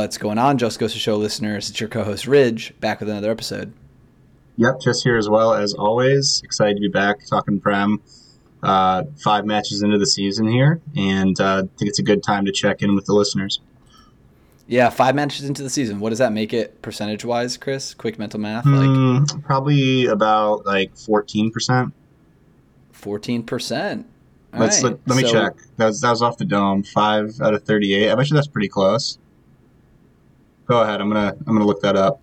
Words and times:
What's 0.00 0.16
going 0.16 0.38
on, 0.38 0.58
Just 0.58 0.78
Goes 0.78 0.92
to 0.92 0.98
Show 1.00 1.16
listeners? 1.16 1.68
It's 1.68 1.80
your 1.80 1.88
co-host 1.88 2.28
Ridge 2.28 2.72
back 2.78 3.00
with 3.00 3.08
another 3.08 3.32
episode. 3.32 3.72
Yep, 4.56 4.80
just 4.80 5.02
here 5.02 5.18
as 5.18 5.28
well 5.28 5.52
as 5.52 5.74
always. 5.74 6.40
Excited 6.44 6.74
to 6.76 6.80
be 6.80 6.88
back 6.88 7.26
talking 7.26 7.58
Prem. 7.58 8.00
Uh, 8.62 9.02
five 9.16 9.44
matches 9.44 9.82
into 9.82 9.98
the 9.98 10.06
season 10.06 10.48
here, 10.48 10.80
and 10.96 11.38
uh, 11.40 11.64
I 11.64 11.76
think 11.76 11.88
it's 11.88 11.98
a 11.98 12.04
good 12.04 12.22
time 12.22 12.44
to 12.44 12.52
check 12.52 12.80
in 12.80 12.94
with 12.94 13.06
the 13.06 13.12
listeners. 13.12 13.60
Yeah, 14.68 14.88
five 14.88 15.16
matches 15.16 15.48
into 15.48 15.64
the 15.64 15.70
season. 15.70 15.98
What 15.98 16.10
does 16.10 16.20
that 16.20 16.32
make 16.32 16.54
it 16.54 16.80
percentage 16.80 17.24
wise, 17.24 17.56
Chris? 17.56 17.92
Quick 17.92 18.20
mental 18.20 18.38
math. 18.38 18.66
Mm, 18.66 19.28
like 19.28 19.44
probably 19.44 20.06
about 20.06 20.64
like 20.64 20.96
fourteen 20.96 21.50
percent. 21.50 21.92
Fourteen 22.92 23.42
percent. 23.42 24.06
Let's 24.52 24.80
right. 24.84 24.92
let, 24.92 25.08
let, 25.08 25.16
me 25.16 25.28
so, 25.28 25.32
check. 25.32 25.54
That 25.76 25.86
was 25.86 26.00
that 26.02 26.10
was 26.10 26.22
off 26.22 26.38
the 26.38 26.44
dome. 26.44 26.84
Five 26.84 27.40
out 27.40 27.52
of 27.52 27.64
thirty-eight. 27.64 28.10
I 28.10 28.14
bet 28.14 28.30
you 28.30 28.34
that's 28.34 28.46
pretty 28.46 28.68
close. 28.68 29.18
Go 30.68 30.82
ahead. 30.82 31.00
I'm 31.00 31.08
gonna 31.08 31.34
I'm 31.46 31.54
gonna 31.54 31.64
look 31.64 31.80
that 31.80 31.96
up. 31.96 32.20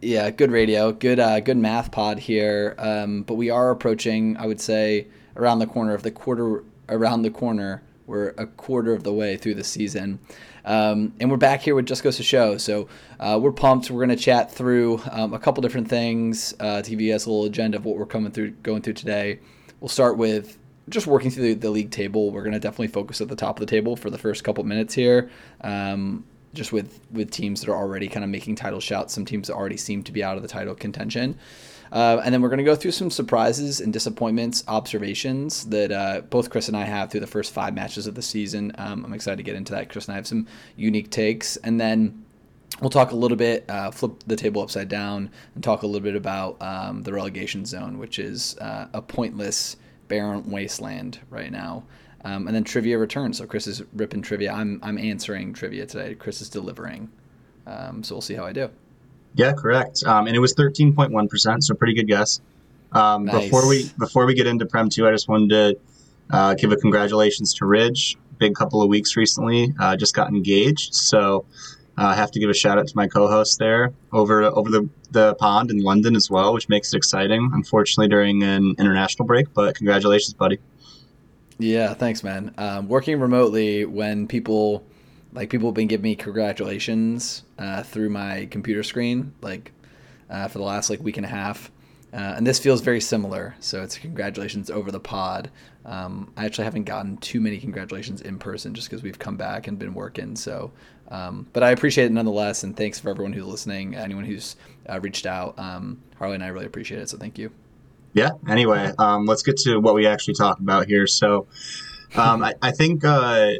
Yeah, 0.00 0.30
good 0.30 0.52
radio, 0.52 0.92
good 0.92 1.18
uh, 1.18 1.40
good 1.40 1.56
math 1.56 1.90
pod 1.90 2.20
here. 2.20 2.76
Um, 2.78 3.22
but 3.22 3.34
we 3.34 3.50
are 3.50 3.70
approaching, 3.70 4.36
I 4.36 4.46
would 4.46 4.60
say, 4.60 5.08
around 5.36 5.58
the 5.58 5.66
corner 5.66 5.94
of 5.94 6.04
the 6.04 6.12
quarter 6.12 6.62
around 6.88 7.22
the 7.22 7.30
corner. 7.30 7.82
We're 8.06 8.28
a 8.38 8.46
quarter 8.46 8.92
of 8.92 9.02
the 9.02 9.12
way 9.12 9.36
through 9.36 9.56
the 9.56 9.64
season. 9.64 10.20
Um, 10.64 11.12
and 11.18 11.28
we're 11.30 11.38
back 11.38 11.60
here 11.60 11.74
with 11.74 11.86
Just 11.86 12.04
Goes 12.04 12.16
to 12.18 12.22
Show. 12.22 12.56
So 12.56 12.88
uh, 13.18 13.38
we're 13.42 13.52
pumped. 13.52 13.90
We're 13.90 14.06
to 14.06 14.16
chat 14.16 14.50
through 14.50 15.02
um, 15.10 15.34
a 15.34 15.38
couple 15.38 15.60
different 15.60 15.88
things 15.88 16.54
uh, 16.60 16.82
you 16.86 16.96
guys 17.12 17.26
a 17.26 17.30
little 17.30 17.46
agenda 17.46 17.76
of 17.76 17.84
what 17.84 17.98
we're 17.98 18.06
coming 18.06 18.30
through, 18.30 18.52
going 18.62 18.80
through 18.80 18.94
today. 18.94 19.40
We'll 19.80 19.88
start 19.88 20.16
with 20.16 20.56
just 20.88 21.06
working 21.06 21.30
through 21.30 21.54
the, 21.54 21.54
the 21.54 21.70
league 21.70 21.90
table. 21.90 22.30
We're 22.30 22.42
going 22.42 22.54
to 22.54 22.60
definitely 22.60 22.88
focus 22.88 23.20
at 23.20 23.28
the 23.28 23.36
top 23.36 23.60
of 23.60 23.66
the 23.66 23.70
table 23.70 23.96
for 23.96 24.08
the 24.08 24.18
first 24.18 24.44
couple 24.44 24.64
minutes 24.64 24.94
here. 24.94 25.30
Um, 25.60 26.24
just 26.54 26.72
with 26.72 27.00
with 27.10 27.30
teams 27.30 27.60
that 27.60 27.70
are 27.70 27.76
already 27.76 28.08
kind 28.08 28.24
of 28.24 28.30
making 28.30 28.56
title 28.56 28.80
shouts, 28.80 29.14
some 29.14 29.24
teams 29.24 29.48
that 29.48 29.54
already 29.54 29.76
seem 29.76 30.02
to 30.04 30.12
be 30.12 30.22
out 30.22 30.36
of 30.36 30.42
the 30.42 30.48
title 30.48 30.74
contention. 30.74 31.38
Uh, 31.90 32.20
and 32.24 32.34
then 32.34 32.42
we're 32.42 32.48
going 32.48 32.58
to 32.58 32.64
go 32.64 32.76
through 32.76 32.90
some 32.90 33.10
surprises 33.10 33.80
and 33.80 33.92
disappointments, 33.92 34.62
observations 34.68 35.64
that 35.66 35.90
uh, 35.90 36.20
both 36.28 36.50
Chris 36.50 36.68
and 36.68 36.76
I 36.76 36.84
have 36.84 37.10
through 37.10 37.20
the 37.20 37.26
first 37.26 37.52
five 37.52 37.74
matches 37.74 38.06
of 38.06 38.14
the 38.14 38.22
season. 38.22 38.72
Um, 38.76 39.04
I'm 39.04 39.14
excited 39.14 39.38
to 39.38 39.42
get 39.42 39.56
into 39.56 39.72
that. 39.72 39.88
Chris 39.88 40.06
and 40.06 40.12
I 40.12 40.16
have 40.16 40.26
some 40.26 40.46
unique 40.76 41.10
takes. 41.10 41.56
And 41.56 41.80
then 41.80 42.24
we'll 42.80 42.90
talk 42.90 43.12
a 43.12 43.16
little 43.16 43.36
bit, 43.36 43.64
uh, 43.70 43.90
flip 43.90 44.12
the 44.26 44.36
table 44.36 44.62
upside 44.62 44.88
down, 44.88 45.30
and 45.54 45.64
talk 45.64 45.82
a 45.82 45.86
little 45.86 46.04
bit 46.04 46.16
about 46.16 46.60
um, 46.60 47.02
the 47.02 47.12
relegation 47.12 47.64
zone, 47.64 47.98
which 47.98 48.18
is 48.18 48.58
uh, 48.58 48.88
a 48.92 49.00
pointless, 49.00 49.76
barren 50.08 50.50
wasteland 50.50 51.20
right 51.30 51.50
now. 51.50 51.84
Um, 52.24 52.48
and 52.48 52.56
then 52.56 52.64
trivia 52.64 52.98
returns. 52.98 53.38
So 53.38 53.46
Chris 53.46 53.66
is 53.66 53.82
ripping 53.92 54.22
trivia. 54.22 54.52
I'm 54.52 54.80
I'm 54.82 54.98
answering 54.98 55.52
trivia 55.52 55.86
today. 55.86 56.14
Chris 56.16 56.40
is 56.40 56.48
delivering. 56.48 57.08
Um, 57.66 58.02
so 58.02 58.16
we'll 58.16 58.22
see 58.22 58.34
how 58.34 58.44
I 58.44 58.52
do. 58.52 58.70
Yeah, 59.34 59.52
correct. 59.52 60.02
Um, 60.04 60.26
and 60.26 60.34
it 60.34 60.40
was 60.40 60.52
thirteen 60.52 60.92
point 60.94 61.12
one 61.12 61.28
percent, 61.28 61.62
so 61.62 61.74
pretty 61.74 61.94
good 61.94 62.08
guess. 62.08 62.40
Um, 62.90 63.26
nice. 63.26 63.44
Before 63.44 63.68
we 63.68 63.88
before 63.98 64.26
we 64.26 64.34
get 64.34 64.48
into 64.48 64.66
Prem 64.66 64.88
two, 64.88 65.06
I 65.06 65.12
just 65.12 65.28
wanted 65.28 65.50
to 65.50 65.78
uh, 66.36 66.54
give 66.54 66.72
a 66.72 66.76
congratulations 66.76 67.54
to 67.54 67.66
Ridge. 67.66 68.16
Big 68.38 68.54
couple 68.54 68.82
of 68.82 68.88
weeks 68.88 69.16
recently, 69.16 69.74
uh, 69.78 69.96
just 69.96 70.14
got 70.14 70.28
engaged. 70.28 70.94
So 70.94 71.44
uh, 71.96 72.06
I 72.06 72.14
have 72.14 72.30
to 72.32 72.40
give 72.40 72.50
a 72.50 72.54
shout 72.54 72.78
out 72.78 72.86
to 72.86 72.96
my 72.96 73.06
co-host 73.06 73.58
there 73.58 73.92
over 74.12 74.42
over 74.42 74.70
the, 74.70 74.88
the 75.10 75.34
pond 75.34 75.70
in 75.70 75.82
London 75.82 76.16
as 76.16 76.30
well, 76.30 76.52
which 76.52 76.68
makes 76.68 76.92
it 76.92 76.96
exciting. 76.96 77.50
Unfortunately, 77.52 78.08
during 78.08 78.42
an 78.42 78.74
international 78.78 79.26
break, 79.26 79.52
but 79.54 79.76
congratulations, 79.76 80.34
buddy. 80.34 80.58
Yeah, 81.58 81.94
thanks, 81.94 82.22
man. 82.22 82.54
Um, 82.56 82.88
working 82.88 83.18
remotely 83.18 83.84
when 83.84 84.28
people 84.28 84.84
like 85.32 85.50
people 85.50 85.68
have 85.68 85.74
been 85.74 85.88
giving 85.88 86.04
me 86.04 86.16
congratulations 86.16 87.42
uh, 87.58 87.82
through 87.82 88.10
my 88.10 88.46
computer 88.50 88.82
screen, 88.82 89.32
like 89.40 89.72
uh, 90.30 90.48
for 90.48 90.58
the 90.58 90.64
last 90.64 90.88
like 90.88 91.00
week 91.00 91.16
and 91.16 91.26
a 91.26 91.28
half. 91.28 91.70
Uh, 92.12 92.34
and 92.36 92.46
this 92.46 92.58
feels 92.58 92.80
very 92.80 93.00
similar. 93.00 93.54
So 93.60 93.82
it's 93.82 93.98
congratulations 93.98 94.70
over 94.70 94.90
the 94.90 95.00
pod. 95.00 95.50
Um, 95.84 96.32
I 96.36 96.46
actually 96.46 96.64
haven't 96.64 96.84
gotten 96.84 97.18
too 97.18 97.40
many 97.40 97.58
congratulations 97.58 98.22
in 98.22 98.38
person 98.38 98.72
just 98.72 98.88
because 98.88 99.02
we've 99.02 99.18
come 99.18 99.36
back 99.36 99.66
and 99.66 99.78
been 99.78 99.92
working. 99.92 100.34
So, 100.34 100.70
um, 101.10 101.46
but 101.52 101.62
I 101.62 101.70
appreciate 101.70 102.06
it 102.06 102.12
nonetheless. 102.12 102.62
And 102.62 102.74
thanks 102.74 102.98
for 102.98 103.10
everyone 103.10 103.32
who's 103.34 103.44
listening, 103.44 103.94
anyone 103.94 104.24
who's 104.24 104.56
uh, 104.88 105.00
reached 105.00 105.26
out. 105.26 105.58
Um, 105.58 106.00
Harley 106.18 106.36
and 106.36 106.44
I 106.44 106.48
really 106.48 106.66
appreciate 106.66 107.00
it. 107.00 107.10
So 107.10 107.18
thank 107.18 107.36
you. 107.36 107.50
Yeah. 108.12 108.30
Anyway, 108.48 108.92
um, 108.98 109.26
let's 109.26 109.42
get 109.42 109.56
to 109.58 109.78
what 109.78 109.94
we 109.94 110.06
actually 110.06 110.34
talk 110.34 110.58
about 110.60 110.86
here. 110.86 111.06
So, 111.06 111.46
um, 112.16 112.42
I, 112.42 112.54
I, 112.62 112.70
think 112.70 113.04
uh, 113.04 113.52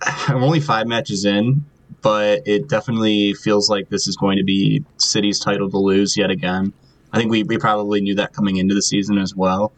I'm 0.00 0.42
only 0.42 0.60
five 0.60 0.86
matches 0.86 1.24
in, 1.24 1.64
but 2.02 2.42
it 2.46 2.68
definitely 2.68 3.34
feels 3.34 3.68
like 3.68 3.88
this 3.88 4.08
is 4.08 4.16
going 4.16 4.38
to 4.38 4.44
be 4.44 4.84
City's 4.96 5.38
title 5.38 5.70
to 5.70 5.78
lose 5.78 6.16
yet 6.16 6.30
again. 6.30 6.72
I 7.12 7.18
think 7.18 7.30
we, 7.30 7.42
we 7.42 7.58
probably 7.58 8.00
knew 8.00 8.14
that 8.16 8.32
coming 8.32 8.56
into 8.56 8.74
the 8.74 8.82
season 8.82 9.18
as 9.18 9.34
well. 9.34 9.72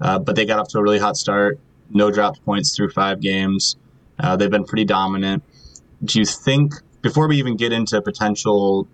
Uh, 0.00 0.18
but 0.18 0.36
they 0.36 0.44
got 0.44 0.58
off 0.58 0.68
to 0.68 0.78
a 0.78 0.82
really 0.82 0.98
hot 0.98 1.16
start. 1.16 1.58
No 1.90 2.10
dropped 2.10 2.44
points 2.44 2.74
through 2.74 2.90
five 2.90 3.20
games. 3.20 3.76
Uh, 4.18 4.36
they've 4.36 4.50
been 4.50 4.64
pretty 4.64 4.84
dominant. 4.84 5.42
Do 6.04 6.18
you 6.18 6.26
think, 6.26 6.74
before 7.02 7.28
we 7.28 7.38
even 7.38 7.56
get 7.56 7.72
into 7.72 8.00
potential 8.02 8.86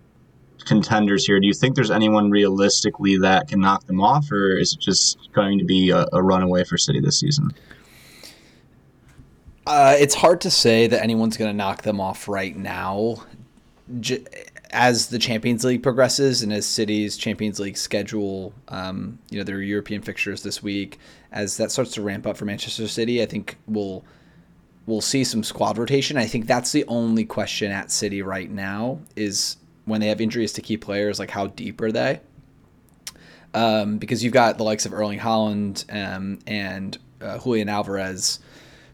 contenders 0.65 1.25
here, 1.25 1.39
do 1.39 1.47
you 1.47 1.53
think 1.53 1.75
there's 1.75 1.91
anyone 1.91 2.31
realistically 2.31 3.17
that 3.17 3.47
can 3.47 3.59
knock 3.59 3.85
them 3.85 4.01
off, 4.01 4.31
or 4.31 4.57
is 4.57 4.73
it 4.73 4.79
just 4.79 5.31
going 5.33 5.59
to 5.59 5.65
be 5.65 5.89
a, 5.89 6.05
a 6.13 6.21
runaway 6.21 6.63
for 6.63 6.77
City 6.77 6.99
this 6.99 7.19
season? 7.19 7.51
Uh, 9.65 9.95
it's 9.97 10.15
hard 10.15 10.41
to 10.41 10.51
say 10.51 10.87
that 10.87 11.01
anyone's 11.01 11.37
going 11.37 11.49
to 11.49 11.55
knock 11.55 11.83
them 11.83 12.01
off 12.01 12.27
right 12.27 12.55
now. 12.55 13.23
J- 13.99 14.25
as 14.71 15.07
the 15.07 15.19
Champions 15.19 15.63
League 15.63 15.83
progresses 15.83 16.41
and 16.41 16.51
as 16.51 16.65
City's 16.65 17.15
Champions 17.15 17.59
League 17.59 17.77
schedule, 17.77 18.53
um, 18.69 19.19
you 19.29 19.37
know, 19.37 19.43
their 19.43 19.61
European 19.61 20.01
fixtures 20.01 20.41
this 20.41 20.63
week, 20.63 20.99
as 21.31 21.57
that 21.57 21.71
starts 21.71 21.91
to 21.93 22.01
ramp 22.01 22.25
up 22.25 22.35
for 22.35 22.45
Manchester 22.45 22.87
City, 22.87 23.21
I 23.21 23.25
think 23.25 23.57
we'll 23.67 24.03
we'll 24.85 25.01
see 25.01 25.23
some 25.23 25.43
squad 25.43 25.77
rotation. 25.77 26.17
I 26.17 26.25
think 26.25 26.47
that's 26.47 26.71
the 26.71 26.83
only 26.87 27.23
question 27.23 27.71
at 27.71 27.91
City 27.91 28.21
right 28.21 28.49
now 28.49 28.99
is 29.15 29.57
when 29.85 30.01
they 30.01 30.07
have 30.07 30.21
injuries 30.21 30.53
to 30.53 30.61
key 30.61 30.77
players, 30.77 31.19
like 31.19 31.29
how 31.29 31.47
deep 31.47 31.81
are 31.81 31.91
they? 31.91 32.21
Um, 33.53 33.97
because 33.97 34.23
you've 34.23 34.33
got 34.33 34.57
the 34.57 34.63
likes 34.63 34.85
of 34.85 34.93
Erling 34.93 35.19
Haaland 35.19 35.85
um, 35.93 36.39
and 36.47 36.97
uh, 37.21 37.37
Julian 37.37 37.69
Alvarez 37.69 38.39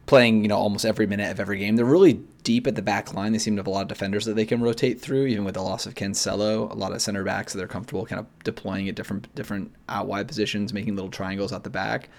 playing, 0.05 0.41
you 0.41 0.47
know, 0.47 0.57
almost 0.57 0.85
every 0.85 1.05
minute 1.05 1.31
of 1.31 1.39
every 1.39 1.59
game. 1.59 1.75
They're 1.75 1.85
really 1.85 2.19
deep 2.43 2.65
at 2.65 2.75
the 2.75 2.81
back 2.81 3.13
line. 3.13 3.31
They 3.31 3.37
seem 3.37 3.55
to 3.55 3.59
have 3.59 3.67
a 3.67 3.69
lot 3.69 3.83
of 3.83 3.87
defenders 3.87 4.25
that 4.25 4.35
they 4.35 4.45
can 4.45 4.59
rotate 4.61 4.99
through, 4.99 5.27
even 5.27 5.45
with 5.45 5.53
the 5.53 5.61
loss 5.61 5.85
of 5.85 5.93
Cancelo. 5.93 6.69
A 6.71 6.73
lot 6.73 6.91
of 6.91 7.01
center 7.01 7.23
backs 7.23 7.53
that 7.53 7.59
they're 7.59 7.67
comfortable 7.67 8.05
kind 8.05 8.19
of 8.19 8.25
deploying 8.43 8.89
at 8.89 8.95
different 8.95 9.33
different 9.35 9.71
out 9.87 10.07
wide 10.07 10.27
positions, 10.27 10.73
making 10.73 10.95
little 10.95 11.11
triangles 11.11 11.53
out 11.53 11.63
the 11.63 11.69
back. 11.69 12.09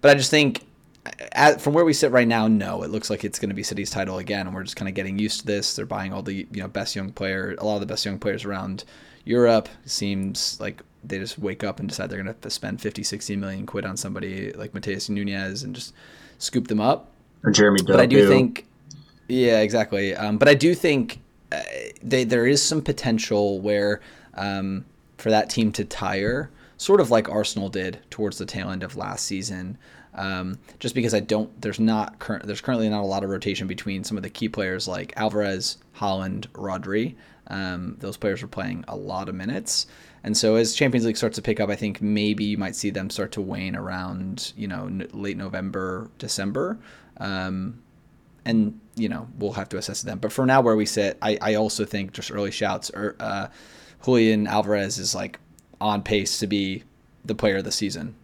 But 0.00 0.10
I 0.10 0.14
just 0.14 0.30
think 0.30 0.64
at, 1.32 1.60
from 1.60 1.74
where 1.74 1.84
we 1.84 1.92
sit 1.92 2.10
right 2.10 2.26
now, 2.26 2.48
no, 2.48 2.82
it 2.82 2.90
looks 2.90 3.10
like 3.10 3.24
it's 3.24 3.38
going 3.38 3.50
to 3.50 3.54
be 3.54 3.62
City's 3.62 3.90
title 3.90 4.18
again, 4.18 4.46
and 4.46 4.54
we're 4.54 4.62
just 4.62 4.76
kind 4.76 4.88
of 4.88 4.94
getting 4.94 5.18
used 5.18 5.40
to 5.40 5.46
this. 5.46 5.76
They're 5.76 5.86
buying 5.86 6.12
all 6.12 6.22
the 6.22 6.34
you 6.34 6.46
know 6.62 6.68
best 6.68 6.96
young 6.96 7.12
player, 7.12 7.54
a 7.58 7.64
lot 7.64 7.74
of 7.74 7.80
the 7.80 7.86
best 7.86 8.04
young 8.04 8.18
players 8.18 8.44
around 8.44 8.84
Europe. 9.24 9.68
It 9.84 9.90
seems 9.90 10.58
like 10.60 10.82
they 11.06 11.18
just 11.18 11.38
wake 11.38 11.64
up 11.64 11.80
and 11.80 11.88
decide 11.88 12.10
they're 12.10 12.22
going 12.22 12.34
to 12.34 12.50
spend 12.50 12.80
50, 12.80 13.02
60 13.02 13.36
million 13.36 13.66
quid 13.66 13.84
on 13.84 13.96
somebody 13.96 14.52
like 14.52 14.72
Matheus 14.72 15.08
Nunes 15.10 15.62
and 15.62 15.74
just 15.74 15.94
scoop 16.38 16.68
them 16.68 16.80
up. 16.80 17.10
Or 17.42 17.50
Jeremy 17.50 17.80
But 17.86 18.00
I 18.00 18.06
do 18.06 18.26
think, 18.28 18.66
yeah, 19.28 19.60
exactly. 19.60 20.16
Um, 20.16 20.38
but 20.38 20.48
I 20.48 20.54
do 20.54 20.74
think 20.74 21.20
uh, 21.52 21.60
they, 22.02 22.24
there 22.24 22.46
is 22.46 22.62
some 22.62 22.80
potential 22.80 23.60
where 23.60 24.00
um, 24.34 24.84
for 25.18 25.30
that 25.30 25.50
team 25.50 25.72
to 25.72 25.84
tire, 25.84 26.50
sort 26.78 27.00
of 27.00 27.10
like 27.10 27.28
Arsenal 27.28 27.68
did 27.68 27.98
towards 28.10 28.38
the 28.38 28.46
tail 28.46 28.70
end 28.70 28.82
of 28.82 28.96
last 28.96 29.26
season. 29.26 29.76
Um, 30.14 30.58
just 30.78 30.94
because 30.94 31.14
I 31.14 31.20
don't, 31.20 31.60
there's 31.60 31.80
not 31.80 32.18
current, 32.18 32.46
there's 32.46 32.60
currently 32.60 32.88
not 32.88 33.02
a 33.02 33.06
lot 33.06 33.24
of 33.24 33.30
rotation 33.30 33.66
between 33.66 34.04
some 34.04 34.16
of 34.16 34.22
the 34.22 34.30
key 34.30 34.48
players 34.48 34.86
like 34.86 35.12
Alvarez, 35.16 35.78
Haaland, 35.96 36.46
Rodri. 36.48 37.16
Um, 37.48 37.96
those 37.98 38.16
players 38.16 38.42
are 38.42 38.48
playing 38.48 38.84
a 38.88 38.96
lot 38.96 39.28
of 39.28 39.34
minutes, 39.34 39.86
and 40.22 40.36
so 40.36 40.54
as 40.54 40.74
Champions 40.74 41.04
League 41.04 41.16
starts 41.16 41.36
to 41.36 41.42
pick 41.42 41.60
up, 41.60 41.68
I 41.68 41.76
think 41.76 42.00
maybe 42.00 42.44
you 42.44 42.56
might 42.56 42.74
see 42.74 42.88
them 42.90 43.10
start 43.10 43.32
to 43.32 43.42
wane 43.42 43.76
around, 43.76 44.52
you 44.56 44.66
know, 44.66 44.86
n- 44.86 45.08
late 45.12 45.36
November, 45.36 46.10
December. 46.18 46.78
Um, 47.18 47.82
and 48.46 48.78
you 48.94 49.08
know 49.08 49.26
we'll 49.38 49.52
have 49.52 49.68
to 49.70 49.78
assess 49.78 50.02
them. 50.02 50.18
But 50.18 50.32
for 50.32 50.46
now, 50.46 50.60
where 50.60 50.76
we 50.76 50.86
sit, 50.86 51.18
I, 51.22 51.38
I 51.40 51.54
also 51.54 51.84
think 51.84 52.12
just 52.12 52.30
early 52.30 52.50
shouts. 52.50 52.90
Or 52.90 53.16
uh, 53.20 53.48
Julian 54.04 54.46
Alvarez 54.46 54.98
is 54.98 55.14
like 55.14 55.38
on 55.80 56.02
pace 56.02 56.38
to 56.38 56.46
be 56.46 56.84
the 57.24 57.34
player 57.34 57.58
of 57.58 57.64
the 57.64 57.72
season 57.72 58.14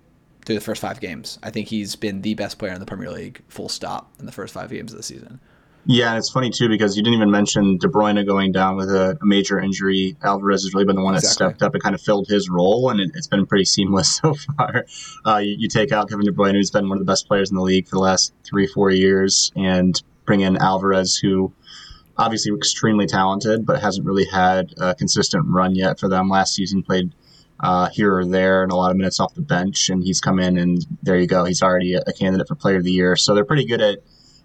through 0.44 0.54
the 0.54 0.60
first 0.60 0.80
five 0.80 1.00
games. 1.00 1.38
I 1.42 1.50
think 1.50 1.68
he's 1.68 1.96
been 1.96 2.22
the 2.22 2.34
best 2.34 2.58
player 2.58 2.72
in 2.72 2.80
the 2.80 2.86
Premier 2.86 3.10
League, 3.10 3.42
full 3.48 3.68
stop, 3.68 4.12
in 4.18 4.26
the 4.26 4.32
first 4.32 4.54
five 4.54 4.70
games 4.70 4.92
of 4.92 4.96
the 4.96 5.02
season. 5.02 5.40
Yeah, 5.86 6.10
and 6.10 6.18
it's 6.18 6.30
funny 6.30 6.50
too 6.50 6.68
because 6.68 6.96
you 6.96 7.02
didn't 7.02 7.16
even 7.16 7.30
mention 7.30 7.78
De 7.78 7.88
Bruyne 7.88 8.24
going 8.26 8.52
down 8.52 8.76
with 8.76 8.90
a, 8.90 9.18
a 9.20 9.26
major 9.26 9.58
injury. 9.58 10.16
Alvarez 10.22 10.62
has 10.64 10.74
really 10.74 10.84
been 10.84 10.96
the 10.96 11.02
one 11.02 11.14
that 11.14 11.22
exactly. 11.22 11.46
stepped 11.46 11.62
up 11.62 11.74
and 11.74 11.82
kind 11.82 11.94
of 11.94 12.02
filled 12.02 12.28
his 12.28 12.50
role, 12.50 12.90
and 12.90 13.00
it, 13.00 13.14
has 13.14 13.28
been 13.28 13.46
pretty 13.46 13.64
seamless 13.64 14.16
so 14.22 14.34
far. 14.34 14.84
Uh, 15.24 15.38
you, 15.38 15.56
you, 15.58 15.68
take 15.68 15.90
out 15.90 16.08
Kevin 16.08 16.26
De 16.26 16.32
Bruyne, 16.32 16.52
who's 16.52 16.70
been 16.70 16.88
one 16.88 16.98
of 16.98 17.04
the 17.04 17.10
best 17.10 17.26
players 17.26 17.50
in 17.50 17.56
the 17.56 17.62
league 17.62 17.88
for 17.88 17.96
the 17.96 18.02
last 18.02 18.34
three, 18.44 18.66
four 18.66 18.90
years, 18.90 19.52
and 19.56 20.02
bring 20.26 20.40
in 20.40 20.56
Alvarez, 20.58 21.16
who 21.16 21.52
obviously 22.18 22.54
extremely 22.54 23.06
talented, 23.06 23.64
but 23.64 23.80
hasn't 23.80 24.06
really 24.06 24.26
had 24.26 24.74
a 24.76 24.94
consistent 24.94 25.44
run 25.48 25.74
yet 25.74 25.98
for 25.98 26.08
them. 26.08 26.28
Last 26.28 26.54
season 26.54 26.82
played 26.82 27.12
uh, 27.62 27.88
here 27.90 28.16
or 28.16 28.24
there 28.24 28.62
and 28.62 28.72
a 28.72 28.76
lot 28.76 28.90
of 28.90 28.96
minutes 28.96 29.20
off 29.20 29.34
the 29.34 29.42
bench, 29.42 29.90
and 29.90 30.02
he's 30.02 30.20
come 30.20 30.38
in 30.38 30.58
and 30.58 30.86
there 31.02 31.18
you 31.18 31.26
go. 31.26 31.44
He's 31.44 31.62
already 31.62 31.94
a, 31.94 32.12
candidate 32.12 32.48
for 32.48 32.54
Player 32.54 32.76
of 32.76 32.84
the 32.84 32.92
Year. 32.92 33.16
So 33.16 33.34
they're 33.34 33.44
pretty 33.44 33.66
good 33.66 33.80
at 33.80 33.98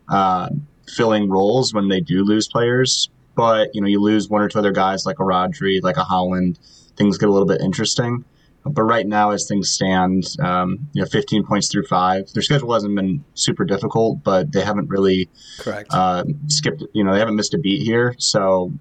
uh, 0.09 0.49
filling 0.87 1.29
roles 1.29 1.73
when 1.73 1.89
they 1.89 2.01
do 2.01 2.23
lose 2.23 2.47
players. 2.47 3.09
But 3.35 3.69
you 3.73 3.81
know, 3.81 3.87
you 3.87 4.01
lose 4.01 4.29
one 4.29 4.41
or 4.41 4.49
two 4.49 4.59
other 4.59 4.71
guys 4.71 5.05
like 5.05 5.19
a 5.19 5.23
Rodri, 5.23 5.81
like 5.81 5.97
a 5.97 6.03
Haaland, 6.03 6.57
things 6.95 7.17
get 7.17 7.29
a 7.29 7.31
little 7.31 7.47
bit 7.47 7.61
interesting. 7.61 8.25
But 8.67 8.83
right 8.83 9.05
now, 9.05 9.29
as 9.29 9.47
things 9.47 9.69
stand, 9.69 10.25
um, 10.39 10.87
you 10.93 11.01
know, 11.01 11.07
15 11.07 11.45
points 11.45 11.71
through 11.71 11.85
five. 11.85 12.27
Their 12.33 12.41
schedule 12.41 12.73
hasn't 12.73 12.95
been 12.95 13.23
super 13.35 13.63
difficult, 13.63 14.23
but 14.23 14.51
they 14.51 14.61
haven't 14.61 14.89
really 14.89 15.29
correct 15.59 15.89
uh, 15.93 16.23
skipped. 16.47 16.83
You 16.93 17.03
know, 17.03 17.13
they 17.13 17.19
haven't 17.19 17.35
missed 17.35 17.53
a 17.53 17.59
beat 17.59 17.83
here. 17.83 18.15
So 18.17 18.73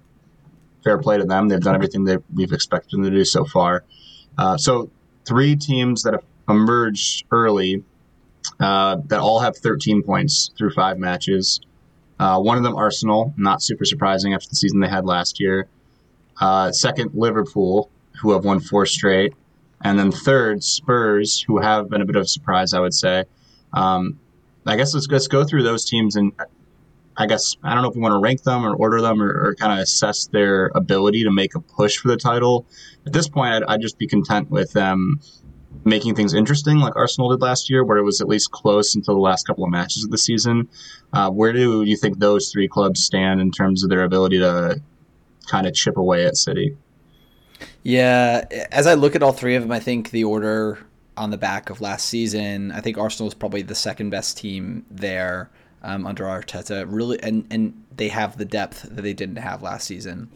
fair 0.83 0.97
play 0.97 1.17
to 1.17 1.25
them. 1.25 1.49
They've 1.49 1.59
done 1.59 1.75
everything 1.75 2.05
that 2.05 2.23
we've 2.33 2.51
expected 2.51 2.91
them 2.91 3.03
to 3.03 3.11
do 3.11 3.25
so 3.25 3.45
far. 3.45 3.83
Uh, 4.37 4.57
so 4.57 4.89
three 5.25 5.55
teams 5.55 6.03
that 6.03 6.13
have 6.13 6.23
emerged 6.47 7.25
early 7.31 7.83
uh, 8.59 8.97
that 9.07 9.19
all 9.19 9.39
have 9.39 9.57
13 9.57 10.03
points 10.03 10.51
through 10.57 10.71
five 10.71 10.97
matches. 10.97 11.59
Uh, 12.19 12.39
one 12.39 12.57
of 12.57 12.63
them, 12.63 12.75
Arsenal, 12.75 13.33
not 13.37 13.61
super 13.61 13.85
surprising 13.85 14.33
after 14.33 14.47
the 14.49 14.55
season 14.55 14.79
they 14.79 14.87
had 14.87 15.05
last 15.05 15.39
year. 15.39 15.67
Uh, 16.39 16.71
second, 16.71 17.11
Liverpool, 17.13 17.89
who 18.21 18.31
have 18.31 18.45
won 18.45 18.59
four 18.59 18.85
straight. 18.85 19.33
And 19.83 19.99
then 19.99 20.11
third, 20.11 20.63
Spurs, 20.63 21.41
who 21.41 21.59
have 21.59 21.89
been 21.89 22.01
a 22.01 22.05
bit 22.05 22.15
of 22.15 22.23
a 22.23 22.27
surprise, 22.27 22.73
I 22.73 22.79
would 22.79 22.93
say. 22.93 23.25
Um, 23.73 24.19
I 24.65 24.77
guess 24.77 24.93
let's, 24.93 25.07
let's 25.09 25.27
go 25.27 25.43
through 25.43 25.63
those 25.63 25.85
teams 25.85 26.15
and 26.15 26.31
I 27.17 27.27
guess 27.27 27.55
I 27.63 27.73
don't 27.73 27.83
know 27.83 27.89
if 27.89 27.95
we 27.95 28.01
want 28.01 28.13
to 28.13 28.19
rank 28.19 28.43
them 28.43 28.65
or 28.65 28.75
order 28.75 29.01
them 29.01 29.21
or, 29.21 29.29
or 29.29 29.55
kind 29.55 29.71
of 29.71 29.79
assess 29.79 30.27
their 30.27 30.71
ability 30.75 31.23
to 31.23 31.31
make 31.31 31.55
a 31.55 31.61
push 31.61 31.97
for 31.97 32.09
the 32.09 32.17
title. 32.17 32.65
At 33.05 33.13
this 33.13 33.27
point, 33.27 33.53
I'd, 33.53 33.63
I'd 33.63 33.81
just 33.81 33.97
be 33.97 34.07
content 34.07 34.49
with 34.49 34.73
them 34.73 35.19
making 35.83 36.15
things 36.15 36.33
interesting, 36.33 36.77
like 36.77 36.95
Arsenal 36.95 37.29
did 37.29 37.41
last 37.41 37.69
year, 37.69 37.83
where 37.83 37.97
it 37.97 38.03
was 38.03 38.19
at 38.19 38.27
least 38.27 38.51
close 38.51 38.95
until 38.95 39.13
the 39.13 39.21
last 39.21 39.45
couple 39.45 39.63
of 39.63 39.69
matches 39.69 40.03
of 40.03 40.11
the 40.11 40.17
season. 40.17 40.67
Uh, 41.13 41.29
where 41.29 41.53
do 41.53 41.83
you 41.83 41.95
think 41.95 42.19
those 42.19 42.51
three 42.51 42.67
clubs 42.67 43.03
stand 43.03 43.39
in 43.39 43.51
terms 43.51 43.83
of 43.83 43.89
their 43.89 44.03
ability 44.03 44.39
to 44.39 44.81
kind 45.47 45.67
of 45.67 45.73
chip 45.73 45.97
away 45.97 46.25
at 46.25 46.35
City? 46.35 46.75
Yeah, 47.83 48.45
as 48.71 48.87
I 48.87 48.95
look 48.95 49.15
at 49.15 49.23
all 49.23 49.31
three 49.31 49.55
of 49.55 49.61
them, 49.63 49.71
I 49.71 49.79
think 49.79 50.09
the 50.09 50.23
order 50.23 50.79
on 51.17 51.29
the 51.29 51.37
back 51.37 51.69
of 51.69 51.81
last 51.81 52.07
season, 52.07 52.71
I 52.71 52.81
think 52.81 52.97
Arsenal 52.97 53.27
is 53.27 53.33
probably 53.33 53.61
the 53.61 53.75
second 53.75 54.09
best 54.09 54.37
team 54.37 54.85
there 54.89 55.49
um, 55.85 56.05
under 56.05 56.25
Arteta. 56.25 56.85
Really, 56.89 57.21
and 57.23 57.45
and 57.49 57.85
they 57.95 58.09
have 58.09 58.37
the 58.37 58.45
depth 58.45 58.83
that 58.83 59.01
they 59.01 59.13
didn't 59.13 59.37
have 59.37 59.61
last 59.61 59.85
season. 59.87 60.29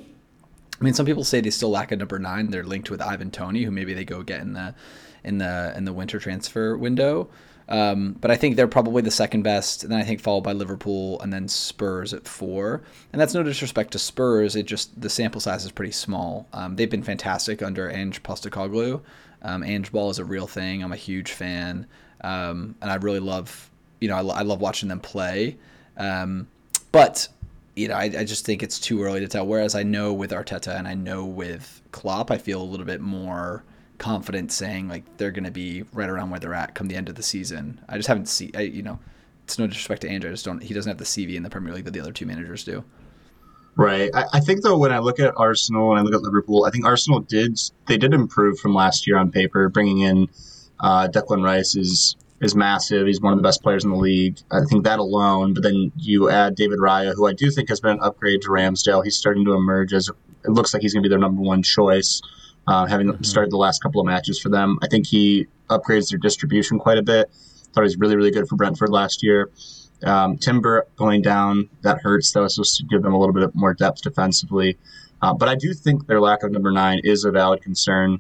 I 0.80 0.84
mean, 0.84 0.94
some 0.94 1.06
people 1.06 1.26
say 1.26 1.42
they 1.42 1.50
still 1.50 1.72
lack 1.72 1.92
a 1.92 1.98
number 1.98 2.20
nine. 2.20 2.52
They're 2.52 2.64
linked 2.64 2.90
with 2.90 3.02
Ivan 3.02 3.32
Toney, 3.32 3.64
who 3.64 3.72
maybe 3.72 3.94
they 3.94 4.06
go 4.06 4.24
get 4.24 4.40
in 4.40 4.54
the 4.54 4.76
in 5.24 5.40
the 5.40 5.74
in 5.76 5.84
the 5.84 5.94
winter 5.94 6.20
transfer 6.20 6.78
window. 6.78 7.30
Um, 7.68 8.16
but 8.20 8.32
I 8.32 8.36
think 8.36 8.56
they're 8.56 8.68
probably 8.68 9.04
the 9.04 9.12
second 9.12 9.44
best. 9.44 9.84
And 9.84 9.92
then 9.92 10.00
I 10.00 10.04
think 10.04 10.22
followed 10.22 10.42
by 10.42 10.54
Liverpool 10.54 11.22
and 11.22 11.32
then 11.32 11.48
Spurs 11.48 12.14
at 12.16 12.28
four. 12.28 12.82
And 13.14 13.22
that's 13.22 13.36
no 13.36 13.44
disrespect 13.44 13.92
to 13.92 14.00
Spurs. 14.00 14.56
It 14.56 14.66
just 14.66 15.00
the 15.00 15.10
sample 15.10 15.42
size 15.42 15.66
is 15.66 15.72
pretty 15.72 15.92
small. 15.92 16.48
Um, 16.54 16.76
they've 16.76 16.90
been 16.90 17.04
fantastic 17.04 17.62
under 17.62 17.90
Ange 17.90 18.24
Postecoglou. 18.24 19.02
Um, 19.42 19.64
Ange 19.64 19.92
Ball 19.92 20.10
is 20.10 20.20
a 20.20 20.26
real 20.26 20.48
thing. 20.48 20.84
I'm 20.84 20.92
a 20.92 20.98
huge 20.98 21.32
fan, 21.32 21.86
um, 22.22 22.76
and 22.82 22.92
I 22.92 22.96
really 22.96 23.20
love 23.20 23.69
you 24.00 24.08
know 24.08 24.16
I, 24.16 24.40
I 24.40 24.42
love 24.42 24.62
watching 24.62 24.90
them 24.90 25.00
play. 25.00 25.58
Um, 25.98 26.48
but 26.92 27.28
you 27.76 27.88
know 27.88 27.96
I, 27.96 28.04
I 28.04 28.24
just 28.24 28.46
think 28.46 28.64
it's 28.64 28.80
too 28.80 29.02
early 29.04 29.20
to 29.20 29.28
tell. 29.28 29.46
Whereas 29.46 29.76
I 29.76 29.84
know 29.84 30.14
with 30.14 30.32
Arteta 30.32 30.78
and 30.78 30.88
I 30.88 30.94
know 30.94 31.26
with 31.26 31.82
Klopp, 31.92 32.32
I 32.32 32.38
feel 32.38 32.62
a 32.62 32.64
little 32.64 32.86
bit 32.86 33.02
more 33.02 33.64
confident 33.98 34.52
saying 34.52 34.88
like 34.88 35.04
they're 35.18 35.32
going 35.32 35.44
to 35.44 35.52
be 35.52 35.84
right 35.94 36.10
around 36.10 36.30
where 36.30 36.40
they're 36.40 36.54
at 36.54 36.74
come 36.74 36.88
the 36.88 36.96
end 36.96 37.10
of 37.10 37.16
the 37.16 37.24
season. 37.24 37.80
I 37.90 37.98
just 37.98 38.08
haven't 38.08 38.28
seen, 38.28 38.52
you 38.58 38.82
know, 38.82 38.98
it's 39.44 39.60
no 39.60 39.68
disrespect 39.68 40.02
to 40.02 40.10
Andrew. 40.10 40.30
I 40.30 40.34
just 40.34 40.46
don't. 40.46 40.62
He 40.62 40.74
doesn't 40.74 40.90
have 40.90 40.98
the 40.98 41.06
CV 41.06 41.36
in 41.36 41.44
the 41.44 41.50
Premier 41.50 41.74
League 41.74 41.86
that 41.86 41.92
the 41.92 42.00
other 42.00 42.12
two 42.12 42.26
managers 42.26 42.64
do. 42.64 42.84
Right. 43.76 44.10
I, 44.14 44.26
I, 44.34 44.40
think 44.42 44.62
though 44.62 44.78
when 44.78 44.92
I 44.92 45.00
look 45.00 45.20
at 45.20 45.34
Arsenal 45.38 45.92
and 45.92 46.00
I 46.00 46.04
look 46.04 46.14
at 46.14 46.22
Liverpool, 46.22 46.66
I 46.66 46.70
think 46.70 46.86
Arsenal 46.86 47.22
did 47.22 47.58
they 47.88 47.98
did 47.98 48.14
improve 48.14 48.60
from 48.60 48.74
last 48.74 49.08
year 49.08 49.18
on 49.18 49.32
paper. 49.32 49.70
Bringing 49.70 50.00
in 50.00 50.28
uh, 50.80 51.08
Declan 51.08 51.44
Rice 51.44 51.76
is 51.76 52.16
is 52.42 52.56
massive. 52.56 53.08
He's 53.08 53.22
one 53.22 53.34
of 53.34 53.40
the 53.40 53.44
best 53.44 53.62
players 53.62 53.84
in 53.84 53.90
the 53.90 53.98
league. 53.98 54.40
I 54.52 54.62
think 54.70 54.86
that 54.86 55.00
alone. 55.00 55.54
But 55.54 55.64
then 55.64 55.92
you 55.98 56.30
add 56.30 56.56
David 56.56 56.80
Raya, 56.80 57.14
who 57.16 57.28
I 57.28 57.34
do 57.34 57.52
think 57.52 57.70
has 57.70 57.80
been 57.80 57.92
an 57.92 58.00
upgrade 58.02 58.42
to 58.44 58.50
Ramsdale. 58.50 59.04
He's 59.04 59.18
starting 59.18 59.46
to 59.46 59.54
emerge 59.54 59.94
as 59.94 60.10
it 60.10 60.50
looks 60.50 60.74
like 60.74 60.82
he's 60.82 60.94
going 60.94 61.04
to 61.04 61.08
be 61.08 61.12
their 61.12 61.20
number 61.20 61.42
one 61.42 61.64
choice 61.64 62.22
uh, 62.70 62.86
having 62.86 63.08
mm-hmm. 63.08 63.24
started 63.24 63.52
the 63.52 63.58
last 63.58 63.82
couple 63.82 64.00
of 64.00 64.06
matches 64.06 64.40
for 64.40 64.50
them. 64.50 64.78
I 64.82 64.88
think 64.88 65.08
he 65.08 65.48
upgrades 65.70 66.12
their 66.12 66.20
distribution 66.20 66.80
quite 66.80 67.00
a 67.00 67.02
bit. 67.02 67.30
Thought 67.74 67.82
he 67.82 67.86
was 67.86 67.98
really, 67.98 68.16
really 68.16 68.32
good 68.32 68.48
for 68.48 68.56
Brentford 68.56 68.90
last 68.90 69.24
year. 69.24 69.50
Um, 70.04 70.38
Timber 70.38 70.88
going 70.96 71.22
down, 71.22 71.70
that 71.82 72.00
hurts, 72.02 72.32
though, 72.32 72.48
so 72.48 72.64
to 72.64 72.84
give 72.86 73.02
them 73.02 73.14
a 73.14 73.20
little 73.20 73.34
bit 73.34 73.54
more 73.56 73.74
depth 73.74 74.04
defensively. 74.04 74.78
Uh, 75.22 75.34
but 75.34 75.50
I 75.50 75.56
do 75.56 75.74
think 75.74 76.08
their 76.08 76.22
lack 76.22 76.44
of 76.44 76.52
number 76.52 76.72
nine 76.72 77.02
is 77.04 77.26
a 77.26 77.32
valid 77.32 77.62
concern. 77.62 78.20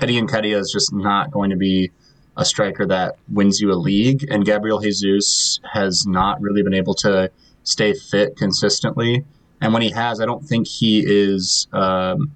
Eddie 0.00 0.20
Nketiah 0.20 0.58
is 0.58 0.70
just 0.70 0.92
not 0.92 1.30
going 1.30 1.50
to 1.50 1.56
be 1.56 1.90
a 2.38 2.44
striker 2.44 2.86
that 2.86 3.16
wins 3.28 3.60
you 3.60 3.70
a 3.70 3.74
league, 3.74 4.24
and 4.30 4.44
Gabriel 4.44 4.80
Jesus 4.80 5.60
has 5.70 6.06
not 6.06 6.40
really 6.40 6.62
been 6.62 6.74
able 6.74 6.94
to 6.94 7.30
stay 7.64 7.92
fit 7.92 8.36
consistently. 8.36 9.24
And 9.60 9.74
when 9.74 9.82
he 9.82 9.90
has, 9.90 10.20
I 10.20 10.24
don't 10.24 10.44
think 10.44 10.66
he 10.66 11.04
is 11.04 11.66
um, 11.72 12.32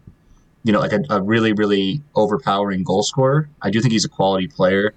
you 0.64 0.72
know, 0.72 0.81
like 0.81 0.93
a, 0.93 1.00
a 1.10 1.20
really, 1.20 1.52
really 1.52 2.02
overpowering 2.14 2.84
goal 2.84 3.02
scorer. 3.02 3.49
I 3.60 3.70
do 3.70 3.81
think 3.81 3.93
he's 3.93 4.04
a 4.04 4.08
quality 4.08 4.46
player, 4.46 4.94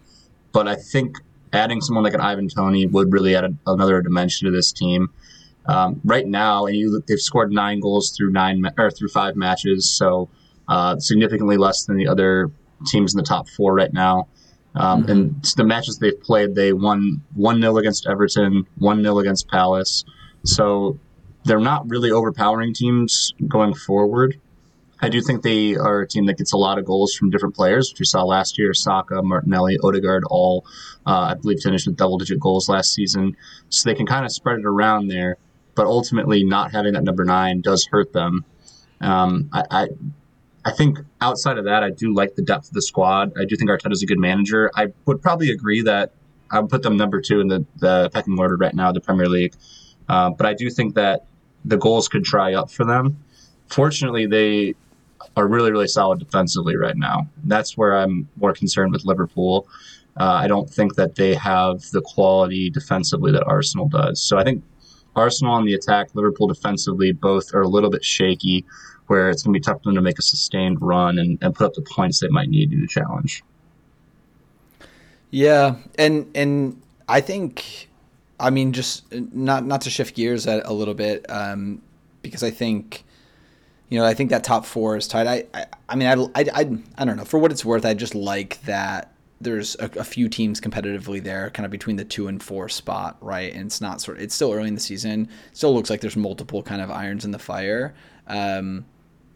but 0.52 0.68
I 0.68 0.76
think 0.76 1.18
adding 1.54 1.82
someone 1.82 2.04
like 2.04 2.14
an 2.14 2.22
Ivan 2.22 2.50
Toney 2.50 2.86
would 2.86 3.12
really 3.12 3.36
add 3.36 3.46
a, 3.46 3.54
another 3.66 4.02
dimension 4.02 4.46
to 4.46 4.52
this 4.52 4.72
team. 4.72 5.10
Um, 5.66 6.00
right 6.04 6.28
now, 6.28 6.68
and 6.68 6.76
you, 6.76 7.02
they've 7.08 7.20
scored 7.20 7.52
nine 7.52 7.80
goals 7.80 8.12
through 8.16 8.32
nine 8.32 8.64
or 8.78 8.92
through 8.92 9.08
five 9.08 9.36
matches, 9.36 9.90
so 9.90 10.30
uh, 10.68 11.00
significantly 11.00 11.58
less 11.58 11.86
than 11.86 11.98
the 11.98 12.08
other 12.08 12.52
teams 12.86 13.16
in 13.16 13.18
the 13.18 13.24
top 13.24 13.50
four 13.50 13.74
right 13.74 13.92
now. 13.92 14.28
Um, 14.76 15.02
mm-hmm. 15.02 15.12
And 15.12 15.46
the 15.56 15.64
matches 15.64 15.98
they've 15.98 16.20
played, 16.22 16.56
they 16.56 16.74
won 16.74 17.22
one 17.34 17.62
0 17.62 17.78
against 17.78 18.08
Everton, 18.08 18.66
one 18.78 19.02
0 19.02 19.20
against 19.20 19.48
Palace. 19.48 20.04
So 20.44 21.00
they're 21.46 21.60
not 21.60 21.90
really 21.90 22.12
overpowering 22.12 22.74
teams 22.74 23.34
going 23.48 23.74
forward. 23.74 24.40
I 25.02 25.10
do 25.10 25.22
think 25.22 25.44
they 25.44 25.76
are 25.76 26.02
a 26.02 26.08
team 26.08 26.26
that 26.26 26.38
gets 26.38 26.54
a 26.54 26.58
lot 26.58 26.80
of 26.80 26.86
goals 26.86 27.14
from 27.14 27.30
different 27.30 27.56
players, 27.56 27.92
which 27.92 28.00
we 28.00 28.06
saw 28.06 28.24
last 28.24 28.58
year. 28.58 28.74
Saka, 28.74 29.22
Martinelli, 29.22 29.78
Odegaard, 29.84 30.24
all, 30.30 30.66
uh, 31.06 31.32
I 31.32 31.34
believe, 31.36 31.60
finished 31.60 31.86
with 31.86 31.98
double 31.98 32.18
digit 32.18 32.40
goals 32.40 32.70
last 32.70 32.94
season. 32.94 33.36
So 33.70 33.90
they 33.90 33.96
can 33.96 34.06
kind 34.06 34.26
of 34.26 34.32
spread 34.32 34.60
it 34.60 34.66
around 34.66 35.08
there. 35.08 35.38
But 35.76 35.86
ultimately, 35.88 36.46
not 36.46 36.72
having 36.72 36.94
that 36.94 37.04
number 37.04 37.26
nine 37.26 37.62
does 37.62 37.86
hurt 37.86 38.14
them. 38.14 38.46
Um, 39.02 39.50
I, 39.52 39.64
I, 39.70 39.88
I 40.66 40.72
think 40.72 40.98
outside 41.22 41.58
of 41.60 41.66
that, 41.66 41.84
I 41.84 41.92
do 41.92 42.14
like 42.14 42.36
the 42.36 42.42
depth 42.42 42.70
of 42.70 42.74
the 42.74 42.82
squad. 42.82 43.32
I 43.40 43.46
do 43.46 43.56
think 43.56 43.70
Arteta 43.70 43.92
is 43.92 44.02
a 44.02 44.08
good 44.08 44.20
manager. 44.20 44.72
I 44.76 44.88
would 45.06 45.22
probably 45.22 45.52
agree 45.52 45.82
that 45.84 46.12
I 46.52 46.60
would 46.60 46.72
put 46.72 46.82
them 46.82 46.98
number 46.98 47.22
two 47.22 47.40
in 47.40 47.48
the, 47.48 47.66
the 47.78 48.10
pecking 48.14 48.38
order 48.40 48.58
right 48.58 48.74
now, 48.74 48.92
the 48.92 49.00
Premier 49.00 49.30
League. 49.30 49.54
Uh, 50.10 50.32
but 50.32 50.48
I 50.48 50.54
do 50.54 50.70
think 50.70 50.96
that 50.96 51.26
the 51.64 51.78
goals 51.78 52.08
could 52.08 52.24
dry 52.24 52.54
up 52.54 52.72
for 52.72 52.84
them. 52.84 53.24
Fortunately, 53.68 54.26
they 54.26 54.76
are 55.38 55.48
really, 55.48 55.72
really 55.72 55.88
solid 55.88 56.20
defensively 56.20 56.76
right 56.76 56.98
now. 56.98 57.28
That's 57.44 57.78
where 57.78 57.98
I'm 57.98 58.28
more 58.36 58.54
concerned 58.54 58.92
with 58.92 59.06
Liverpool. 59.06 59.68
Uh, 60.18 60.40
I 60.44 60.48
don't 60.48 60.70
think 60.70 60.96
that 60.96 61.16
they 61.16 61.36
have 61.36 61.82
the 61.92 62.02
quality 62.02 62.70
defensively 62.70 63.32
that 63.32 63.44
Arsenal 63.46 63.88
does. 63.88 64.22
So 64.22 64.38
I 64.38 64.44
think 64.44 64.64
Arsenal 65.16 65.54
on 65.54 65.66
the 65.66 65.74
attack, 65.74 66.10
Liverpool 66.14 66.48
defensively, 66.48 67.12
both 67.12 67.54
are 67.54 67.62
a 67.62 67.68
little 67.68 67.90
bit 67.90 68.04
shaky, 68.04 68.66
where 69.08 69.30
it's 69.30 69.44
going 69.44 69.54
to 69.54 69.60
be 69.60 69.64
tough 69.64 69.82
for 69.84 69.90
them 69.90 69.96
to 69.96 70.02
make 70.02 70.20
a 70.20 70.22
sustained 70.22 70.82
run 70.82 71.20
and, 71.20 71.38
and 71.42 71.54
put 71.54 71.66
up 71.66 71.74
the 71.74 71.82
points 71.82 72.20
they 72.20 72.28
might 72.28 72.50
need 72.50 72.72
to 72.72 72.88
challenge. 72.88 73.44
Yeah, 75.32 75.76
and 75.98 76.30
and 76.36 76.82
I 77.10 77.22
think, 77.22 77.90
I 78.40 78.50
mean, 78.50 78.72
just 78.74 79.12
not 79.14 79.66
not 79.66 79.82
to 79.82 79.90
shift 79.90 80.16
gears 80.16 80.48
a, 80.48 80.62
a 80.66 80.74
little 80.74 80.94
bit, 80.94 81.26
um, 81.30 81.82
because 82.22 82.44
I 82.44 82.52
think 82.52 83.04
you 83.90 84.00
know, 84.00 84.06
I 84.06 84.14
think 84.14 84.30
that 84.32 84.44
top 84.44 84.66
four 84.66 84.98
is 84.98 85.08
tight. 85.08 85.28
I, 85.28 85.46
I, 85.54 85.66
I 85.90 85.96
mean, 85.96 86.08
I, 86.08 86.14
I, 86.40 86.46
I, 86.54 86.78
I 86.98 87.06
don't 87.06 87.18
know. 87.18 87.26
For 87.26 87.40
what 87.40 87.52
it's 87.52 87.64
worth, 87.64 87.86
I 87.86 87.94
just 87.94 88.16
like 88.16 88.62
that 88.64 89.14
there's 89.42 89.76
a, 89.76 89.86
a, 90.00 90.04
few 90.04 90.28
teams 90.28 90.60
competitively 90.60 91.22
there, 91.22 91.50
kind 91.52 91.66
of 91.66 91.72
between 91.72 91.98
the 91.98 92.06
two 92.06 92.28
and 92.28 92.42
four 92.42 92.68
spot, 92.68 93.18
right? 93.22 93.54
And 93.54 93.68
it's 93.68 93.82
not 93.82 94.02
sort. 94.02 94.18
Of, 94.18 94.24
it's 94.24 94.34
still 94.34 94.52
early 94.54 94.68
in 94.68 94.76
the 94.76 94.82
season. 94.82 95.30
Still 95.54 95.74
looks 95.74 95.90
like 95.90 96.02
there's 96.02 96.16
multiple 96.16 96.64
kind 96.64 96.82
of 96.82 96.90
irons 96.90 97.26
in 97.26 97.32
the 97.32 97.40
fire, 97.40 97.94
um, 98.28 98.86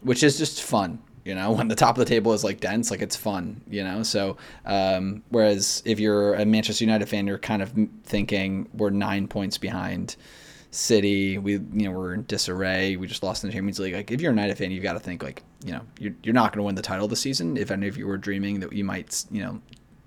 which 0.01 0.23
is 0.23 0.37
just 0.37 0.63
fun. 0.63 0.99
You 1.25 1.35
know, 1.35 1.51
when 1.57 1.67
the 1.67 1.75
top 1.75 1.97
of 1.97 1.99
the 1.99 2.09
table 2.09 2.33
is 2.33 2.43
like 2.43 2.59
dense, 2.59 2.91
like 2.91 3.01
it's 3.01 3.15
fun. 3.15 3.61
You 3.69 3.83
know, 3.83 4.03
so 4.03 4.37
um, 4.65 5.23
whereas 5.29 5.81
if 5.85 5.99
you're 5.99 6.35
a 6.35 6.45
Manchester 6.45 6.83
United 6.83 7.07
fan, 7.07 7.27
you're 7.27 7.37
kind 7.37 7.61
of 7.61 7.73
thinking 8.03 8.69
we're 8.73 8.89
nine 8.89 9.27
points 9.27 9.57
behind 9.57 10.15
City, 10.71 11.39
we 11.39 11.53
you 11.53 11.67
know 11.71 11.91
we're 11.91 12.13
in 12.13 12.25
disarray. 12.25 12.95
We 12.95 13.07
just 13.07 13.23
lost 13.23 13.43
in 13.43 13.49
the 13.49 13.53
Champions 13.53 13.79
League. 13.79 13.95
Like 13.95 14.11
if 14.11 14.21
you're 14.21 14.31
a 14.31 14.35
United 14.35 14.55
fan, 14.55 14.69
you've 14.69 14.83
got 14.83 14.93
to 14.93 14.99
think 14.99 15.23
like 15.23 15.41
you 15.65 15.71
know 15.71 15.81
you're 15.99 16.13
you're 16.21 16.33
not 16.33 16.51
going 16.53 16.59
to 16.59 16.63
win 16.63 16.75
the 16.75 16.83
title 16.83 17.07
this 17.07 17.21
season. 17.21 17.57
If 17.57 17.71
any 17.71 17.87
of 17.87 17.97
you 17.97 18.05
were 18.05 18.17
dreaming 18.17 18.59
that 18.59 18.71
you 18.71 18.83
might 18.83 19.25
you 19.31 19.41
know 19.41 19.59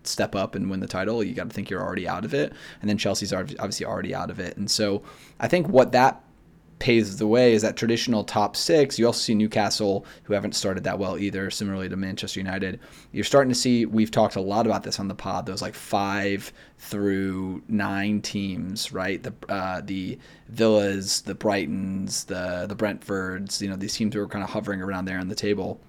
step 0.04 0.36
up 0.36 0.54
and 0.54 0.70
win 0.70 0.78
the 0.78 0.86
title, 0.86 1.24
you 1.24 1.34
got 1.34 1.48
to 1.48 1.54
think 1.54 1.68
you're 1.68 1.82
already 1.82 2.06
out 2.06 2.24
of 2.24 2.32
it. 2.32 2.52
And 2.80 2.88
then 2.88 2.96
Chelsea's 2.96 3.32
obviously 3.32 3.86
already 3.86 4.14
out 4.14 4.30
of 4.30 4.38
it. 4.38 4.56
And 4.56 4.70
so 4.70 5.02
I 5.40 5.48
think 5.48 5.68
what 5.68 5.90
that 5.92 6.22
paves 6.82 7.16
the 7.16 7.28
way 7.28 7.54
is 7.54 7.62
that 7.62 7.76
traditional 7.76 8.24
top 8.24 8.56
six. 8.56 8.98
You 8.98 9.06
also 9.06 9.20
see 9.20 9.36
Newcastle, 9.36 10.04
who 10.24 10.34
haven't 10.34 10.56
started 10.56 10.82
that 10.82 10.98
well 10.98 11.16
either, 11.16 11.48
similarly 11.48 11.88
to 11.88 11.96
Manchester 11.96 12.40
United. 12.40 12.80
You're 13.12 13.22
starting 13.22 13.50
to 13.50 13.54
see, 13.54 13.86
we've 13.86 14.10
talked 14.10 14.34
a 14.34 14.40
lot 14.40 14.66
about 14.66 14.82
this 14.82 14.98
on 14.98 15.06
the 15.06 15.14
pod, 15.14 15.46
those 15.46 15.62
like 15.62 15.76
five 15.76 16.52
through 16.78 17.62
nine 17.68 18.20
teams, 18.20 18.92
right? 18.92 19.22
The 19.22 19.32
uh, 19.48 19.82
the 19.84 20.18
Villas, 20.48 21.20
the 21.20 21.36
Brightons, 21.36 22.26
the 22.26 22.66
the 22.66 22.74
Brentfords, 22.74 23.60
you 23.60 23.68
know, 23.68 23.76
these 23.76 23.94
teams 23.94 24.12
who 24.12 24.20
are 24.20 24.26
kind 24.26 24.42
of 24.42 24.50
hovering 24.50 24.82
around 24.82 25.04
there 25.04 25.20
on 25.20 25.28
the 25.28 25.36
table 25.36 25.80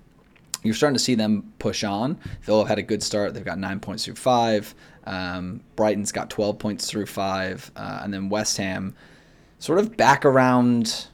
you're 0.63 0.73
starting 0.73 0.95
to 0.95 1.03
see 1.03 1.15
them 1.15 1.51
push 1.59 1.83
on. 1.83 2.17
Villa 2.43 2.59
have 2.59 2.69
had 2.69 2.79
a 2.79 2.83
good 2.83 3.03
start. 3.03 3.33
They've 3.33 3.43
got 3.43 3.59
nine 3.59 3.81
points 3.81 4.05
through 4.05 4.15
five. 4.15 4.73
Um, 5.05 5.62
Brighton's 5.75 6.13
got 6.13 6.29
12 6.29 6.57
points 6.57 6.89
through 6.89 7.05
five. 7.07 7.69
Uh, 7.75 8.00
and 8.01 8.13
then 8.13 8.29
West 8.29 8.55
Ham 8.57 8.95
sort 9.63 9.79
of 9.79 9.96
back 9.96 10.25
around 10.25 11.08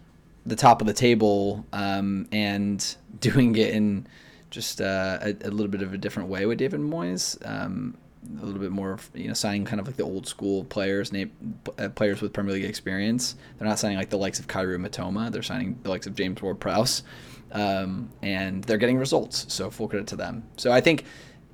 the 0.43 0.55
top 0.55 0.81
of 0.81 0.87
the 0.87 0.93
table 0.93 1.63
um, 1.71 2.27
and 2.31 2.95
doing 3.19 3.55
it 3.55 3.75
in 3.75 4.07
just 4.49 4.81
uh, 4.81 5.19
a, 5.21 5.35
a, 5.43 5.51
little 5.51 5.67
bit 5.67 5.83
of 5.83 5.93
a 5.93 5.97
different 5.99 6.29
way 6.29 6.47
with 6.47 6.57
David 6.57 6.79
Moyes. 6.79 7.37
Um, 7.47 7.95
a 8.41 8.43
little 8.43 8.59
bit 8.59 8.71
more, 8.71 8.97
you 9.13 9.27
know, 9.27 9.35
signing 9.35 9.65
kind 9.65 9.79
of 9.79 9.85
like 9.85 9.97
the 9.97 10.03
old 10.03 10.27
school 10.27 10.63
players, 10.63 11.11
name, 11.13 11.31
uh, 11.77 11.89
players 11.89 12.23
with 12.23 12.33
Premier 12.33 12.53
League 12.53 12.65
experience. 12.65 13.35
They're 13.59 13.67
not 13.67 13.77
signing 13.77 13.97
like 13.97 14.09
the 14.09 14.17
likes 14.17 14.39
of 14.39 14.47
Kaoru 14.47 14.83
Mitoma. 14.83 15.31
They're 15.31 15.43
signing 15.43 15.77
the 15.83 15.89
likes 15.91 16.07
of 16.07 16.15
James 16.15 16.41
Ward-Prowse, 16.41 17.03
um, 17.51 18.09
and 18.23 18.63
they're 18.63 18.77
getting 18.77 18.97
results. 18.97 19.45
So 19.53 19.69
full 19.69 19.87
credit 19.87 20.07
to 20.07 20.15
them. 20.15 20.43
So 20.57 20.71
I 20.71 20.81
think, 20.81 21.05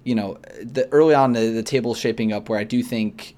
you 0.06 0.16
know, 0.16 0.40
the 0.64 0.88
early 0.94 1.14
on 1.14 1.34
the, 1.34 1.50
the 1.50 1.64
table 1.64 1.94
shaping 1.94 2.32
up 2.32 2.48
where 2.48 2.58
I 2.58 2.64
do 2.64 2.82
think 2.82 3.36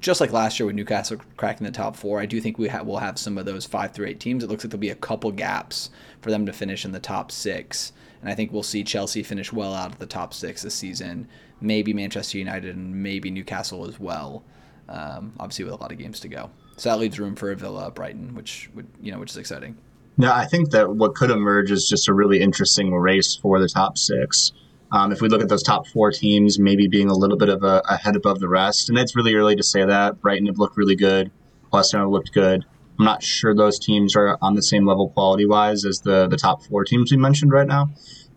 just 0.00 0.20
like 0.20 0.32
last 0.32 0.58
year 0.58 0.66
with 0.66 0.76
Newcastle 0.76 1.18
cracking 1.36 1.64
the 1.64 1.72
top 1.72 1.96
four, 1.96 2.20
I 2.20 2.26
do 2.26 2.40
think 2.40 2.58
we 2.58 2.68
ha- 2.68 2.82
will 2.82 2.98
have 2.98 3.18
some 3.18 3.38
of 3.38 3.46
those 3.46 3.66
five 3.66 3.92
through 3.92 4.06
eight 4.06 4.20
teams. 4.20 4.44
It 4.44 4.50
looks 4.50 4.64
like 4.64 4.70
there'll 4.70 4.80
be 4.80 4.90
a 4.90 4.94
couple 4.94 5.30
gaps 5.32 5.90
for 6.20 6.30
them 6.30 6.46
to 6.46 6.52
finish 6.52 6.84
in 6.84 6.92
the 6.92 7.00
top 7.00 7.30
six. 7.30 7.92
And 8.20 8.30
I 8.30 8.34
think 8.34 8.52
we'll 8.52 8.62
see 8.62 8.82
Chelsea 8.84 9.22
finish 9.22 9.52
well 9.52 9.74
out 9.74 9.92
of 9.92 9.98
the 9.98 10.06
top 10.06 10.34
six 10.34 10.62
this 10.62 10.74
season. 10.74 11.28
Maybe 11.60 11.92
Manchester 11.92 12.38
United 12.38 12.76
and 12.76 13.02
maybe 13.02 13.30
Newcastle 13.30 13.86
as 13.88 13.98
well. 13.98 14.44
Um, 14.88 15.34
obviously, 15.38 15.64
with 15.64 15.74
a 15.74 15.76
lot 15.76 15.92
of 15.92 15.98
games 15.98 16.18
to 16.20 16.28
go, 16.28 16.50
so 16.76 16.88
that 16.88 16.98
leaves 16.98 17.20
room 17.20 17.36
for 17.36 17.54
Villa, 17.54 17.90
Brighton, 17.90 18.34
which 18.34 18.70
would 18.74 18.86
you 19.02 19.12
know, 19.12 19.18
which 19.18 19.30
is 19.30 19.36
exciting. 19.36 19.76
Yeah, 20.16 20.34
I 20.34 20.46
think 20.46 20.70
that 20.70 20.96
what 20.96 21.14
could 21.14 21.30
emerge 21.30 21.70
is 21.70 21.88
just 21.88 22.08
a 22.08 22.14
really 22.14 22.40
interesting 22.40 22.92
race 22.92 23.36
for 23.36 23.60
the 23.60 23.68
top 23.68 23.98
six. 23.98 24.52
Um, 24.90 25.12
if 25.12 25.20
we 25.20 25.28
look 25.28 25.42
at 25.42 25.48
those 25.48 25.62
top 25.62 25.86
four 25.86 26.10
teams, 26.10 26.58
maybe 26.58 26.88
being 26.88 27.10
a 27.10 27.14
little 27.14 27.36
bit 27.36 27.50
of 27.50 27.62
a, 27.62 27.82
a, 27.88 27.96
head 27.96 28.16
above 28.16 28.40
the 28.40 28.48
rest, 28.48 28.88
and 28.88 28.98
it's 28.98 29.14
really 29.14 29.34
early 29.34 29.54
to 29.54 29.62
say 29.62 29.84
that. 29.84 30.20
Brighton 30.22 30.46
have 30.46 30.58
looked 30.58 30.78
really 30.78 30.96
good. 30.96 31.30
West 31.70 31.92
have 31.92 32.08
looked 32.08 32.32
good. 32.32 32.64
I'm 32.98 33.04
not 33.04 33.22
sure 33.22 33.54
those 33.54 33.78
teams 33.78 34.16
are 34.16 34.38
on 34.40 34.54
the 34.54 34.62
same 34.62 34.86
level 34.86 35.10
quality 35.10 35.46
wise 35.46 35.84
as 35.84 36.00
the 36.00 36.26
the 36.26 36.36
top 36.36 36.64
four 36.64 36.84
teams 36.84 37.10
we 37.10 37.18
mentioned 37.18 37.52
right 37.52 37.66
now. 37.66 37.90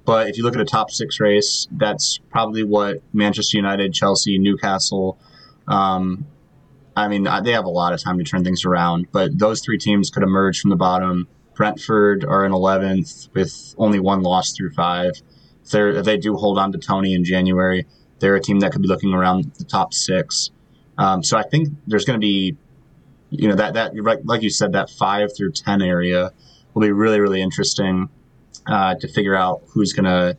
But 0.06 0.28
if 0.28 0.38
you 0.38 0.44
look 0.44 0.56
at 0.56 0.62
a 0.62 0.66
top 0.66 0.92
six 0.92 1.20
race, 1.20 1.68
that's 1.72 2.20
probably 2.30 2.64
what 2.64 2.98
Manchester 3.14 3.58
United, 3.58 3.94
Chelsea, 3.94 4.38
Newcastle. 4.38 5.18
Um, 5.68 6.26
I 6.96 7.08
mean, 7.08 7.24
they 7.44 7.52
have 7.52 7.66
a 7.66 7.70
lot 7.70 7.94
of 7.94 8.02
time 8.02 8.18
to 8.18 8.24
turn 8.24 8.44
things 8.44 8.66
around, 8.66 9.08
but 9.12 9.38
those 9.38 9.62
three 9.62 9.78
teams 9.78 10.10
could 10.10 10.24
emerge 10.24 10.60
from 10.60 10.70
the 10.70 10.76
bottom. 10.76 11.28
Brentford 11.56 12.26
are 12.26 12.46
in 12.46 12.52
11th 12.52 13.30
with 13.34 13.76
only 13.78 14.00
one 14.00 14.22
loss 14.22 14.52
through 14.54 14.72
five 14.72 15.14
if, 15.64 15.74
if 15.74 16.06
they 16.06 16.18
do 16.18 16.36
hold 16.36 16.58
on 16.58 16.72
to 16.72 16.78
Toney 16.78 17.14
in 17.14 17.24
January, 17.24 17.86
they're 18.20 18.36
a 18.36 18.42
team 18.42 18.60
that 18.60 18.72
could 18.72 18.82
be 18.82 18.88
looking 18.88 19.14
around 19.14 19.52
the 19.58 19.64
top 19.66 19.94
six. 19.94 20.52
Um, 20.98 21.24
so 21.24 21.38
I 21.38 21.44
think 21.44 21.70
there's 21.88 22.06
going 22.06 22.20
to 22.20 22.26
be, 22.26 22.56
you 23.30 23.48
know, 23.48 23.56
that 23.56 23.74
that 23.74 23.94
like 24.26 24.44
you 24.44 24.50
said, 24.50 24.74
that 24.74 24.90
five 24.90 25.36
through 25.36 25.52
ten 25.52 25.82
area 25.82 26.32
will 26.74 26.82
be 26.82 26.92
really 26.92 27.20
really 27.20 27.42
interesting 27.42 28.10
uh, 28.68 28.96
to 28.96 29.08
figure 29.08 29.36
out 29.36 29.64
who's 29.70 29.94
going 29.94 30.06
to 30.06 30.38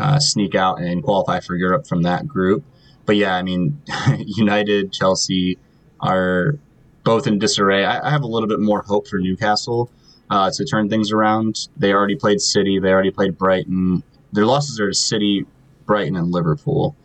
uh, 0.00 0.18
sneak 0.18 0.54
out 0.54 0.80
and 0.80 1.02
qualify 1.02 1.40
for 1.40 1.54
Europe 1.56 1.86
from 1.86 2.02
that 2.02 2.26
group. 2.26 2.64
But 3.06 3.16
yeah, 3.16 3.34
I 3.34 3.42
mean, 3.42 3.80
United, 4.18 4.92
Chelsea 4.92 5.58
are 6.00 6.58
both 7.04 7.26
in 7.26 7.38
disarray. 7.38 7.84
I, 7.84 8.08
I, 8.08 8.10
have 8.10 8.22
a 8.22 8.26
little 8.26 8.48
bit 8.48 8.60
more 8.60 8.82
hope 8.82 9.06
for 9.06 9.18
Newcastle 9.18 9.90
uh, 10.30 10.50
to 10.50 10.64
turn 10.64 10.88
things 10.88 11.12
around. 11.12 11.68
They 11.76 11.92
already 11.92 12.16
played 12.16 12.40
City, 12.40 12.78
they 12.78 12.90
already 12.90 13.10
played 13.10 13.38
Brighton 13.38 14.02
their 14.34 14.46
losses 14.46 14.80
are 14.80 14.88
to 14.88 14.94
City, 14.94 15.46
Brighton, 15.86 16.16
and 16.16 16.32
Liverpool. 16.32 16.96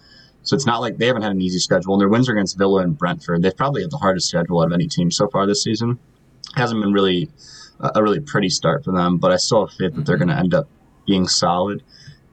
So 0.43 0.55
it's 0.55 0.65
not 0.65 0.81
like 0.81 0.97
they 0.97 1.07
haven't 1.07 1.21
had 1.21 1.31
an 1.31 1.41
easy 1.41 1.59
schedule. 1.59 1.93
And 1.93 2.01
their 2.01 2.09
wins 2.09 2.27
are 2.27 2.33
against 2.33 2.57
Villa 2.57 2.81
and 2.81 2.97
Brentford. 2.97 3.41
They've 3.41 3.55
probably 3.55 3.81
had 3.81 3.91
the 3.91 3.97
hardest 3.97 4.29
schedule 4.29 4.61
out 4.61 4.67
of 4.67 4.73
any 4.73 4.87
team 4.87 5.11
so 5.11 5.27
far 5.27 5.45
this 5.45 5.63
season. 5.63 5.99
Hasn't 6.55 6.81
been 6.81 6.93
really 6.93 7.29
a 7.79 8.01
really 8.01 8.19
pretty 8.19 8.49
start 8.49 8.83
for 8.83 8.91
them, 8.91 9.17
but 9.17 9.31
I 9.31 9.37
still 9.37 9.65
have 9.65 9.77
faith 9.77 9.95
that 9.95 10.05
they're 10.05 10.17
going 10.17 10.29
to 10.29 10.37
end 10.37 10.53
up 10.53 10.67
being 11.05 11.27
solid. 11.27 11.83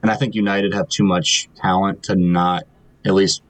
And 0.01 0.11
I 0.11 0.15
think 0.15 0.35
United 0.35 0.73
have 0.73 0.89
too 0.89 1.03
much 1.03 1.47
talent 1.55 2.03
to 2.03 2.15
not 2.15 2.63
at 3.05 3.13
least 3.13 3.43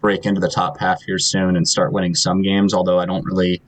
break 0.00 0.26
into 0.26 0.40
the 0.40 0.50
top 0.50 0.78
half 0.78 1.02
here 1.02 1.18
soon 1.18 1.56
and 1.56 1.66
start 1.66 1.92
winning 1.92 2.14
some 2.14 2.42
games. 2.42 2.74
Although 2.74 2.98
I 2.98 3.06
don't 3.06 3.24
really 3.24 3.62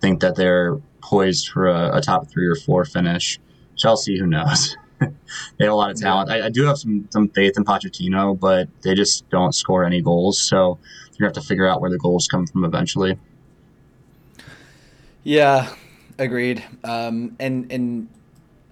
think 0.00 0.20
that 0.20 0.36
they're 0.36 0.76
poised 1.02 1.48
for 1.48 1.66
a, 1.68 1.96
a 1.96 2.00
top 2.00 2.30
three 2.30 2.46
or 2.46 2.54
four 2.54 2.84
finish. 2.84 3.40
Chelsea, 3.76 4.18
who 4.18 4.26
knows? 4.26 4.76
they 5.58 5.64
have 5.64 5.72
a 5.72 5.76
lot 5.76 5.90
of 5.90 6.00
talent. 6.00 6.30
I, 6.30 6.46
I, 6.46 6.48
do 6.48 6.64
have 6.64 6.78
some 6.78 7.08
some 7.10 7.28
faith 7.28 7.56
in 7.56 7.64
Pochettino, 7.64 8.38
but 8.38 8.68
they 8.82 8.94
just 8.94 9.28
don't 9.30 9.54
score 9.54 9.84
any 9.84 10.02
goals. 10.02 10.40
So 10.40 10.78
you 11.16 11.24
have 11.24 11.34
to 11.34 11.40
figure 11.40 11.66
out 11.66 11.80
where 11.80 11.90
the 11.90 11.98
goals 11.98 12.28
come 12.28 12.46
from 12.46 12.64
eventually. 12.64 13.18
Yeah, 15.24 15.74
agreed. 16.18 16.64
Um, 16.84 17.36
and 17.38 17.70
and 17.70 18.08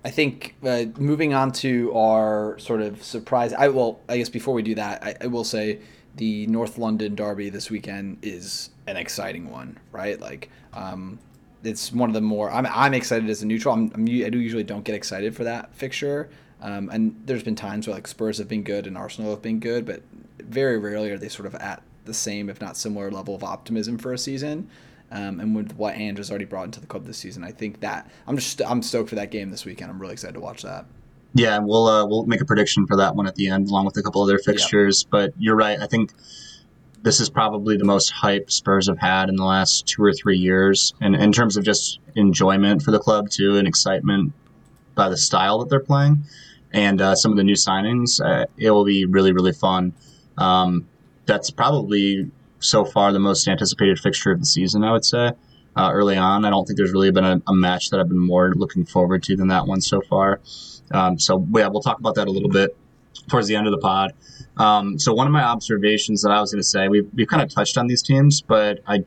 I 0.05 0.11
think 0.11 0.55
uh, 0.65 0.85
moving 0.97 1.35
on 1.35 1.53
to 1.53 1.93
our 1.95 2.59
sort 2.59 2.81
of 2.81 3.03
surprise. 3.03 3.53
I 3.53 3.69
well, 3.69 4.01
I 4.09 4.19
guess 4.19 4.29
before 4.29 4.55
we 4.55 4.63
do 4.63 4.75
that, 4.75 5.03
I, 5.03 5.15
I 5.23 5.27
will 5.27 5.45
say 5.45 5.81
the 6.17 6.47
North 6.47 6.79
London 6.79 7.15
Derby 7.15 7.51
this 7.51 7.71
weekend 7.71 8.19
is 8.23 8.71
an 8.87 8.97
exciting 8.97 9.51
one, 9.51 9.79
right? 9.93 10.21
Like. 10.21 10.51
Um, 10.73 11.19
it's 11.63 11.93
one 11.93 12.09
of 12.11 12.15
the 12.15 12.21
more 12.21 12.51
I'm, 12.51 12.67
I'm 12.67 12.95
excited 12.95 13.29
as 13.29 13.43
a 13.43 13.47
neutral. 13.47 13.75
I'm, 13.75 13.91
I'm, 13.95 14.03
i 14.03 14.29
do 14.29 14.39
usually 14.39 14.65
don't 14.65 14.85
get 14.85 14.95
excited 14.95 15.35
for 15.35 15.45
that 15.45 15.75
fixture. 15.75 16.31
Um, 16.63 16.91
and 16.91 17.21
there's 17.25 17.43
been 17.43 17.57
times 17.57 17.87
where 17.87 17.95
like 17.95 18.07
Spurs 18.07 18.39
have 18.39 18.49
been 18.49 18.63
good 18.63 18.87
and 18.87 18.97
Arsenal 18.97 19.31
have 19.31 19.43
been 19.43 19.61
good, 19.61 19.87
but 19.87 20.03
very 20.39 20.79
rarely 20.79 21.11
are 21.11 21.19
they 21.19 21.29
sort 21.29 21.47
of 21.47 21.55
at 21.57 21.83
the 22.05 22.15
same, 22.15 22.51
if 22.51 22.61
not 22.61 22.77
similar, 22.77 23.11
level 23.11 23.35
of 23.35 23.43
optimism 23.43 23.99
for 23.99 24.13
a 24.13 24.19
season. 24.19 24.69
Um, 25.13 25.41
and 25.41 25.57
with 25.57 25.73
what 25.77 25.95
Andrew's 25.97 26.31
already 26.31 26.45
brought 26.45 26.67
into 26.67 26.81
the 26.81 26.87
club 26.87 27.05
this 27.05 27.19
season, 27.19 27.43
I 27.43 27.51
think 27.51 27.81
that 27.81 28.09
I'm 28.27 28.37
just 28.37 28.63
I'm 28.63 28.81
stoked 28.83 29.09
for 29.09 29.17
that 29.17 29.31
game 29.31 29.51
this 29.51 29.65
weekend. 29.65 29.91
I'm 29.91 29.99
really 29.99 30.13
excited 30.13 30.35
to 30.35 30.41
watch 30.41 30.63
that. 30.63 30.87
Yeah, 31.35 31.59
we'll 31.59 31.87
uh, 31.87 32.07
we'll 32.07 32.27
make 32.27 32.41
a 32.41 32.45
prediction 32.45 32.87
for 32.87 32.97
that 32.97 33.17
one 33.17 33.27
at 33.27 33.35
the 33.35 33.49
end, 33.49 33.69
along 33.69 33.87
with 33.87 33.97
a 33.97 34.03
couple 34.03 34.23
other 34.23 34.39
fixtures. 34.39 35.03
Yep. 35.03 35.11
But 35.11 35.33
you're 35.39 35.57
right. 35.57 35.81
I 35.81 35.87
think 35.87 36.13
this 37.03 37.21
is 37.21 37.31
probably 37.31 37.77
the 37.77 37.85
most 37.85 38.11
hype 38.11 38.51
Spurs 38.51 38.89
have 38.89 38.99
had 38.99 39.29
in 39.29 39.37
the 39.37 39.45
last 39.45 39.87
two 39.87 40.03
or 40.03 40.13
three 40.13 40.39
years, 40.39 40.95
and 41.01 41.15
in 41.15 41.33
terms 41.33 41.57
of 41.57 41.65
just 41.65 41.99
enjoyment 42.15 42.83
for 42.83 42.91
the 42.91 42.99
club 42.99 43.31
too, 43.31 43.57
and 43.57 43.67
excitement 43.67 44.33
by 44.95 45.09
the 45.09 45.17
style 45.17 45.59
that 45.61 45.71
they're 45.71 45.81
playing, 45.81 46.25
and 46.73 47.01
uh, 47.01 47.15
some 47.15 47.31
of 47.31 47.37
the 47.37 47.45
new 47.45 47.55
signings. 47.55 48.21
Uh, 48.21 48.47
it 48.57 48.71
will 48.71 48.85
be 48.85 49.07
really 49.07 49.33
really 49.33 49.53
fun. 49.53 49.95
Um, 50.37 50.87
that's 51.27 51.51
probably 51.51 52.31
so 52.59 52.85
far 52.85 53.13
the 53.13 53.19
most 53.19 53.49
anticipated 53.49 53.99
fixture 53.99 54.33
of 54.33 54.41
the 54.41 54.47
season. 54.47 54.85
I 54.85 54.93
would 54.93 55.05
say. 55.05 55.33
Uh, 55.77 55.89
early 55.93 56.17
on, 56.17 56.45
I 56.45 56.51
don't 56.51 56.67
think 56.67 56.77
there's 56.77 56.93
really 56.93 57.13
been 57.13 57.25
a, 57.25 57.41
a, 57.47 57.55
match 57.55 57.91
that 57.91 58.01
I've 58.01 58.09
been 58.09 58.19
more 58.19 58.53
looking 58.57 58.85
forward 58.85 59.23
to 59.23 59.37
than 59.37 59.49
that 59.49 59.69
one 59.69 59.81
so 59.81 60.01
far. 60.01 60.41
Um, 60.91 61.17
so 61.17 61.47
yeah, 61.55 61.69
we'll 61.69 61.81
talk 61.81 62.01
about 62.01 62.17
that 62.17 62.27
a 62.27 62.31
little 62.31 62.49
bit 62.49 62.77
towards 63.29 63.47
the 63.47 63.57
end 63.57 63.67
of 63.67 63.73
the 63.73 63.79
pod. 63.79 64.13
Um, 64.57 64.99
so 64.99 65.15
one 65.15 65.27
of 65.27 65.33
my 65.33 65.43
observations 65.43 66.23
that 66.23 66.31
I 66.31 66.41
was 66.41 66.53
going 66.53 66.61
to 66.61 66.69
say, 66.69 66.89
we 66.89 67.03
we 67.15 67.27
kind 67.27 67.43
of 67.43 67.49
touched 67.49 67.79
on 67.79 67.87
these 67.87 68.03
teams, 68.03 68.41
but 68.43 68.81
I 68.87 69.05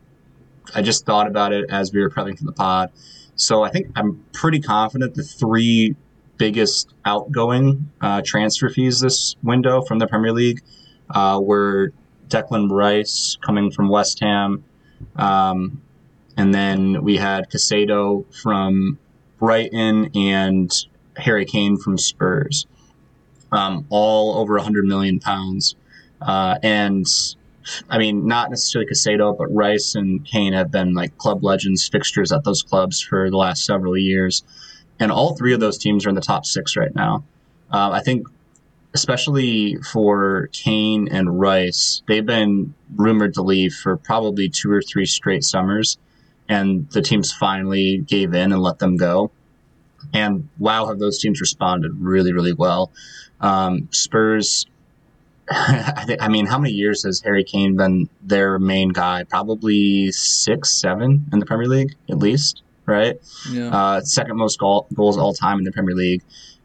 I 0.73 0.81
just 0.81 1.05
thought 1.05 1.27
about 1.27 1.53
it 1.53 1.69
as 1.69 1.93
we 1.93 2.01
were 2.01 2.09
prepping 2.09 2.37
for 2.37 2.45
the 2.45 2.53
pod. 2.53 2.91
So 3.35 3.63
I 3.63 3.69
think 3.69 3.87
I'm 3.95 4.23
pretty 4.31 4.59
confident 4.59 5.15
the 5.15 5.23
three 5.23 5.95
biggest 6.37 6.93
outgoing 7.05 7.91
uh, 8.01 8.21
transfer 8.25 8.69
fees 8.69 8.99
this 8.99 9.35
window 9.43 9.81
from 9.81 9.99
the 9.99 10.07
Premier 10.07 10.31
League 10.31 10.61
uh, 11.09 11.39
were 11.41 11.93
Declan 12.27 12.71
Rice 12.71 13.37
coming 13.41 13.71
from 13.71 13.89
West 13.89 14.19
Ham, 14.21 14.63
um, 15.17 15.81
and 16.37 16.53
then 16.53 17.03
we 17.03 17.17
had 17.17 17.49
Caicedo 17.51 18.25
from 18.41 18.97
Brighton 19.37 20.09
and 20.15 20.71
Harry 21.17 21.45
Kane 21.45 21.77
from 21.77 21.97
Spurs 21.97 22.65
um, 23.53 23.85
all 23.89 24.35
over 24.39 24.55
100 24.55 24.83
million 24.85 25.19
pounds. 25.19 25.75
Uh, 26.19 26.57
and 26.63 27.05
I 27.89 27.97
mean, 27.97 28.27
not 28.27 28.49
necessarily 28.49 28.89
Caicedo, 28.91 29.37
but 29.37 29.53
Rice 29.53 29.95
and 29.95 30.25
Kane 30.25 30.53
have 30.53 30.71
been 30.71 30.93
like 30.93 31.17
club 31.17 31.43
legends, 31.43 31.87
fixtures 31.87 32.31
at 32.31 32.43
those 32.43 32.63
clubs 32.63 32.99
for 33.01 33.29
the 33.29 33.37
last 33.37 33.63
several 33.65 33.95
years. 33.95 34.43
And 34.99 35.11
all 35.11 35.35
three 35.35 35.53
of 35.53 35.59
those 35.59 35.77
teams 35.77 36.05
are 36.05 36.09
in 36.09 36.15
the 36.15 36.21
top 36.21 36.45
six 36.45 36.75
right 36.75 36.93
now. 36.93 37.23
Uh, 37.71 37.91
I 37.91 38.01
think, 38.01 38.27
especially 38.93 39.77
for 39.77 40.49
Kane 40.51 41.07
and 41.09 41.39
Rice, 41.39 42.03
they've 42.07 42.25
been 42.25 42.73
rumored 42.95 43.35
to 43.35 43.41
leave 43.41 43.73
for 43.73 43.97
probably 43.97 44.49
two 44.49 44.71
or 44.71 44.81
three 44.81 45.05
straight 45.05 45.43
summers. 45.43 45.97
And 46.49 46.89
the 46.89 47.01
teams 47.01 47.31
finally 47.31 47.99
gave 47.99 48.33
in 48.33 48.51
and 48.51 48.61
let 48.61 48.79
them 48.79 48.97
go. 48.97 49.31
And 50.13 50.49
wow, 50.59 50.87
have 50.87 50.99
those 50.99 51.19
teams 51.19 51.39
responded 51.39 51.93
really, 51.99 52.33
really 52.33 52.53
well. 52.53 52.91
Um, 53.43 53.89
Spurs 53.91 54.65
I 55.51 56.03
think. 56.05 56.21
I 56.21 56.29
mean, 56.29 56.45
how 56.45 56.57
many 56.57 56.73
years 56.73 57.03
has 57.03 57.19
Harry 57.21 57.43
Kane 57.43 57.75
been 57.75 58.09
their 58.21 58.59
main 58.59 58.89
guy? 58.89 59.23
Probably 59.25 60.11
six, 60.11 60.79
seven 60.79 61.25
in 61.33 61.39
the 61.39 61.45
Premier 61.45 61.67
League, 61.67 61.95
at 62.09 62.17
least. 62.17 62.61
Right. 62.85 63.17
Yeah. 63.49 63.69
Uh, 63.69 64.01
second 64.01 64.37
most 64.37 64.57
goal, 64.59 64.87
goals 64.93 65.17
all 65.17 65.33
time 65.33 65.57
in 65.57 65.63
the 65.63 65.71
Premier 65.71 65.95
League, 65.95 66.21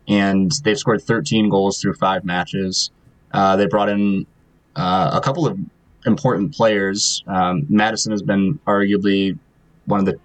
and 0.06 0.50
they've 0.64 0.78
scored 0.78 1.02
13 1.02 1.48
goals 1.48 1.80
through 1.80 1.94
five 1.94 2.24
matches. 2.24 2.90
Uh, 3.32 3.56
they 3.56 3.66
brought 3.66 3.88
in 3.88 4.26
uh, 4.74 5.10
a 5.12 5.20
couple 5.20 5.46
of 5.46 5.58
important 6.06 6.54
players. 6.54 7.22
Um, 7.26 7.66
Maddison 7.68 8.12
has 8.12 8.22
been 8.22 8.58
arguably 8.66 9.38
one 9.86 10.00
of 10.00 10.06
the 10.06 10.18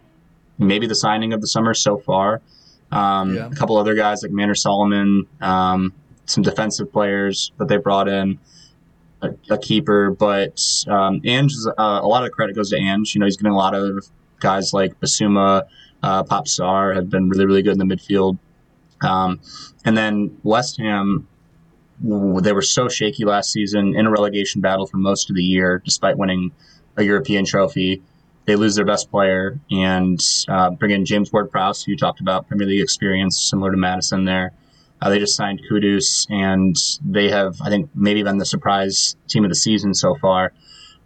maybe 0.59 0.87
the 0.87 0.95
signing 0.95 1.33
of 1.33 1.41
the 1.41 1.47
summer 1.47 1.73
so 1.73 1.97
far. 1.97 2.41
Um, 2.91 3.35
yeah. 3.35 3.47
A 3.47 3.55
couple 3.55 3.77
other 3.77 3.95
guys 3.95 4.21
like 4.21 4.31
Manor 4.31 4.55
Solomon. 4.55 5.27
Um, 5.41 5.93
some 6.25 6.43
defensive 6.43 6.91
players 6.91 7.51
that 7.57 7.67
they 7.67 7.77
brought 7.77 8.07
in, 8.07 8.39
a, 9.21 9.29
a 9.49 9.57
keeper. 9.57 10.11
But 10.11 10.61
um, 10.87 11.21
Ange, 11.23 11.53
uh, 11.77 11.99
a 12.01 12.07
lot 12.07 12.25
of 12.25 12.31
credit 12.31 12.55
goes 12.55 12.69
to 12.69 12.77
Ange. 12.77 13.15
You 13.15 13.19
know, 13.19 13.25
he's 13.25 13.37
getting 13.37 13.53
a 13.53 13.57
lot 13.57 13.75
of 13.75 14.07
guys 14.39 14.73
like 14.73 14.99
Bissouma, 14.99 15.63
uh, 16.03 16.23
Pape 16.23 16.95
have 16.95 17.09
been 17.09 17.29
really, 17.29 17.45
really 17.45 17.61
good 17.63 17.79
in 17.79 17.87
the 17.87 17.95
midfield. 17.95 18.37
Um, 19.01 19.39
and 19.85 19.97
then 19.97 20.37
West 20.43 20.77
Ham, 20.77 21.27
they 22.01 22.51
were 22.51 22.61
so 22.61 22.89
shaky 22.89 23.25
last 23.25 23.51
season 23.51 23.95
in 23.95 24.05
a 24.05 24.11
relegation 24.11 24.61
battle 24.61 24.85
for 24.85 24.97
most 24.97 25.29
of 25.29 25.35
the 25.35 25.43
year, 25.43 25.81
despite 25.83 26.17
winning 26.17 26.51
a 26.97 27.03
European 27.03 27.45
trophy. 27.45 28.01
They 28.45 28.57
lose 28.57 28.75
their 28.75 28.85
best 28.85 29.09
player 29.09 29.59
and 29.71 30.19
uh, 30.49 30.71
bring 30.71 30.91
in 30.91 31.05
James 31.05 31.31
Ward 31.31 31.49
Prowse, 31.49 31.83
who 31.83 31.91
you 31.91 31.97
talked 31.97 32.19
about, 32.19 32.47
Premier 32.47 32.67
League 32.67 32.81
experience, 32.81 33.41
similar 33.49 33.71
to 33.71 33.77
Maddison 33.77 34.25
there. 34.25 34.51
Uh, 35.03 35.09
they 35.09 35.19
just 35.19 35.35
signed 35.35 35.59
Kudus, 35.69 36.25
and 36.29 36.77
they 37.03 37.29
have, 37.29 37.61
I 37.61 37.67
think, 37.67 37.89
maybe 37.93 38.23
been 38.23 38.37
the 38.37 38.45
surprise 38.45 39.17
team 39.27 39.43
of 39.43 39.49
the 39.49 39.55
season 39.55 39.93
so 39.93 40.15
far. 40.15 40.53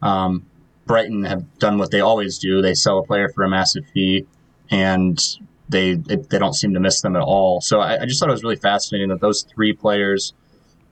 Um, 0.04 0.46
Brighton 0.86 1.24
have 1.24 1.58
done 1.58 1.80
what 1.80 1.90
they 1.90 2.00
always 2.00 2.38
do: 2.38 2.62
they 2.62 2.76
sell 2.76 3.00
a 3.00 3.04
player 3.04 3.28
for 3.28 3.44
a 3.44 3.50
massive 3.50 3.86
fee, 3.96 4.28
and 4.70 5.20
they 5.68 5.96
they 5.96 6.38
don't 6.38 6.54
seem 6.54 6.76
to 6.76 6.80
miss 6.80 7.02
them 7.02 7.16
at 7.16 7.24
all. 7.24 7.60
So 7.60 7.80
I, 7.80 8.04
I 8.04 8.06
just 8.06 8.20
thought 8.20 8.30
it 8.30 8.34
was 8.34 8.44
really 8.44 8.56
fascinating 8.56 9.10
that 9.10 9.20
those 9.20 9.42
three 9.42 9.74
players, 9.74 10.32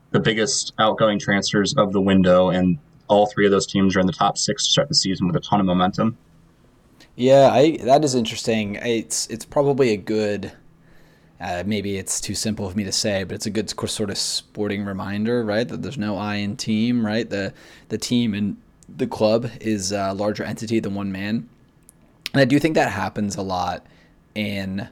the 0.10 0.20
biggest 0.20 0.74
outgoing 0.80 1.20
transfers 1.20 1.76
of 1.76 1.94
the 1.94 2.02
window, 2.02 2.50
and 2.50 2.80
all 3.08 3.28
three 3.28 3.46
of 3.46 3.52
those 3.52 3.68
teams 3.68 3.96
are 3.96 4.00
in 4.00 4.08
the 4.08 4.14
top 4.14 4.36
six 4.36 4.66
to 4.66 4.72
start 4.72 4.90
the 4.90 4.96
season 4.96 5.28
with 5.28 5.36
a 5.36 5.42
ton 5.42 5.60
of 5.60 5.68
momentum. 5.68 6.18
Yeah, 7.16 7.52
I, 7.54 7.78
that 7.84 8.04
is 8.04 8.16
interesting. 8.16 8.76
It's 8.82 9.28
it's 9.28 9.46
probably 9.46 9.92
a 9.92 9.98
good 9.98 10.54
uh, 11.40 11.64
maybe 11.66 11.98
it's 11.98 12.22
too 12.22 12.36
simple 12.36 12.70
for 12.70 12.78
me 12.78 12.84
to 12.84 12.92
say, 12.92 13.24
but 13.24 13.36
it's 13.36 13.46
a 13.46 13.50
good 13.50 13.70
sort 13.70 14.10
of 14.10 14.18
sporting 14.18 14.86
reminder, 14.86 15.44
right? 15.44 15.68
That 15.68 15.82
there's 15.82 15.98
no 15.98 16.18
I 16.18 16.36
in 16.36 16.56
team, 16.56 17.06
right? 17.06 17.30
The 17.30 17.54
the 17.90 17.98
team 17.98 18.34
and 18.34 18.58
the 18.88 19.08
club 19.08 19.50
is 19.60 19.92
a 19.92 20.14
larger 20.14 20.44
entity 20.44 20.80
than 20.80 20.96
one 20.96 21.12
man, 21.12 21.50
and 22.34 22.42
I 22.42 22.46
do 22.46 22.60
think 22.60 22.76
that 22.76 22.92
happens 22.92 23.36
a 23.36 23.42
lot 23.42 23.86
in 24.34 24.88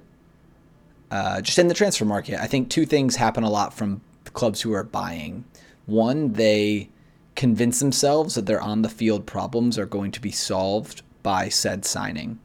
uh, 1.11 1.41
just 1.41 1.59
in 1.59 1.67
the 1.67 1.73
transfer 1.73 2.05
market. 2.05 2.41
I 2.41 2.47
think 2.47 2.69
two 2.69 2.85
things 2.85 3.15
happen 3.15 3.43
a 3.43 3.49
lot 3.49 3.73
from 3.73 4.01
clubs 4.33 4.61
who 4.61 4.73
are 4.73 4.83
buying. 4.83 5.45
One, 5.85 6.33
they 6.33 6.89
convince 7.35 7.79
themselves 7.79 8.35
that 8.35 8.45
their 8.45 8.61
on 8.61 8.81
the 8.81 8.89
field 8.89 9.25
problems 9.25 9.77
are 9.77 9.85
going 9.85 10.11
to 10.11 10.21
be 10.21 10.31
solved 10.31 11.01
by 11.21 11.49
said 11.49 11.85
signing, 11.85 12.39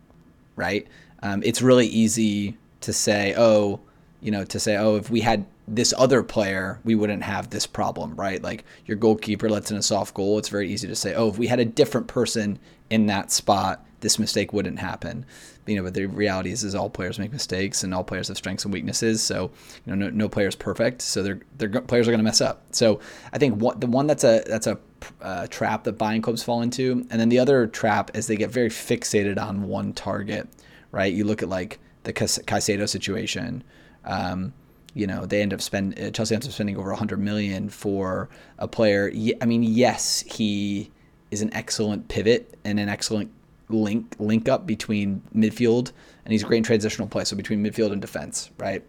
right? 0.56 0.86
Um, 1.22 1.42
it's 1.42 1.62
really 1.62 1.86
easy 1.86 2.56
to 2.80 2.92
say, 2.92 3.34
oh, 3.36 3.80
you 4.20 4.30
know, 4.30 4.44
to 4.44 4.58
say, 4.58 4.76
oh, 4.76 4.96
if 4.96 5.10
we 5.10 5.20
had 5.20 5.46
this 5.66 5.94
other 5.96 6.22
player, 6.22 6.80
we 6.84 6.94
wouldn't 6.94 7.22
have 7.22 7.50
this 7.50 7.66
problem, 7.66 8.14
right? 8.16 8.42
Like 8.42 8.64
your 8.86 8.96
goalkeeper 8.96 9.48
lets 9.48 9.70
in 9.70 9.76
a 9.76 9.82
soft 9.82 10.14
goal. 10.14 10.38
It's 10.38 10.48
very 10.48 10.70
easy 10.70 10.88
to 10.88 10.96
say, 10.96 11.14
oh, 11.14 11.28
if 11.28 11.38
we 11.38 11.46
had 11.46 11.60
a 11.60 11.64
different 11.64 12.08
person 12.08 12.58
in 12.90 13.06
that 13.06 13.30
spot, 13.30 13.84
this 14.00 14.18
mistake 14.18 14.52
wouldn't 14.52 14.78
happen. 14.78 15.26
You 15.66 15.76
know, 15.76 15.82
but 15.82 15.94
the 15.94 16.06
reality 16.06 16.50
is, 16.50 16.64
is 16.64 16.74
all 16.74 16.88
players 16.88 17.18
make 17.18 17.32
mistakes, 17.32 17.84
and 17.84 17.92
all 17.92 18.02
players 18.02 18.28
have 18.28 18.38
strengths 18.38 18.64
and 18.64 18.72
weaknesses. 18.72 19.22
So, 19.22 19.50
you 19.84 19.94
know, 19.94 20.06
no, 20.06 20.10
no 20.10 20.28
player 20.28 20.48
is 20.48 20.56
perfect. 20.56 21.02
So 21.02 21.22
they're, 21.22 21.40
they're 21.58 21.68
players 21.82 22.08
are 22.08 22.10
going 22.10 22.20
to 22.20 22.24
mess 22.24 22.40
up. 22.40 22.62
So 22.70 23.00
I 23.32 23.38
think 23.38 23.60
what 23.60 23.80
the 23.80 23.86
one 23.86 24.06
that's 24.06 24.24
a 24.24 24.42
that's 24.46 24.66
a 24.66 24.78
uh, 25.20 25.46
trap 25.48 25.84
that 25.84 25.98
buying 25.98 26.22
clubs 26.22 26.42
fall 26.42 26.62
into, 26.62 27.06
and 27.10 27.20
then 27.20 27.28
the 27.28 27.38
other 27.38 27.66
trap 27.66 28.16
is 28.16 28.26
they 28.26 28.36
get 28.36 28.50
very 28.50 28.70
fixated 28.70 29.38
on 29.38 29.68
one 29.68 29.92
target, 29.92 30.48
right? 30.90 31.12
You 31.12 31.24
look 31.24 31.42
at 31.42 31.50
like 31.50 31.78
the 32.04 32.14
Caicedo 32.14 32.88
situation 32.88 33.62
um, 34.04 34.52
you 34.94 35.06
know, 35.06 35.26
they 35.26 35.42
end 35.42 35.52
up 35.52 35.60
spend 35.60 35.98
uh, 35.98 36.10
Chelsea 36.10 36.34
ends 36.34 36.46
up 36.46 36.52
spending 36.52 36.76
over 36.76 36.90
100 36.90 37.18
million 37.18 37.68
for 37.68 38.28
a 38.58 38.66
player. 38.66 39.10
I 39.40 39.44
mean, 39.46 39.62
yes, 39.62 40.24
he 40.26 40.90
is 41.30 41.42
an 41.42 41.52
excellent 41.52 42.08
pivot 42.08 42.58
and 42.64 42.80
an 42.80 42.88
excellent 42.88 43.30
link 43.68 44.16
link 44.18 44.48
up 44.48 44.66
between 44.66 45.22
midfield, 45.34 45.92
and 46.24 46.32
he's 46.32 46.42
a 46.42 46.46
great 46.46 46.64
transitional 46.64 47.08
play. 47.08 47.24
So 47.24 47.36
between 47.36 47.62
midfield 47.62 47.92
and 47.92 48.00
defense, 48.00 48.50
right? 48.58 48.82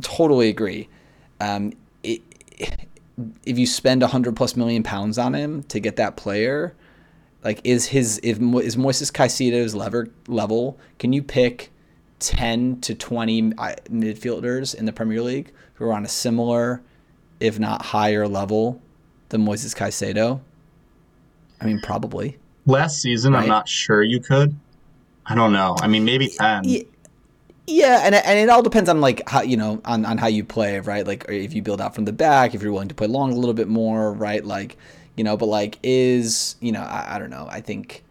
Totally 0.00 0.48
agree. 0.48 0.88
Um, 1.40 1.72
it, 2.02 2.22
if 3.44 3.58
you 3.58 3.66
spend 3.66 4.02
100 4.02 4.34
plus 4.36 4.56
million 4.56 4.82
pounds 4.82 5.18
on 5.18 5.34
him 5.34 5.62
to 5.64 5.80
get 5.80 5.96
that 5.96 6.16
player, 6.16 6.74
like 7.44 7.60
is 7.64 7.86
his 7.86 8.20
if 8.22 8.38
is 8.38 8.76
Moises 8.76 9.12
Caicedo's 9.12 9.74
lever 9.74 10.08
level? 10.28 10.78
Can 10.98 11.12
you 11.12 11.22
pick? 11.22 11.72
10 12.20 12.80
to 12.82 12.94
20 12.94 13.54
uh, 13.58 13.74
midfielders 13.90 14.74
in 14.74 14.84
the 14.84 14.92
Premier 14.92 15.22
League 15.22 15.52
who 15.74 15.86
are 15.86 15.92
on 15.92 16.04
a 16.04 16.08
similar, 16.08 16.82
if 17.40 17.58
not 17.58 17.86
higher 17.86 18.28
level 18.28 18.80
than 19.30 19.44
Moises 19.44 19.74
Caicedo? 19.74 20.40
I 21.60 21.66
mean, 21.66 21.80
probably. 21.80 22.38
Last 22.66 23.00
season, 23.00 23.32
right? 23.32 23.42
I'm 23.42 23.48
not 23.48 23.68
sure 23.68 24.02
you 24.02 24.20
could. 24.20 24.54
I 25.26 25.34
don't 25.34 25.52
know. 25.52 25.76
I 25.80 25.88
mean, 25.88 26.04
maybe 26.04 26.28
10. 26.28 26.64
Yeah. 26.64 26.82
Yeah, 27.66 28.00
and, 28.02 28.16
and 28.16 28.38
it 28.38 28.48
all 28.48 28.62
depends 28.62 28.90
on 28.90 29.00
like 29.00 29.28
how 29.28 29.42
you 29.42 29.56
know 29.56 29.80
on, 29.84 30.04
on 30.04 30.18
how 30.18 30.26
you 30.26 30.42
play, 30.42 30.80
right? 30.80 31.06
Like 31.06 31.26
if 31.28 31.54
you 31.54 31.62
build 31.62 31.80
out 31.80 31.94
from 31.94 32.04
the 32.04 32.12
back, 32.12 32.52
if 32.52 32.62
you're 32.62 32.72
willing 32.72 32.88
to 32.88 32.96
play 32.96 33.06
long 33.06 33.32
a 33.32 33.36
little 33.36 33.54
bit 33.54 33.68
more, 33.68 34.12
right? 34.12 34.44
Like 34.44 34.76
you 35.16 35.22
know, 35.22 35.36
but 35.36 35.46
like 35.46 35.78
is 35.84 36.56
you 36.58 36.72
know 36.72 36.80
I, 36.80 37.14
I 37.14 37.18
don't 37.20 37.30
know. 37.30 37.46
I 37.48 37.60
think 37.60 38.02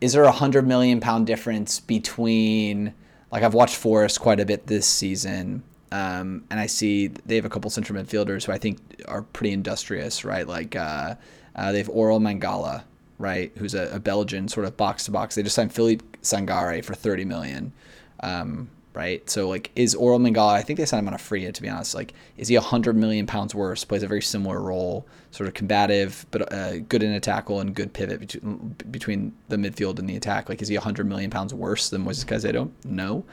is 0.00 0.12
there 0.12 0.22
a 0.22 0.30
hundred 0.32 0.66
million 0.66 1.00
pound 1.00 1.26
difference 1.26 1.80
between 1.80 2.94
like 3.32 3.42
I've 3.42 3.54
watched 3.54 3.76
Forest 3.76 4.20
quite 4.20 4.38
a 4.38 4.44
bit 4.44 4.66
this 4.66 4.86
season, 4.86 5.62
um, 5.90 6.44
and 6.50 6.60
I 6.60 6.66
see 6.66 7.08
they 7.08 7.36
have 7.36 7.46
a 7.46 7.48
couple 7.48 7.70
central 7.70 8.00
midfielders 8.00 8.44
who 8.44 8.52
I 8.52 8.58
think 8.58 8.78
are 9.08 9.22
pretty 9.22 9.52
industrious, 9.52 10.24
right? 10.24 10.46
Like 10.46 10.76
uh, 10.76 11.14
uh, 11.56 11.72
they 11.72 11.78
have 11.78 11.88
Orel 11.88 12.20
Mangala, 12.20 12.84
right, 13.18 13.50
who's 13.56 13.74
a, 13.74 13.90
a 13.94 13.98
Belgian 13.98 14.48
sort 14.48 14.66
of 14.66 14.76
box 14.76 15.06
to 15.06 15.10
box. 15.10 15.34
They 15.34 15.42
just 15.42 15.56
signed 15.56 15.72
Philippe 15.72 16.04
Sangare 16.22 16.84
for 16.84 16.94
thirty 16.94 17.24
million. 17.24 17.72
Um, 18.20 18.68
right? 18.94 19.28
So 19.28 19.48
like, 19.48 19.70
is 19.76 19.94
Orel 19.94 20.20
Mangala? 20.20 20.52
I 20.52 20.62
think 20.62 20.78
they 20.78 20.84
signed 20.84 21.00
him 21.00 21.08
on 21.08 21.14
a 21.14 21.18
free. 21.18 21.50
To 21.50 21.62
be 21.62 21.68
honest, 21.68 21.94
like, 21.94 22.14
is 22.36 22.48
he 22.48 22.54
hundred 22.56 22.96
million 22.96 23.26
pounds 23.26 23.54
worse? 23.54 23.84
Plays 23.84 24.02
a 24.02 24.08
very 24.08 24.22
similar 24.22 24.60
role, 24.60 25.06
sort 25.30 25.48
of 25.48 25.54
combative, 25.54 26.26
but 26.30 26.52
uh, 26.52 26.78
good 26.80 27.02
in 27.02 27.12
a 27.12 27.20
tackle 27.20 27.60
and 27.60 27.74
good 27.74 27.92
pivot 27.92 28.20
between 28.20 28.76
between 28.90 29.32
the 29.48 29.56
midfield 29.56 29.98
and 29.98 30.08
the 30.08 30.16
attack. 30.16 30.48
Like, 30.48 30.62
is 30.62 30.68
he 30.68 30.74
hundred 30.76 31.06
million 31.06 31.30
pounds 31.30 31.54
worse 31.54 31.88
than 31.90 32.04
Moises 32.04 32.24
Caicedo? 32.24 32.70
No. 32.84 33.24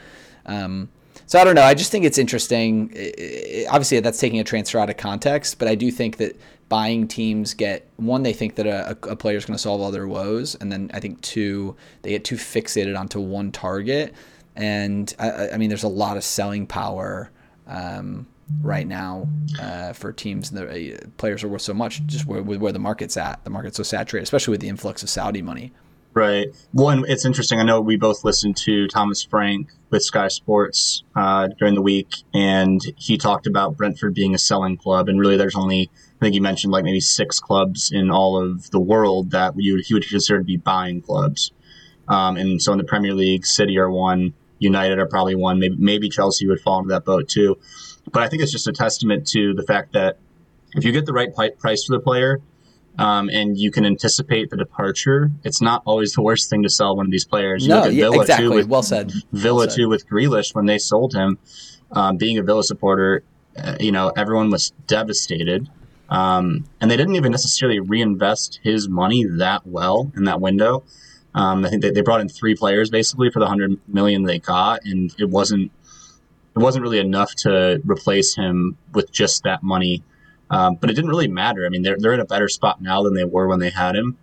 Um, 0.45 0.89
so 1.25 1.39
I 1.39 1.43
don't 1.43 1.55
know. 1.55 1.63
I 1.63 1.73
just 1.73 1.91
think 1.91 2.05
it's 2.05 2.17
interesting. 2.17 2.91
It, 2.93 3.19
it, 3.19 3.67
obviously, 3.69 3.99
that's 3.99 4.19
taking 4.19 4.39
a 4.39 4.43
transfer 4.43 4.79
out 4.79 4.89
of 4.89 4.97
context, 4.97 5.59
but 5.59 5.67
I 5.67 5.75
do 5.75 5.91
think 5.91 6.17
that 6.17 6.39
buying 6.69 7.07
teams 7.07 7.53
get 7.53 7.89
one, 7.97 8.23
they 8.23 8.33
think 8.33 8.55
that 8.55 8.67
a, 8.67 8.91
a 9.03 9.15
player 9.15 9.37
is 9.37 9.45
going 9.45 9.55
to 9.55 9.61
solve 9.61 9.81
all 9.81 9.91
their 9.91 10.07
woes, 10.07 10.55
and 10.55 10.71
then 10.71 10.89
I 10.93 10.99
think 10.99 11.19
two, 11.21 11.75
they 12.03 12.11
get 12.11 12.23
too 12.23 12.35
fixated 12.35 12.97
onto 12.97 13.19
one 13.19 13.51
target 13.51 14.13
and 14.59 15.13
I, 15.19 15.51
I 15.51 15.57
mean, 15.57 15.69
there's 15.69 15.83
a 15.83 15.87
lot 15.87 16.17
of 16.17 16.23
selling 16.23 16.67
power 16.67 17.31
um, 17.67 18.27
right 18.61 18.87
now 18.87 19.27
uh, 19.59 19.93
for 19.93 20.11
teams. 20.11 20.51
The 20.51 20.95
uh, 20.95 21.07
players 21.17 21.43
are 21.43 21.47
worth 21.47 21.61
so 21.61 21.73
much, 21.73 22.03
just 22.05 22.25
where, 22.25 22.41
where 22.41 22.71
the 22.71 22.79
market's 22.79 23.17
at. 23.17 23.43
The 23.43 23.49
market's 23.49 23.77
so 23.77 23.83
saturated, 23.83 24.23
especially 24.23 24.51
with 24.51 24.61
the 24.61 24.69
influx 24.69 25.03
of 25.03 25.09
Saudi 25.09 25.41
money. 25.41 25.71
Right. 26.13 26.47
And 26.75 27.05
it's 27.07 27.23
interesting. 27.23 27.59
I 27.59 27.63
know 27.63 27.81
we 27.81 27.95
both 27.95 28.23
listened 28.23 28.57
to 28.57 28.87
Thomas 28.87 29.23
Frank 29.23 29.69
with 29.91 30.03
Sky 30.03 30.27
Sports 30.27 31.03
uh, 31.15 31.49
during 31.59 31.75
the 31.75 31.81
week, 31.81 32.23
and 32.33 32.81
he 32.97 33.17
talked 33.17 33.47
about 33.47 33.77
Brentford 33.77 34.15
being 34.15 34.33
a 34.33 34.39
selling 34.39 34.75
club, 34.75 35.07
and 35.07 35.19
really, 35.19 35.37
there's 35.37 35.55
only 35.55 35.91
I 36.19 36.25
think 36.25 36.33
he 36.33 36.39
mentioned 36.39 36.73
like 36.73 36.83
maybe 36.83 36.99
six 36.99 37.39
clubs 37.39 37.91
in 37.93 38.11
all 38.11 38.41
of 38.41 38.71
the 38.71 38.79
world 38.79 39.31
that 39.31 39.53
you 39.55 39.81
he 39.85 39.93
would 39.93 40.07
consider 40.07 40.39
to 40.39 40.43
be 40.43 40.57
buying 40.57 41.01
clubs. 41.01 41.51
Um, 42.09 42.37
and 42.37 42.61
so 42.61 42.71
in 42.71 42.79
the 42.79 42.83
Premier 42.83 43.13
League, 43.13 43.45
City 43.45 43.77
are 43.77 43.89
one, 43.89 44.33
United 44.59 44.99
are 44.99 45.07
probably 45.07 45.35
one, 45.35 45.59
maybe 45.59 45.75
maybe 45.77 46.09
Chelsea 46.09 46.47
would 46.47 46.59
fall 46.59 46.79
into 46.79 46.89
that 46.89 47.05
boat 47.05 47.27
too. 47.27 47.57
But 48.11 48.23
I 48.23 48.29
think 48.29 48.41
it's 48.41 48.51
just 48.51 48.67
a 48.67 48.73
testament 48.73 49.27
to 49.27 49.53
the 49.53 49.63
fact 49.63 49.93
that 49.93 50.17
if 50.73 50.83
you 50.83 50.91
get 50.91 51.05
the 51.05 51.13
right 51.13 51.33
price 51.57 51.85
for 51.85 51.95
the 51.95 51.99
player, 51.99 52.39
um, 52.99 53.29
and 53.29 53.57
you 53.57 53.71
can 53.71 53.85
anticipate 53.85 54.49
the 54.49 54.57
departure, 54.57 55.31
it's 55.43 55.61
not 55.61 55.81
always 55.85 56.13
the 56.13 56.21
worst 56.21 56.49
thing 56.49 56.63
to 56.63 56.69
sell 56.69 56.97
one 56.97 57.05
of 57.05 57.11
these 57.11 57.25
players. 57.25 57.63
You 57.63 57.69
no, 57.69 57.85
yeah, 57.85 58.09
exactly. 58.11 58.49
With, 58.49 58.67
well 58.67 58.83
said. 58.83 59.11
Villa 59.31 59.55
well 59.55 59.69
said. 59.69 59.75
too 59.77 59.89
with 59.89 60.07
Grealish 60.07 60.53
when 60.53 60.65
they 60.65 60.77
sold 60.77 61.13
him. 61.13 61.37
Um, 61.91 62.17
being 62.17 62.37
a 62.37 62.43
Villa 62.43 62.63
supporter, 62.63 63.23
uh, 63.57 63.77
you 63.79 63.91
know 63.91 64.11
everyone 64.15 64.51
was 64.51 64.71
devastated, 64.85 65.69
um, 66.09 66.65
and 66.81 66.91
they 66.91 66.97
didn't 66.97 67.15
even 67.15 67.31
necessarily 67.31 67.79
reinvest 67.79 68.59
his 68.63 68.89
money 68.89 69.23
that 69.23 69.65
well 69.65 70.11
in 70.15 70.25
that 70.25 70.41
window. 70.41 70.83
Um, 71.35 71.65
I 71.65 71.69
think 71.69 71.81
they, 71.81 71.91
they 71.91 72.01
brought 72.01 72.21
in 72.21 72.29
three 72.29 72.55
players 72.55 72.89
basically 72.89 73.29
for 73.29 73.39
the 73.39 73.47
hundred 73.47 73.79
million 73.87 74.23
they 74.23 74.39
got, 74.39 74.83
and 74.85 75.13
it 75.19 75.29
wasn't 75.29 75.71
it 76.55 76.59
wasn't 76.59 76.83
really 76.83 76.99
enough 76.99 77.35
to 77.35 77.81
replace 77.85 78.35
him 78.35 78.77
with 78.93 79.11
just 79.11 79.43
that 79.43 79.63
money 79.63 80.03
um, 80.49 80.75
but 80.75 80.89
it 80.89 80.93
didn't 80.93 81.09
really 81.09 81.27
matter. 81.27 81.65
I 81.65 81.69
mean, 81.69 81.83
they're, 81.83 81.97
they're 81.97 82.13
in 82.13 82.19
a 82.19 82.25
better 82.25 82.47
spot 82.47 82.81
now 82.81 83.03
than 83.03 83.13
they 83.13 83.23
were 83.23 83.47
when 83.47 83.59
they 83.59 83.69
had 83.69 83.95
him. 83.95 84.17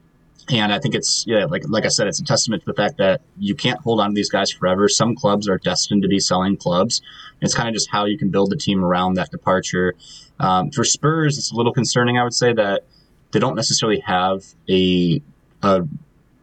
And 0.48 0.72
I 0.72 0.78
think 0.78 0.94
it's 0.94 1.24
yeah, 1.26 1.46
like 1.46 1.64
like 1.68 1.84
I 1.84 1.88
said, 1.88 2.06
it's 2.06 2.20
a 2.20 2.24
testament 2.24 2.62
to 2.62 2.66
the 2.66 2.74
fact 2.74 2.98
that 2.98 3.20
you 3.36 3.56
can't 3.56 3.80
hold 3.80 4.00
on 4.00 4.10
to 4.10 4.14
these 4.14 4.30
guys 4.30 4.48
forever. 4.48 4.88
Some 4.88 5.16
clubs 5.16 5.48
are 5.48 5.58
destined 5.58 6.02
to 6.02 6.08
be 6.08 6.20
selling 6.20 6.56
clubs. 6.56 7.02
It's 7.40 7.52
kind 7.52 7.68
of 7.68 7.74
just 7.74 7.90
how 7.90 8.04
you 8.04 8.16
can 8.16 8.28
build 8.30 8.50
the 8.50 8.56
team 8.56 8.84
around 8.84 9.14
that 9.14 9.32
departure. 9.32 9.94
Um, 10.38 10.70
for 10.70 10.84
Spurs, 10.84 11.36
it's 11.36 11.50
a 11.50 11.56
little 11.56 11.72
concerning. 11.72 12.16
I 12.16 12.22
would 12.22 12.34
say 12.34 12.52
that 12.52 12.84
they 13.32 13.40
don't 13.40 13.56
necessarily 13.56 13.98
have 14.00 14.44
a, 14.68 15.20
a 15.62 15.82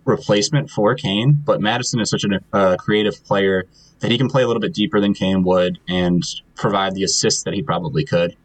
replacement 0.06 0.70
for 0.70 0.96
Kane, 0.96 1.42
but 1.46 1.62
Maddison 1.62 2.00
is 2.00 2.10
such 2.10 2.24
a 2.26 2.40
uh, 2.56 2.76
creative 2.78 3.24
player 3.24 3.66
that 4.00 4.12
he 4.12 4.18
can 4.18 4.30
play 4.30 4.44
a 4.44 4.48
little 4.48 4.60
bit 4.60 4.74
deeper 4.74 5.00
than 5.00 5.14
Kane 5.14 5.44
would 5.44 5.80
and 5.88 6.24
provide 6.56 6.94
the 6.94 7.04
assists 7.04 7.44
that 7.44 7.54
he 7.54 7.64
probably 7.64 8.04
could. 8.04 8.36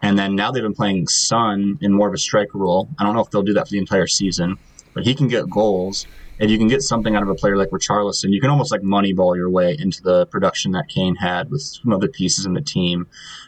And 0.00 0.18
then 0.18 0.34
now 0.34 0.50
they've 0.50 0.62
been 0.62 0.74
playing 0.74 1.06
Son 1.06 1.78
in 1.80 1.92
more 1.92 2.08
of 2.08 2.14
a 2.14 2.18
striker 2.18 2.58
role. 2.58 2.88
I 2.98 3.04
don't 3.04 3.14
know 3.14 3.20
if 3.20 3.30
they'll 3.30 3.42
do 3.42 3.52
that 3.54 3.68
for 3.68 3.72
the 3.72 3.78
entire 3.78 4.06
season, 4.06 4.56
but 4.94 5.04
he 5.04 5.14
can 5.14 5.28
get 5.28 5.48
goals. 5.48 6.06
If 6.38 6.50
you 6.50 6.58
can 6.58 6.66
get 6.66 6.82
something 6.82 7.14
out 7.14 7.22
of 7.22 7.28
a 7.28 7.34
player 7.34 7.56
like 7.56 7.68
Richarlison, 7.68 8.32
you 8.32 8.40
can 8.40 8.50
almost 8.50 8.72
like 8.72 8.80
moneyball 8.80 9.36
your 9.36 9.48
way 9.48 9.76
into 9.78 10.02
the 10.02 10.26
production 10.26 10.72
that 10.72 10.88
Kane 10.88 11.14
had 11.14 11.50
with 11.50 11.62
some 11.62 11.92
other 11.92 12.08
pieces 12.08 12.46
in 12.46 12.54
the 12.54 12.60
team. 12.62 13.06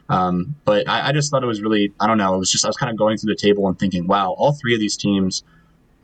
Um, 0.08 0.54
but 0.64 0.88
I, 0.88 1.08
I 1.08 1.12
just 1.12 1.30
thought 1.30 1.42
it 1.42 1.46
was 1.46 1.60
really, 1.60 1.92
I 1.98 2.06
don't 2.06 2.18
know, 2.18 2.34
it 2.34 2.38
was 2.38 2.52
just, 2.52 2.64
I 2.64 2.68
was 2.68 2.76
kind 2.76 2.90
of 2.90 2.96
going 2.96 3.16
through 3.16 3.34
the 3.34 3.40
table 3.40 3.66
and 3.66 3.76
thinking, 3.76 4.06
wow, 4.06 4.32
all 4.32 4.52
three 4.52 4.74
of 4.74 4.80
these 4.80 4.96
teams 4.96 5.42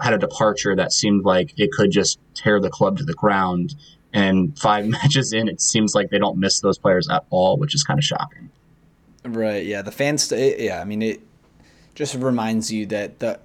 had 0.00 0.14
a 0.14 0.18
departure 0.18 0.74
that 0.76 0.92
seemed 0.92 1.24
like 1.24 1.52
it 1.56 1.70
could 1.72 1.90
just 1.90 2.18
tear 2.34 2.60
the 2.60 2.70
club 2.70 2.98
to 2.98 3.04
the 3.04 3.14
ground. 3.14 3.74
And 4.12 4.58
five 4.58 4.86
matches 4.88 5.32
in, 5.32 5.48
it 5.48 5.60
seems 5.60 5.94
like 5.94 6.10
they 6.10 6.18
don't 6.18 6.38
miss 6.38 6.60
those 6.60 6.78
players 6.78 7.08
at 7.08 7.24
all, 7.30 7.56
which 7.56 7.74
is 7.74 7.82
kind 7.82 7.98
of 7.98 8.04
shocking. 8.04 8.50
Right. 9.24 9.64
Yeah. 9.64 9.82
The 9.82 9.92
fans. 9.92 10.32
Yeah. 10.32 10.80
I 10.80 10.84
mean, 10.84 11.02
it 11.02 11.20
just 11.94 12.14
reminds 12.14 12.72
you 12.72 12.86
that 12.86 13.18
the. 13.18 13.40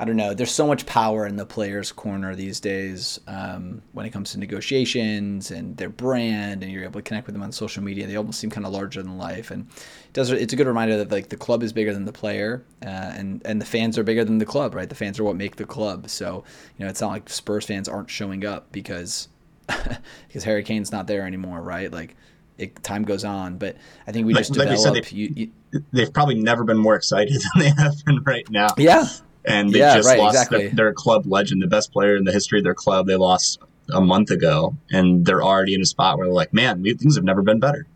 I 0.00 0.06
don't 0.06 0.16
know. 0.16 0.32
There's 0.32 0.50
so 0.50 0.66
much 0.66 0.86
power 0.86 1.26
in 1.26 1.36
the 1.36 1.44
players' 1.44 1.92
corner 1.92 2.34
these 2.34 2.58
days 2.58 3.20
um, 3.26 3.82
when 3.92 4.06
it 4.06 4.10
comes 4.10 4.32
to 4.32 4.38
negotiations 4.38 5.50
and 5.50 5.76
their 5.76 5.90
brand, 5.90 6.62
and 6.62 6.72
you're 6.72 6.84
able 6.84 7.00
to 7.00 7.02
connect 7.02 7.26
with 7.26 7.34
them 7.34 7.42
on 7.42 7.52
social 7.52 7.82
media. 7.82 8.06
They 8.06 8.16
almost 8.16 8.40
seem 8.40 8.48
kind 8.48 8.66
of 8.66 8.72
larger 8.72 9.02
than 9.02 9.18
life, 9.18 9.50
and 9.50 9.68
it 9.68 10.14
does. 10.14 10.30
It's 10.30 10.54
a 10.54 10.56
good 10.56 10.66
reminder 10.66 10.96
that 10.96 11.10
like 11.10 11.28
the 11.28 11.36
club 11.36 11.62
is 11.62 11.74
bigger 11.74 11.92
than 11.92 12.06
the 12.06 12.14
player, 12.14 12.64
uh, 12.82 12.88
and 12.88 13.42
and 13.44 13.60
the 13.60 13.66
fans 13.66 13.98
are 13.98 14.02
bigger 14.02 14.24
than 14.24 14.38
the 14.38 14.46
club. 14.46 14.74
Right. 14.74 14.88
The 14.88 14.94
fans 14.94 15.20
are 15.20 15.24
what 15.24 15.36
make 15.36 15.56
the 15.56 15.66
club. 15.66 16.08
So 16.08 16.44
you 16.78 16.84
know, 16.86 16.90
it's 16.90 17.02
not 17.02 17.10
like 17.10 17.28
Spurs 17.28 17.66
fans 17.66 17.86
aren't 17.86 18.08
showing 18.08 18.46
up 18.46 18.72
because 18.72 19.28
because 19.66 20.44
Harry 20.44 20.62
Kane's 20.62 20.90
not 20.90 21.08
there 21.08 21.26
anymore. 21.26 21.60
Right. 21.60 21.92
Like 21.92 22.16
it, 22.56 22.82
time 22.82 23.02
goes 23.02 23.24
on. 23.24 23.58
But 23.58 23.76
I 24.06 24.12
think 24.12 24.26
we 24.26 24.32
just 24.32 24.56
like, 24.56 24.70
develop. 24.70 24.94
Like 24.94 25.12
you, 25.12 25.32
you, 25.36 25.82
they've 25.92 26.12
probably 26.12 26.36
never 26.36 26.64
been 26.64 26.78
more 26.78 26.94
excited 26.94 27.34
than 27.54 27.62
they 27.62 27.82
have 27.82 28.02
been 28.06 28.22
right 28.22 28.48
now. 28.50 28.68
Yeah, 28.78 29.04
and 29.50 29.72
they 29.72 29.78
yeah, 29.80 29.96
just 29.96 30.08
right, 30.08 30.18
lost 30.18 30.34
exactly. 30.34 30.66
their, 30.68 30.74
their, 30.74 30.92
club 30.92 31.26
legend, 31.26 31.62
the 31.62 31.66
best 31.66 31.92
player 31.92 32.16
in 32.16 32.24
the 32.24 32.32
history 32.32 32.58
of 32.58 32.64
their 32.64 32.74
club. 32.74 33.06
They 33.06 33.16
lost 33.16 33.58
a 33.92 34.00
month 34.00 34.30
ago, 34.30 34.76
and 34.90 35.26
they're 35.26 35.42
already 35.42 35.74
in 35.74 35.82
a 35.82 35.86
spot 35.86 36.18
where 36.18 36.26
they're 36.26 36.34
like, 36.34 36.52
"Man, 36.52 36.82
we, 36.82 36.94
things 36.94 37.16
have 37.16 37.24
never 37.24 37.42
been 37.42 37.60
better." 37.60 37.86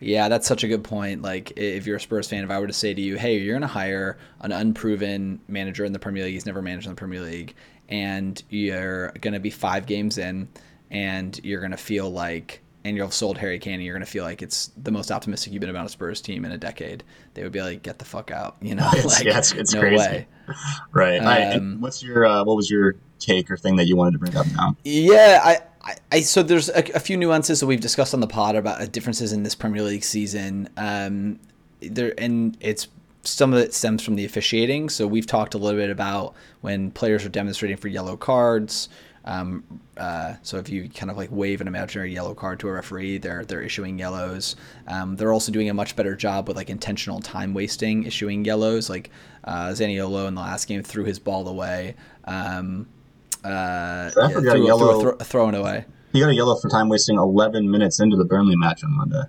Yeah, 0.00 0.28
that's 0.28 0.46
such 0.46 0.62
a 0.62 0.68
good 0.68 0.84
point. 0.84 1.22
Like, 1.22 1.54
if 1.56 1.86
you're 1.86 1.96
a 1.96 2.00
Spurs 2.00 2.28
fan, 2.28 2.44
if 2.44 2.50
I 2.50 2.58
were 2.58 2.66
to 2.66 2.72
say 2.72 2.92
to 2.92 3.00
you, 3.00 3.16
"Hey, 3.16 3.38
you're 3.38 3.54
going 3.54 3.62
to 3.62 3.66
hire 3.66 4.18
an 4.40 4.52
unproven 4.52 5.40
manager 5.48 5.84
in 5.84 5.92
the 5.92 5.98
Premier 5.98 6.24
League. 6.24 6.34
He's 6.34 6.46
never 6.46 6.62
managed 6.62 6.86
in 6.86 6.92
the 6.92 6.96
Premier 6.96 7.20
League, 7.20 7.54
and 7.88 8.42
you're 8.50 9.12
going 9.20 9.34
to 9.34 9.40
be 9.40 9.50
five 9.50 9.86
games 9.86 10.18
in, 10.18 10.48
and 10.90 11.38
you're 11.42 11.60
going 11.60 11.72
to 11.72 11.78
feel 11.78 12.10
like." 12.10 12.62
And 12.86 12.96
you've 12.96 13.12
sold 13.12 13.36
Harry 13.38 13.58
Kane, 13.58 13.80
you're 13.80 13.94
gonna 13.94 14.06
feel 14.06 14.22
like 14.22 14.42
it's 14.42 14.70
the 14.80 14.92
most 14.92 15.10
optimistic 15.10 15.52
you've 15.52 15.60
been 15.60 15.70
about 15.70 15.86
a 15.86 15.88
Spurs 15.88 16.20
team 16.20 16.44
in 16.44 16.52
a 16.52 16.58
decade. 16.58 17.02
They 17.34 17.42
would 17.42 17.50
be 17.50 17.60
like, 17.60 17.82
"Get 17.82 17.98
the 17.98 18.04
fuck 18.04 18.30
out," 18.30 18.56
you 18.62 18.74
know? 18.74 18.88
It's, 18.94 19.18
like, 19.18 19.24
yeah, 19.24 19.38
it's, 19.38 19.52
it's 19.52 19.74
no 19.74 19.80
crazy. 19.80 19.96
way. 19.96 20.26
Right. 20.92 21.18
Um, 21.18 21.26
I, 21.26 21.76
what's 21.80 22.02
your 22.04 22.24
uh, 22.24 22.44
what 22.44 22.56
was 22.56 22.70
your 22.70 22.94
take 23.18 23.50
or 23.50 23.56
thing 23.56 23.74
that 23.76 23.86
you 23.86 23.96
wanted 23.96 24.12
to 24.12 24.18
bring 24.18 24.36
up 24.36 24.46
now? 24.56 24.76
Yeah, 24.84 25.40
I. 25.44 25.58
I, 25.82 25.94
I 26.10 26.20
so 26.22 26.42
there's 26.42 26.68
a, 26.68 26.82
a, 26.96 26.98
few 26.98 27.16
nuances 27.16 27.60
that 27.60 27.66
we've 27.66 27.80
discussed 27.80 28.12
on 28.12 28.18
the 28.18 28.26
pod 28.26 28.56
about 28.56 28.80
uh, 28.80 28.86
differences 28.86 29.32
in 29.32 29.44
this 29.44 29.54
Premier 29.54 29.82
League 29.82 30.02
season. 30.02 30.68
Um, 30.76 31.38
there 31.80 32.12
and 32.18 32.56
it's 32.60 32.88
some 33.22 33.52
of 33.52 33.60
it 33.60 33.72
stems 33.72 34.02
from 34.02 34.16
the 34.16 34.24
officiating. 34.24 34.88
So 34.88 35.06
we've 35.06 35.26
talked 35.26 35.54
a 35.54 35.58
little 35.58 35.78
bit 35.78 35.90
about 35.90 36.34
when 36.60 36.90
players 36.90 37.24
are 37.24 37.28
demonstrating 37.28 37.76
for 37.76 37.86
yellow 37.86 38.16
cards. 38.16 38.88
Um, 39.26 39.64
uh, 39.96 40.34
so 40.42 40.58
if 40.58 40.68
you 40.68 40.88
kind 40.88 41.10
of 41.10 41.16
like 41.16 41.30
wave 41.32 41.60
an 41.60 41.66
imaginary 41.68 42.12
yellow 42.12 42.34
card 42.34 42.60
to 42.60 42.68
a 42.68 42.72
referee, 42.72 43.18
they're 43.18 43.44
they're 43.44 43.62
issuing 43.62 43.98
yellows. 43.98 44.56
Um, 44.86 45.16
they're 45.16 45.32
also 45.32 45.50
doing 45.50 45.68
a 45.68 45.74
much 45.74 45.96
better 45.96 46.14
job 46.14 46.48
with 46.48 46.56
like 46.56 46.70
intentional 46.70 47.20
time 47.20 47.52
wasting, 47.52 48.04
issuing 48.04 48.44
yellows. 48.44 48.88
Like 48.88 49.10
uh, 49.44 49.68
Zaniolo 49.68 50.28
in 50.28 50.34
the 50.34 50.40
last 50.40 50.68
game 50.68 50.82
threw 50.82 51.04
his 51.04 51.18
ball 51.18 51.48
away. 51.48 51.96
Um, 52.24 52.86
uh, 53.44 54.10
threw, 54.10 54.66
yellow, 54.66 55.00
threw 55.00 55.10
a 55.10 55.16
throw, 55.16 55.24
throwing 55.24 55.54
away. 55.54 55.84
He 56.12 56.20
got 56.20 56.30
a 56.30 56.34
yellow 56.34 56.56
for 56.56 56.68
time 56.68 56.88
wasting 56.88 57.18
11 57.18 57.70
minutes 57.70 58.00
into 58.00 58.16
the 58.16 58.24
Burnley 58.24 58.56
match 58.56 58.82
on 58.82 58.96
Monday. 58.96 59.22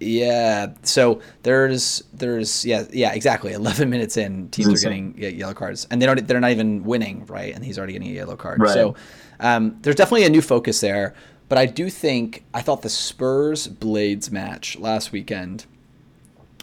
Yeah. 0.00 0.72
So 0.82 1.20
there's 1.42 2.02
there's 2.12 2.64
yeah 2.64 2.84
yeah 2.90 3.12
exactly 3.12 3.52
11 3.52 3.88
minutes 3.94 4.16
in 4.16 4.48
teams 4.48 4.68
are 4.68 4.88
getting 4.88 5.16
yellow 5.16 5.54
cards 5.54 5.86
and 5.90 6.00
they 6.00 6.06
don't 6.06 6.26
they're 6.26 6.40
not 6.40 6.50
even 6.50 6.82
winning 6.84 7.26
right 7.26 7.54
and 7.54 7.64
he's 7.64 7.78
already 7.78 7.92
getting 7.92 8.08
a 8.08 8.12
yellow 8.12 8.36
card. 8.36 8.60
Right. 8.60 8.72
So 8.72 8.96
um, 9.40 9.78
there's 9.82 9.96
definitely 9.96 10.24
a 10.24 10.30
new 10.30 10.42
focus 10.42 10.80
there. 10.80 11.14
But 11.48 11.58
I 11.58 11.66
do 11.66 11.90
think 11.90 12.44
I 12.54 12.62
thought 12.62 12.82
the 12.82 12.88
Spurs 12.88 13.66
Blades 13.66 14.30
match 14.30 14.78
last 14.78 15.10
weekend. 15.10 15.66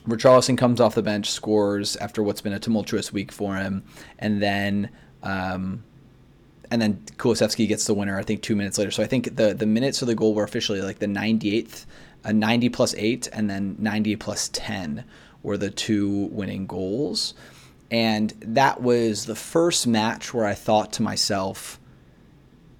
where 0.05 0.17
Richarlison 0.17 0.57
comes 0.57 0.79
off 0.79 0.95
the 0.95 1.03
bench, 1.03 1.29
scores 1.29 1.97
after 1.97 2.23
what's 2.23 2.39
been 2.39 2.53
a 2.53 2.59
tumultuous 2.59 3.11
week 3.11 3.31
for 3.31 3.57
him, 3.57 3.83
and 4.17 4.41
then 4.41 4.89
um, 5.23 5.83
and 6.71 6.81
then 6.81 7.01
Kulusevski 7.17 7.67
gets 7.67 7.85
the 7.85 7.93
winner. 7.93 8.17
I 8.17 8.23
think 8.23 8.41
two 8.41 8.55
minutes 8.55 8.77
later. 8.77 8.91
So 8.91 9.03
I 9.03 9.07
think 9.07 9.35
the 9.35 9.53
the 9.53 9.65
minutes 9.65 10.01
of 10.01 10.07
the 10.07 10.15
goal 10.15 10.33
were 10.33 10.45
officially 10.45 10.81
like 10.81 10.99
the 10.99 11.05
98th 11.05 11.85
a 12.27 12.33
90 12.33 12.69
plus 12.69 12.93
8 12.95 13.29
and 13.31 13.49
then 13.49 13.77
90 13.79 14.17
plus 14.17 14.49
10 14.49 15.05
were 15.41 15.57
the 15.57 15.71
two 15.71 16.25
winning 16.25 16.67
goals. 16.67 17.33
And 17.89 18.31
that 18.41 18.81
was 18.81 19.25
the 19.25 19.35
first 19.35 19.87
match 19.87 20.33
where 20.33 20.45
I 20.45 20.53
thought 20.53 20.91
to 20.93 21.01
myself, 21.01 21.79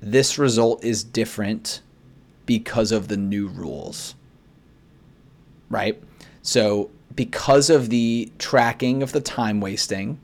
this 0.01 0.37
result 0.37 0.83
is 0.83 1.01
different 1.01 1.81
because 2.45 2.91
of 2.91 3.07
the 3.07 3.15
new 3.15 3.47
rules. 3.47 4.15
Right? 5.69 6.01
So, 6.41 6.91
because 7.15 7.69
of 7.69 7.89
the 7.89 8.29
tracking 8.37 9.01
of 9.01 9.13
the 9.13 9.21
time 9.21 9.61
wasting 9.61 10.19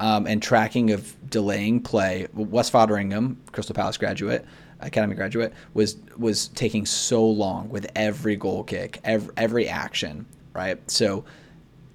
um, 0.00 0.26
and 0.26 0.42
tracking 0.42 0.90
of 0.90 1.14
delaying 1.28 1.82
play, 1.82 2.26
Wes 2.32 2.70
Foderingham, 2.70 3.36
Crystal 3.52 3.74
Palace 3.74 3.98
graduate, 3.98 4.46
academy 4.80 5.14
graduate 5.14 5.52
was 5.74 5.96
was 6.16 6.48
taking 6.48 6.86
so 6.86 7.24
long 7.24 7.68
with 7.68 7.90
every 7.94 8.36
goal 8.36 8.64
kick, 8.64 9.00
every, 9.04 9.32
every 9.36 9.68
action, 9.68 10.26
right? 10.54 10.78
So 10.90 11.24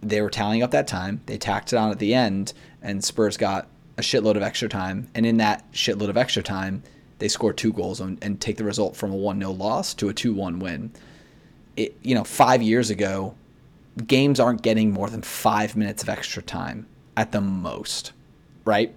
they 0.01 0.21
were 0.21 0.29
tallying 0.29 0.63
up 0.63 0.71
that 0.71 0.87
time. 0.87 1.21
They 1.25 1.37
tacked 1.37 1.73
it 1.73 1.77
on 1.77 1.91
at 1.91 1.99
the 1.99 2.13
end, 2.13 2.53
and 2.81 3.03
Spurs 3.03 3.37
got 3.37 3.67
a 3.97 4.01
shitload 4.01 4.35
of 4.35 4.43
extra 4.43 4.69
time. 4.69 5.09
And 5.15 5.25
in 5.25 5.37
that 5.37 5.71
shitload 5.71 6.09
of 6.09 6.17
extra 6.17 6.43
time, 6.43 6.83
they 7.19 7.27
score 7.27 7.53
two 7.53 7.73
goals 7.73 8.01
and, 8.01 8.17
and 8.21 8.39
take 8.39 8.57
the 8.57 8.63
result 8.63 8.95
from 8.95 9.11
a 9.11 9.15
1 9.15 9.39
0 9.39 9.51
loss 9.51 9.93
to 9.95 10.09
a 10.09 10.13
2 10.13 10.33
1 10.33 10.59
win. 10.59 10.91
It, 11.77 11.97
you 12.03 12.15
know, 12.15 12.23
five 12.23 12.61
years 12.61 12.89
ago, 12.89 13.35
games 14.05 14.39
aren't 14.39 14.61
getting 14.61 14.91
more 14.91 15.09
than 15.09 15.21
five 15.21 15.75
minutes 15.75 16.03
of 16.03 16.09
extra 16.09 16.41
time 16.41 16.87
at 17.17 17.31
the 17.31 17.41
most, 17.41 18.11
right? 18.65 18.93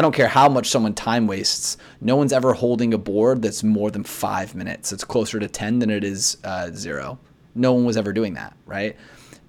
I 0.00 0.02
don't 0.02 0.14
care 0.14 0.28
how 0.28 0.48
much 0.48 0.70
someone 0.70 0.94
time 0.94 1.26
wastes. 1.26 1.76
No 2.00 2.16
one's 2.16 2.32
ever 2.32 2.54
holding 2.54 2.94
a 2.94 2.96
board 2.96 3.42
that's 3.42 3.62
more 3.62 3.90
than 3.90 4.02
five 4.02 4.54
minutes. 4.54 4.94
It's 4.94 5.04
closer 5.04 5.38
to 5.38 5.46
ten 5.46 5.78
than 5.78 5.90
it 5.90 6.04
is 6.04 6.38
uh, 6.42 6.70
zero. 6.72 7.18
No 7.54 7.74
one 7.74 7.84
was 7.84 7.98
ever 7.98 8.10
doing 8.14 8.32
that, 8.32 8.56
right? 8.64 8.96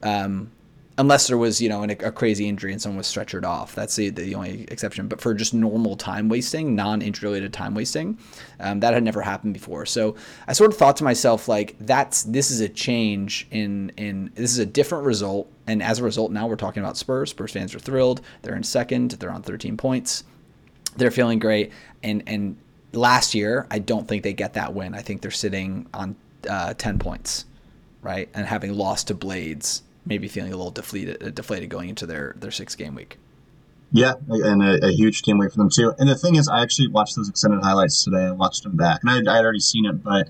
Um, 0.03 0.51
unless 0.97 1.27
there 1.27 1.37
was 1.37 1.61
you 1.61 1.69
know 1.69 1.83
an, 1.83 1.91
a 1.91 2.11
crazy 2.11 2.49
injury 2.49 2.73
and 2.73 2.81
someone 2.81 2.97
was 2.97 3.07
stretchered 3.07 3.45
off. 3.45 3.75
That's 3.75 3.95
the, 3.95 4.09
the 4.09 4.35
only 4.35 4.63
exception. 4.63 5.07
But 5.07 5.21
for 5.21 5.33
just 5.33 5.53
normal 5.53 5.95
time 5.95 6.27
wasting, 6.27 6.75
non-injury 6.75 7.29
related 7.29 7.53
time 7.53 7.73
wasting, 7.73 8.17
um, 8.59 8.81
that 8.81 8.93
had 8.93 9.05
never 9.05 9.21
happened 9.21 9.53
before. 9.53 9.85
So 9.85 10.17
I 10.49 10.51
sort 10.51 10.73
of 10.73 10.77
thought 10.77 10.97
to 10.97 11.05
myself 11.05 11.47
like 11.47 11.77
that's 11.79 12.23
this 12.23 12.51
is 12.51 12.59
a 12.59 12.67
change 12.67 13.47
in 13.51 13.93
in 13.95 14.31
this 14.35 14.51
is 14.51 14.59
a 14.59 14.65
different 14.65 15.05
result. 15.05 15.49
And 15.65 15.81
as 15.81 15.99
a 15.99 16.03
result, 16.03 16.33
now 16.33 16.45
we're 16.45 16.57
talking 16.57 16.83
about 16.83 16.97
Spurs. 16.97 17.29
Spurs 17.29 17.53
fans 17.53 17.73
are 17.73 17.79
thrilled. 17.79 18.19
They're 18.41 18.57
in 18.57 18.63
second. 18.63 19.11
They're 19.11 19.31
on 19.31 19.43
13 19.43 19.77
points. 19.77 20.25
They're 20.97 21.11
feeling 21.11 21.39
great. 21.39 21.71
And 22.03 22.23
and 22.27 22.57
last 22.93 23.33
year, 23.33 23.67
I 23.71 23.79
don't 23.79 24.07
think 24.07 24.23
they 24.23 24.33
get 24.33 24.53
that 24.53 24.73
win. 24.73 24.93
I 24.93 25.01
think 25.01 25.21
they're 25.21 25.31
sitting 25.31 25.87
on 25.93 26.15
uh, 26.49 26.73
10 26.73 26.99
points, 26.99 27.45
right, 28.01 28.29
and 28.33 28.45
having 28.45 28.73
lost 28.73 29.07
to 29.07 29.13
Blades 29.13 29.83
maybe 30.05 30.27
feeling 30.27 30.51
a 30.51 30.55
little 30.57 30.71
deflated, 30.71 31.23
uh, 31.23 31.29
deflated 31.29 31.69
going 31.69 31.89
into 31.89 32.05
their 32.05 32.35
their 32.37 32.51
six 32.51 32.75
game 32.75 32.95
week. 32.95 33.17
Yeah, 33.93 34.13
and 34.29 34.63
a, 34.63 34.87
a, 34.87 34.91
huge 34.91 35.21
game 35.21 35.37
week 35.37 35.51
for 35.51 35.57
them 35.57 35.69
too. 35.69 35.93
And 35.99 36.07
the 36.07 36.15
thing 36.15 36.35
is, 36.35 36.47
I 36.47 36.61
actually 36.61 36.87
watched 36.87 37.17
those 37.17 37.27
extended 37.27 37.61
highlights 37.61 38.03
today. 38.03 38.23
I 38.23 38.31
watched 38.31 38.63
them 38.63 38.77
back, 38.77 39.01
and 39.03 39.09
I, 39.09 39.31
I 39.31 39.35
had 39.35 39.43
already 39.43 39.59
seen 39.59 39.85
it, 39.85 40.01
but 40.01 40.29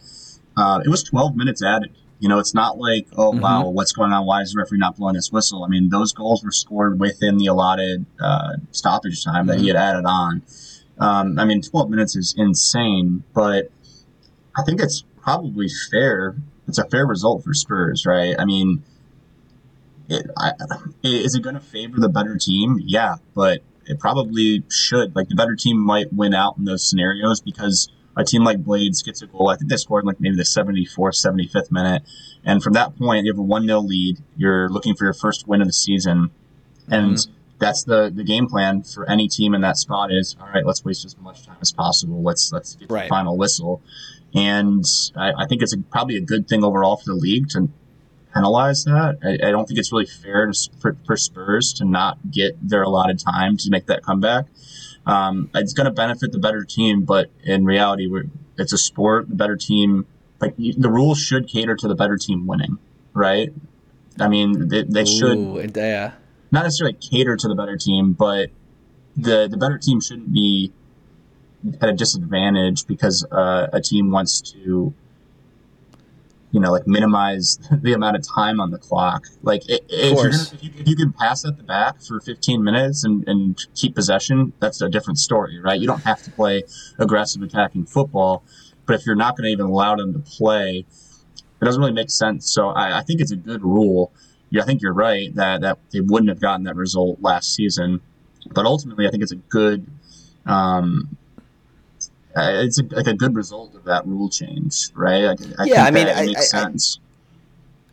uh, 0.58 0.82
it 0.84 0.89
was 0.89 1.04
12 1.04 1.36
minutes 1.36 1.63
added. 1.63 1.91
You 2.22 2.30
know, 2.30 2.38
it's 2.38 2.54
not 2.54 2.78
like, 2.78 3.08
oh 3.18 3.32
mm-hmm. 3.32 3.42
wow, 3.42 3.70
what's 3.70 3.92
going 3.94 4.14
on? 4.14 4.28
Why 4.28 4.42
is 4.42 4.54
the 4.54 4.60
referee 4.60 4.78
not 4.78 4.96
blowing 4.96 5.16
his 5.16 5.32
whistle? 5.32 5.64
I 5.64 5.68
mean, 5.68 5.90
those 5.90 6.14
goals 6.14 6.44
were 6.44 6.52
scored 6.52 7.00
within 7.00 7.38
the 7.38 7.48
allotted 7.48 8.06
uh, 8.20 8.58
stoppage 8.70 9.26
time 9.26 9.48
that 9.48 9.56
mm-hmm. 9.56 9.64
he 9.64 9.68
had 9.70 9.76
added 9.76 10.06
on. 10.06 10.44
Um, 11.00 11.40
I 11.40 11.46
mean, 11.46 11.64
12 11.64 11.90
minutes 11.90 12.16
is 12.16 12.36
insane, 12.38 13.24
but 13.34 13.72
I 14.56 14.62
think 14.64 14.80
it's 14.80 15.04
probably 15.20 15.68
fair. 15.90 16.36
It's 16.68 16.78
a 16.78 16.88
fair 16.88 17.08
result 17.08 17.44
for 17.44 17.56
Spurs, 17.56 18.06
right? 18.06 18.36
I 18.38 18.46
mean, 18.46 18.84
it, 20.08 20.30
I, 20.38 20.52
is 21.04 21.34
it 21.34 21.42
going 21.42 21.56
to 21.56 21.62
favor 21.62 22.00
the 22.00 22.08
better 22.08 22.38
team? 22.38 22.80
Yeah, 22.86 23.16
but 23.34 23.64
it 23.88 24.00
probably 24.00 24.64
should. 24.70 25.16
Like 25.16 25.28
the 25.28 25.36
better 25.36 25.56
team 25.56 25.80
might 25.80 26.14
win 26.14 26.36
out 26.36 26.58
in 26.58 26.66
those 26.66 26.88
scenarios 26.88 27.42
because 27.42 27.90
a 28.15 28.24
team 28.24 28.43
like 28.43 28.63
Blades 28.63 29.02
gets 29.04 29.21
a 29.21 29.28
goal. 29.28 29.50
I 29.50 29.56
think 29.56 29.69
they 29.69 29.78
scored 29.78 30.06
like 30.06 30.19
maybe 30.19 30.36
the 30.36 30.43
74th, 30.43 31.26
75th 31.26 31.71
minute. 31.71 32.04
And 32.43 32.62
from 32.62 32.74
that 32.74 32.97
point, 32.97 33.26
you 33.26 33.32
have 33.32 33.39
a 33.39 33.43
1 33.43 33.65
0 33.65 33.80
lead. 33.82 34.17
You're 34.36 34.69
looking 34.69 34.95
for 34.95 35.06
your 35.06 35.13
first 35.13 35.47
win 35.47 35.62
of 35.62 35.67
the 35.67 35.74
season. 35.74 36.32
And 36.89 37.13
mm-hmm. 37.13 37.32
that's 37.60 37.84
the, 37.84 38.12
the 38.13 38.24
game 38.24 38.47
plan 38.47 38.84
for 38.84 39.10
any 39.10 39.28
team 39.28 39.54
in 39.54 39.62
that 39.62 39.78
spot 39.78 40.12
is 40.12 40.36
all 40.39 40.47
right, 40.47 40.65
let's 40.65 40.84
waste 40.84 41.06
as 41.06 41.17
much 41.17 41.45
time 41.45 41.58
as 41.62 41.71
possible. 41.71 42.21
Let's 42.21 42.52
let's 42.52 42.76
get 42.76 42.91
right. 42.91 43.04
the 43.04 43.10
final 43.10 43.38
whistle. 43.38 43.82
And 44.34 44.86
I, 45.15 45.34
I 45.38 45.45
think 45.47 45.62
it's 45.62 45.74
a, 45.74 45.78
probably 45.78 46.17
a 46.17 46.21
good 46.21 46.47
thing 46.47 46.63
overall 46.63 46.97
for 46.97 47.06
the 47.06 47.15
league 47.15 47.50
to 47.50 47.69
penalize 48.34 48.86
that. 48.86 49.17
I, 49.24 49.47
I 49.47 49.52
don't 49.52 49.67
think 49.67 49.80
it's 49.80 49.91
really 49.91 50.06
fair 50.06 50.47
to, 50.47 50.69
for, 50.80 50.95
for, 51.06 51.17
Spurs 51.17 51.74
to 51.74 51.86
not 51.86 52.17
get 52.32 52.56
their 52.67 52.84
allotted 52.84 53.19
time 53.19 53.58
to 53.58 53.69
make 53.69 53.88
that 53.88 54.04
comeback. 54.04 54.45
Um, 55.06 55.50
it's 55.56 55.74
going 55.74 55.86
to 55.86 55.92
benefit 55.92 56.32
the 56.32 56.40
better 56.40 56.64
team, 56.64 57.04
but 57.04 57.30
in 57.44 57.66
reality, 57.66 58.10
it's 58.58 58.74
a 58.74 58.78
sport. 58.78 59.30
The 59.30 59.36
better 59.36 59.58
team, 59.58 60.06
like 60.40 60.56
the 60.58 60.90
rules, 60.90 61.20
should 61.20 61.48
cater 61.48 61.76
to 61.76 61.88
the 61.88 61.96
better 61.96 62.18
team 62.18 62.46
winning, 62.46 62.78
right? 63.14 63.52
I 64.20 64.28
mean, 64.28 64.68
they, 64.68 64.84
they 64.84 65.06
should 65.06 65.38
Ooh, 65.38 65.72
yeah. 65.76 66.14
not 66.52 66.64
necessarily 66.64 66.94
cater 66.94 67.36
to 67.36 67.48
the 67.48 67.56
better 67.56 67.78
team, 67.78 68.14
but 68.14 68.52
the 69.18 69.48
the 69.50 69.58
better 69.58 69.78
team 69.78 70.02
shouldn't 70.02 70.32
be 70.32 70.72
at 71.80 71.90
a 71.90 71.94
disadvantage 71.94 72.86
because 72.88 73.26
uh, 73.32 73.68
a 73.74 73.82
team 73.82 74.12
wants 74.12 74.42
to 74.42 74.94
you 76.52 76.60
know, 76.60 76.72
like 76.72 76.86
minimize 76.86 77.58
the 77.82 77.94
amount 77.94 78.18
of 78.18 78.26
time 78.36 78.60
on 78.60 78.72
the 78.72 78.78
clock. 78.78 79.26
Like, 79.42 79.64
if, 79.68 80.16
gonna, 80.16 80.30
if, 80.30 80.64
you, 80.64 80.72
if, 80.78 80.88
you, 80.88 80.96
can 80.96 81.14
pass 81.14 81.46
at 81.46 81.58
the 81.58 81.64
back 81.64 82.02
for 82.02 82.20
15 82.20 82.64
minutes 82.64 83.04
and, 83.04 83.28
and 83.28 83.60
keep 83.76 83.96
possession, 83.96 84.54
that's 84.60 84.82
a 84.82 84.90
different 84.90 85.20
story, 85.20 85.60
right? 85.60 85.80
You 85.80 85.88
don't 85.88 86.04
have 86.04 86.22
to 86.24 86.32
play 86.32 86.64
aggressive 87.00 87.42
attacking 87.42 87.86
football, 87.86 88.44
but 88.86 89.00
if 89.00 89.06
you're 89.06 89.16
not 89.16 89.38
going 89.38 89.46
to 89.46 89.52
even 89.52 89.66
allow 89.66 89.96
them 89.96 90.14
to 90.14 90.20
play, 90.20 90.86
it 91.62 91.66
doesn't 91.66 91.80
really 91.80 91.94
make 91.94 92.10
sense. 92.10 92.52
So 92.52 92.70
I, 92.70 93.00
I 93.00 93.02
think 93.04 93.22
it's 93.22 93.32
a 93.32 93.38
good 93.38 93.64
rule. 93.64 94.12
Yeah, 94.50 94.64
I 94.64 94.66
think 94.66 94.82
you're 94.82 94.94
right 94.94 95.34
that, 95.36 95.62
that 95.62 95.80
they 95.92 96.02
wouldn't 96.02 96.30
have 96.30 96.42
gotten 96.42 96.64
that 96.66 96.76
result 96.76 97.22
last 97.22 97.54
season, 97.56 98.02
but 98.54 98.66
ultimately, 98.66 99.08
I 99.08 99.12
think 99.12 99.24
it's 99.24 99.32
a 99.32 99.38
good 99.38 99.88
um, 100.46 101.18
uh, 102.36 102.52
it's 102.63 102.80
a, 102.80 102.84
like 102.84 103.08
a 103.08 103.13
good 103.13 103.36
result 103.36 103.76
of 103.76 103.84
that 103.86 104.06
rule 104.08 104.30
change, 104.30 104.89
right? 104.94 105.26
I, 105.26 105.36
I 105.60 105.65
yeah, 105.65 105.86
I 105.86 105.91
mean, 105.91 106.08
it 106.08 106.15
makes 106.15 106.54
I, 106.54 106.63
sense. 106.63 107.00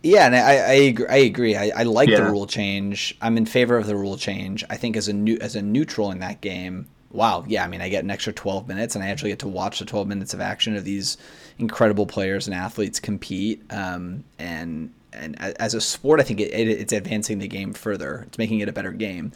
yeah, 0.03 0.27
and 0.27 0.37
I, 0.37 0.40
I 0.40 0.72
agree. 0.72 1.07
I, 1.09 1.16
agree. 1.16 1.57
I, 1.57 1.83
like 1.83 2.09
yeah. 2.09 2.20
the 2.20 2.31
rule 2.31 2.46
change. 2.46 3.16
I'm 3.20 3.37
in 3.37 3.46
favor 3.46 3.77
of 3.77 3.87
the 3.87 3.96
rule 3.96 4.16
change. 4.16 4.64
I 4.70 4.77
think 4.77 4.96
as 4.96 5.09
a 5.09 5.12
new 5.12 5.38
as 5.40 5.57
a 5.57 5.62
neutral 5.62 6.11
in 6.12 6.20
that 6.20 6.40
game, 6.40 6.87
wow, 7.11 7.44
yeah. 7.48 7.64
I 7.64 7.68
mean, 7.68 7.81
I 7.81 7.88
get 7.88 8.05
an 8.05 8.11
extra 8.11 8.33
12 8.33 8.68
minutes, 8.68 8.94
and 8.94 9.03
I 9.03 9.09
actually 9.09 9.31
get 9.31 9.40
to 9.40 9.48
watch 9.48 9.81
the 9.81 9.85
12 9.85 10.07
minutes 10.07 10.35
of 10.35 10.40
action 10.40 10.77
of 10.77 10.85
these 10.85 11.16
incredible 11.59 12.07
players 12.07 12.46
and 12.46 12.55
athletes 12.55 13.01
compete. 13.01 13.62
Um, 13.70 14.24
and 14.38 14.92
and 15.12 15.37
as 15.40 15.74
a 15.74 15.81
sport, 15.81 16.20
I 16.20 16.22
think 16.22 16.40
it, 16.40 16.53
it, 16.53 16.68
it's 16.68 16.92
advancing 16.92 17.38
the 17.38 17.48
game 17.48 17.72
further. 17.72 18.24
It's 18.29 18.38
making 18.38 18.61
it 18.61 18.68
a 18.68 18.72
better 18.72 18.92
game. 18.92 19.33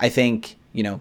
I 0.00 0.08
think 0.08 0.56
you 0.72 0.82
know 0.82 1.00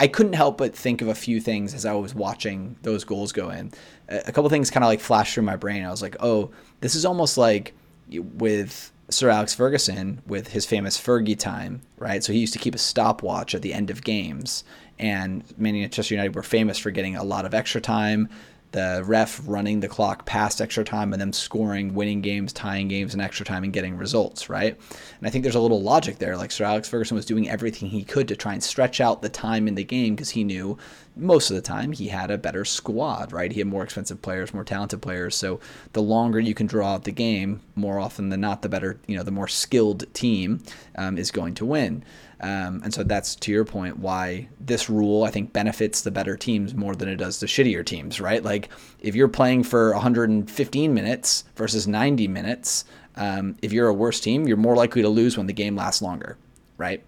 I 0.00 0.06
couldn't 0.06 0.34
help 0.34 0.58
but 0.58 0.74
think 0.74 1.02
of 1.02 1.08
a 1.08 1.14
few 1.14 1.40
things 1.40 1.74
as 1.74 1.84
I 1.84 1.92
was 1.92 2.14
watching 2.14 2.76
those 2.82 3.04
goals 3.04 3.32
go 3.32 3.50
in. 3.50 3.72
A 4.08 4.30
couple 4.32 4.48
things 4.48 4.70
kind 4.70 4.84
of 4.84 4.88
like 4.88 5.00
flashed 5.00 5.34
through 5.34 5.42
my 5.42 5.56
brain. 5.56 5.84
I 5.84 5.90
was 5.90 6.02
like, 6.02 6.16
oh, 6.20 6.50
this 6.80 6.94
is 6.94 7.04
almost 7.04 7.36
like 7.36 7.74
with 8.10 8.92
Sir 9.10 9.28
Alex 9.30 9.54
Ferguson 9.54 10.22
with 10.26 10.48
his 10.48 10.66
famous 10.66 11.00
Fergie 11.00 11.38
time, 11.38 11.82
right? 11.96 12.22
So 12.22 12.32
he 12.32 12.38
used 12.38 12.52
to 12.52 12.58
keep 12.58 12.74
a 12.74 12.78
stopwatch 12.78 13.54
at 13.54 13.62
the 13.62 13.74
end 13.74 13.90
of 13.90 14.04
games. 14.04 14.64
And 14.98 15.42
Manchester 15.58 16.14
United 16.14 16.34
were 16.34 16.42
famous 16.42 16.78
for 16.78 16.90
getting 16.90 17.16
a 17.16 17.24
lot 17.24 17.44
of 17.44 17.54
extra 17.54 17.80
time, 17.80 18.28
the 18.72 19.02
ref 19.06 19.40
running 19.46 19.80
the 19.80 19.88
clock 19.88 20.26
past 20.26 20.60
extra 20.60 20.84
time 20.84 21.12
and 21.12 21.20
them 21.20 21.32
scoring 21.32 21.94
winning 21.94 22.20
games, 22.20 22.52
tying 22.52 22.88
games 22.88 23.14
in 23.14 23.20
extra 23.20 23.46
time 23.46 23.64
and 23.64 23.72
getting 23.72 23.96
results, 23.96 24.48
right? 24.48 24.78
And 25.18 25.26
I 25.26 25.30
think 25.30 25.42
there's 25.42 25.54
a 25.54 25.60
little 25.60 25.82
logic 25.82 26.18
there. 26.18 26.36
Like 26.36 26.50
Sir 26.50 26.64
Alex 26.64 26.88
Ferguson 26.88 27.16
was 27.16 27.26
doing 27.26 27.48
everything 27.48 27.88
he 27.88 28.04
could 28.04 28.28
to 28.28 28.36
try 28.36 28.52
and 28.52 28.62
stretch 28.62 29.00
out 29.00 29.22
the 29.22 29.28
time 29.28 29.68
in 29.68 29.74
the 29.74 29.84
game 29.84 30.14
because 30.14 30.30
he 30.30 30.44
knew 30.44 30.76
most 31.18 31.50
of 31.50 31.56
the 31.56 31.62
time 31.62 31.92
he 31.92 32.08
had 32.08 32.30
a 32.30 32.38
better 32.38 32.64
squad, 32.64 33.32
right? 33.32 33.52
He 33.52 33.60
had 33.60 33.68
more 33.68 33.82
expensive 33.82 34.22
players, 34.22 34.54
more 34.54 34.64
talented 34.64 35.02
players. 35.02 35.34
So 35.34 35.60
the 35.92 36.02
longer 36.02 36.40
you 36.40 36.54
can 36.54 36.66
draw 36.66 36.94
out 36.94 37.04
the 37.04 37.12
game, 37.12 37.60
more 37.74 37.98
often 37.98 38.28
than 38.28 38.40
not, 38.40 38.62
the 38.62 38.68
better, 38.68 38.98
you 39.06 39.16
know, 39.16 39.22
the 39.22 39.30
more 39.30 39.48
skilled 39.48 40.12
team 40.14 40.62
um, 40.96 41.18
is 41.18 41.30
going 41.30 41.54
to 41.56 41.66
win. 41.66 42.04
Um, 42.40 42.82
and 42.84 42.94
so 42.94 43.02
that's 43.02 43.34
to 43.36 43.52
your 43.52 43.64
point 43.64 43.98
why 43.98 44.48
this 44.60 44.88
rule 44.88 45.24
I 45.24 45.30
think 45.30 45.52
benefits 45.52 46.02
the 46.02 46.10
better 46.10 46.36
teams 46.36 46.72
more 46.74 46.94
than 46.94 47.08
it 47.08 47.16
does 47.16 47.40
the 47.40 47.46
shittier 47.46 47.84
teams, 47.84 48.20
right? 48.20 48.42
Like 48.42 48.68
if 49.00 49.14
you're 49.14 49.28
playing 49.28 49.64
for 49.64 49.92
115 49.92 50.94
minutes 50.94 51.44
versus 51.56 51.88
90 51.88 52.28
minutes, 52.28 52.84
um, 53.16 53.56
if 53.62 53.72
you're 53.72 53.88
a 53.88 53.94
worse 53.94 54.20
team, 54.20 54.46
you're 54.46 54.56
more 54.56 54.76
likely 54.76 55.02
to 55.02 55.08
lose 55.08 55.36
when 55.36 55.48
the 55.48 55.52
game 55.52 55.74
lasts 55.74 56.00
longer, 56.00 56.36
right? 56.76 57.02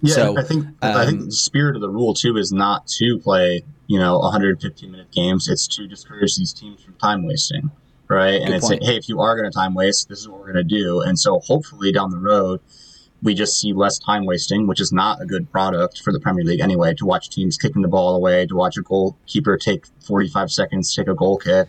Yeah, 0.00 0.14
so, 0.14 0.38
I 0.38 0.42
think 0.42 0.64
um, 0.64 0.76
I 0.82 1.06
think 1.06 1.24
the 1.24 1.32
spirit 1.32 1.74
of 1.74 1.82
the 1.82 1.88
rule 1.88 2.14
too 2.14 2.36
is 2.36 2.52
not 2.52 2.86
to 2.98 3.18
play 3.18 3.62
you 3.86 3.98
know 3.98 4.18
115 4.18 4.90
minute 4.90 5.10
games. 5.10 5.48
It's 5.48 5.66
to 5.76 5.86
discourage 5.86 6.36
these 6.36 6.52
teams 6.52 6.82
from 6.82 6.94
time 6.94 7.26
wasting, 7.26 7.70
right? 8.08 8.40
And 8.40 8.54
it's 8.54 8.68
point. 8.68 8.84
hey, 8.84 8.96
if 8.96 9.08
you 9.08 9.20
are 9.20 9.36
going 9.36 9.50
to 9.50 9.54
time 9.54 9.74
waste, 9.74 10.08
this 10.08 10.20
is 10.20 10.28
what 10.28 10.40
we're 10.40 10.52
going 10.52 10.68
to 10.68 10.76
do. 10.76 11.00
And 11.00 11.18
so 11.18 11.40
hopefully 11.40 11.92
down 11.92 12.10
the 12.10 12.18
road 12.18 12.60
we 13.22 13.34
just 13.34 13.58
see 13.58 13.72
less 13.72 13.98
time 13.98 14.26
wasting, 14.26 14.66
which 14.66 14.80
is 14.80 14.92
not 14.92 15.20
a 15.20 15.26
good 15.26 15.50
product 15.50 16.00
for 16.02 16.12
the 16.12 16.20
Premier 16.20 16.44
League 16.44 16.60
anyway. 16.60 16.94
To 16.94 17.06
watch 17.06 17.30
teams 17.30 17.56
kicking 17.56 17.82
the 17.82 17.88
ball 17.88 18.14
away, 18.14 18.46
to 18.46 18.54
watch 18.54 18.76
a 18.76 18.82
goalkeeper 18.82 19.56
take 19.56 19.86
45 20.06 20.50
seconds 20.50 20.94
take 20.94 21.08
a 21.08 21.14
goal 21.14 21.38
kick, 21.38 21.68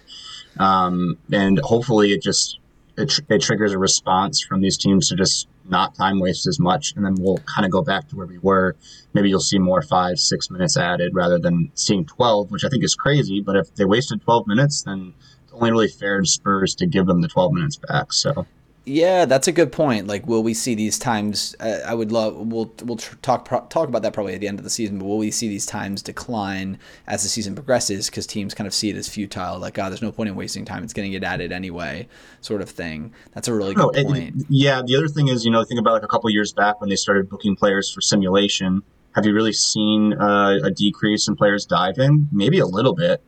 um, 0.60 1.18
and 1.32 1.60
hopefully 1.60 2.12
it 2.12 2.22
just 2.22 2.60
it, 2.98 3.10
tr- 3.10 3.22
it 3.30 3.42
triggers 3.42 3.74
a 3.74 3.80
response 3.80 4.42
from 4.42 4.62
these 4.62 4.78
teams 4.78 5.10
to 5.10 5.16
just 5.16 5.48
not 5.70 5.96
time 5.96 6.20
waste 6.20 6.48
as 6.48 6.60
much, 6.60 6.94
and 6.96 7.06
then 7.06 7.16
we'll 7.20 7.40
kind 7.40 7.66
of 7.66 7.72
go 7.72 7.82
back 7.82 8.08
to 8.10 8.16
where 8.16 8.28
we 8.28 8.38
were. 8.40 8.76
Maybe 9.14 9.30
you'll 9.30 9.40
see 9.40 9.60
more 9.60 9.82
five, 9.82 10.20
six 10.20 10.50
minutes 10.50 10.78
added 10.78 11.14
rather 11.16 11.40
than 11.40 11.72
seeing 11.76 12.06
12, 12.06 12.52
which 12.52 12.64
I 12.66 12.70
think 12.70 12.84
is 12.84 12.96
crazy. 12.96 13.42
But 13.42 13.56
if 13.56 13.74
they 13.76 13.86
wasted 13.86 14.22
12 14.22 14.48
minutes, 14.48 14.84
then 14.84 15.14
it's 15.44 15.54
only 15.54 15.72
really 15.72 15.88
fair 15.88 16.22
to 16.22 16.28
Spurs 16.28 16.76
to 16.76 16.88
give 16.88 17.06
them 17.06 17.22
the 17.22 17.28
12 17.28 17.54
minutes 17.54 17.78
back. 17.78 18.14
So. 18.14 18.46
Yeah, 18.86 19.26
that's 19.26 19.48
a 19.48 19.52
good 19.52 19.72
point. 19.72 20.08
Like, 20.08 20.26
will 20.26 20.42
we 20.42 20.54
see 20.54 20.74
these 20.74 20.98
times? 20.98 21.56
Uh, 21.60 21.80
I 21.86 21.94
would 21.94 22.12
love. 22.12 22.36
We'll 22.36 22.74
we'll 22.84 22.98
talk 22.98 23.46
pro- 23.46 23.66
talk 23.68 23.88
about 23.88 24.02
that 24.02 24.14
probably 24.14 24.34
at 24.34 24.40
the 24.40 24.48
end 24.48 24.58
of 24.58 24.64
the 24.64 24.70
season. 24.70 24.98
But 24.98 25.06
will 25.06 25.18
we 25.18 25.30
see 25.30 25.48
these 25.48 25.66
times 25.66 26.02
decline 26.02 26.80
as 27.06 27.22
the 27.22 27.30
season 27.30 27.54
progresses? 27.54 28.10
Because 28.10 28.26
teams 28.26 28.54
kind 28.54 28.68
of 28.68 28.74
see 28.74 28.90
it 28.90 28.96
as 28.96 29.08
futile. 29.08 29.60
Like, 29.60 29.76
God, 29.76 29.88
oh, 29.88 29.90
there's 29.90 30.02
no 30.02 30.12
point 30.12 30.30
in 30.30 30.36
wasting 30.36 30.66
time. 30.66 30.84
It's 30.84 30.94
going 30.94 31.12
to 31.12 31.20
get 31.20 31.24
added 31.24 31.52
anyway, 31.52 32.08
sort 32.42 32.62
of 32.62 32.70
thing. 32.70 33.14
That's 33.34 33.48
a 33.48 33.54
really 33.54 33.76
good 33.76 33.94
point. 33.94 34.46
yeah. 34.50 34.82
The 34.84 34.96
other 34.96 35.08
thing 35.08 35.28
is, 35.28 35.46
you 35.46 35.52
know, 35.52 35.64
think 35.64 35.80
about 35.80 35.94
like 35.94 36.04
a 36.04 36.08
couple 36.08 36.30
years 36.32 36.52
back 36.52 36.82
when 36.82 36.90
they 36.90 36.96
started 36.96 37.30
booking 37.30 37.56
players 37.56 37.92
for 37.92 38.02
simulation. 38.02 38.82
have 39.16 39.26
you 39.26 39.34
really 39.34 39.54
seen 39.54 40.14
uh, 40.14 40.60
a 40.64 40.72
decrease 40.72 41.28
in 41.28 41.36
players 41.36 41.66
diving? 41.66 42.28
Maybe 42.32 42.60
a 42.60 42.66
little 42.66 42.96
bit. 42.96 43.22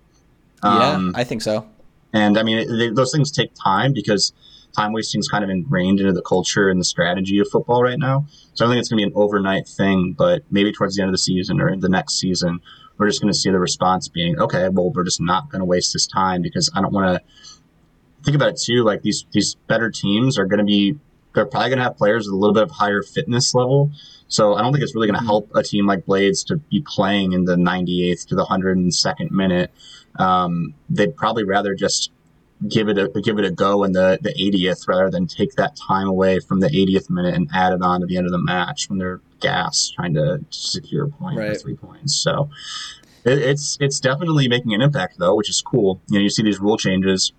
Um, 0.64 1.12
yeah, 1.14 1.22
I 1.22 1.24
think 1.24 1.42
so. 1.42 1.68
And 2.14 2.38
I 2.38 2.44
mean, 2.44 2.78
they, 2.78 2.90
those 2.90 3.12
things 3.12 3.32
take 3.32 3.52
time 3.54 3.94
because 3.94 4.34
time 4.76 4.94
wasting 4.94 5.20
is 5.20 5.28
kind 5.28 5.44
of 5.44 5.50
ingrained 5.50 6.00
into 6.00 6.14
the 6.14 6.22
culture 6.22 6.70
and 6.70 6.80
the 6.80 6.86
strategy 6.86 7.40
of 7.40 7.50
football 7.50 7.84
right 7.84 8.00
now. 8.00 8.26
So 8.54 8.64
I 8.64 8.68
don't 8.68 8.74
think 8.74 8.80
it's 8.80 8.90
going 8.90 9.02
to 9.02 9.08
be 9.08 9.12
an 9.12 9.22
overnight 9.22 9.68
thing, 9.68 10.14
but 10.18 10.44
maybe 10.50 10.72
towards 10.72 10.96
the 10.96 11.02
end 11.02 11.10
of 11.10 11.14
the 11.14 11.20
season 11.20 11.60
or 11.60 11.76
the 11.76 11.90
next 11.90 12.20
season, 12.20 12.60
we're 12.98 13.08
just 13.08 13.22
going 13.22 13.34
to 13.34 13.38
see 13.38 13.50
the 13.50 13.60
response 13.60 14.08
being, 14.08 14.40
okay, 14.40 14.70
well, 14.70 14.92
we're 14.92 15.04
just 15.04 15.22
not 15.22 15.50
going 15.50 15.60
to 15.60 15.66
waste 15.66 15.94
this 15.94 16.08
time 16.08 16.42
because 16.42 16.70
I 16.76 16.82
don't 16.82 16.94
want 16.94 17.18
to 17.18 17.24
think 18.24 18.36
about 18.36 18.50
it 18.50 18.62
too. 18.64 18.84
Like 18.84 19.02
these 19.02 19.26
these 19.32 19.56
better 19.68 19.90
teams 19.90 20.38
are 20.38 20.46
going 20.46 20.60
to 20.60 20.64
be, 20.64 20.98
they're 21.34 21.46
probably 21.46 21.70
going 21.70 21.80
to 21.80 21.84
have 21.84 21.98
players 21.98 22.28
with 22.28 22.34
a 22.34 22.38
little 22.38 22.54
bit 22.54 22.64
of 22.64 22.72
higher 22.72 23.02
fitness 23.02 23.56
level. 23.56 23.92
So 24.28 24.54
I 24.54 24.62
don't 24.62 24.72
think 24.72 24.84
it's 24.84 24.96
really 24.96 25.08
going 25.08 25.16
to 25.16 25.22
mm-hmm. 25.22 25.28
help 25.28 25.52
a 25.56 25.64
team 25.64 25.88
like 25.88 26.06
Blades 26.06 26.44
to 26.46 26.58
be 26.58 26.84
playing 26.86 27.34
in 27.34 27.46
the 27.46 27.56
98th 27.56 28.28
to 28.28 28.36
the 28.36 28.46
102nd 28.46 29.32
minute. 29.32 29.72
Um, 30.18 30.74
they'd 30.90 31.16
probably 31.16 31.44
rather 31.44 31.74
just 31.74 32.12
give 32.68 32.90
it 32.90 32.98
a 32.98 33.08
give 33.22 33.40
it 33.40 33.46
a 33.46 33.52
go 33.52 33.84
in 33.84 33.94
the, 33.94 34.20
the 34.22 34.34
80th 34.34 34.88
rather 34.88 35.10
than 35.10 35.28
take 35.28 35.54
that 35.56 35.76
time 35.76 36.08
away 36.08 36.40
from 36.40 36.60
the 36.60 36.68
80th 36.68 37.10
minute 37.10 37.34
and 37.34 37.50
add 37.54 37.74
it 37.74 37.82
on 37.82 38.02
to 38.02 38.06
the 38.06 38.18
end 38.18 38.26
of 38.28 38.32
the 38.32 38.42
match 38.42 38.90
when 38.90 39.00
they're 39.00 39.22
gas 39.40 39.92
trying 39.96 40.14
to 40.14 40.44
secure 40.52 41.06
a 41.06 41.10
point 41.10 41.38
right. 41.38 41.50
or 41.52 41.56
three 41.56 41.76
points. 41.76 42.16
So 42.16 42.50
it, 43.26 43.40
it's 43.40 43.78
it's 43.80 44.00
definitely 44.00 44.48
making 44.48 44.74
an 44.74 44.82
impact 44.82 45.18
though, 45.18 45.36
which 45.36 45.50
is 45.50 45.62
cool. 45.62 46.02
You 46.10 46.20
know, 46.20 46.24
you 46.24 46.30
see 46.30 46.44
these 46.44 46.60
rule 46.60 46.78
changes 46.78 47.34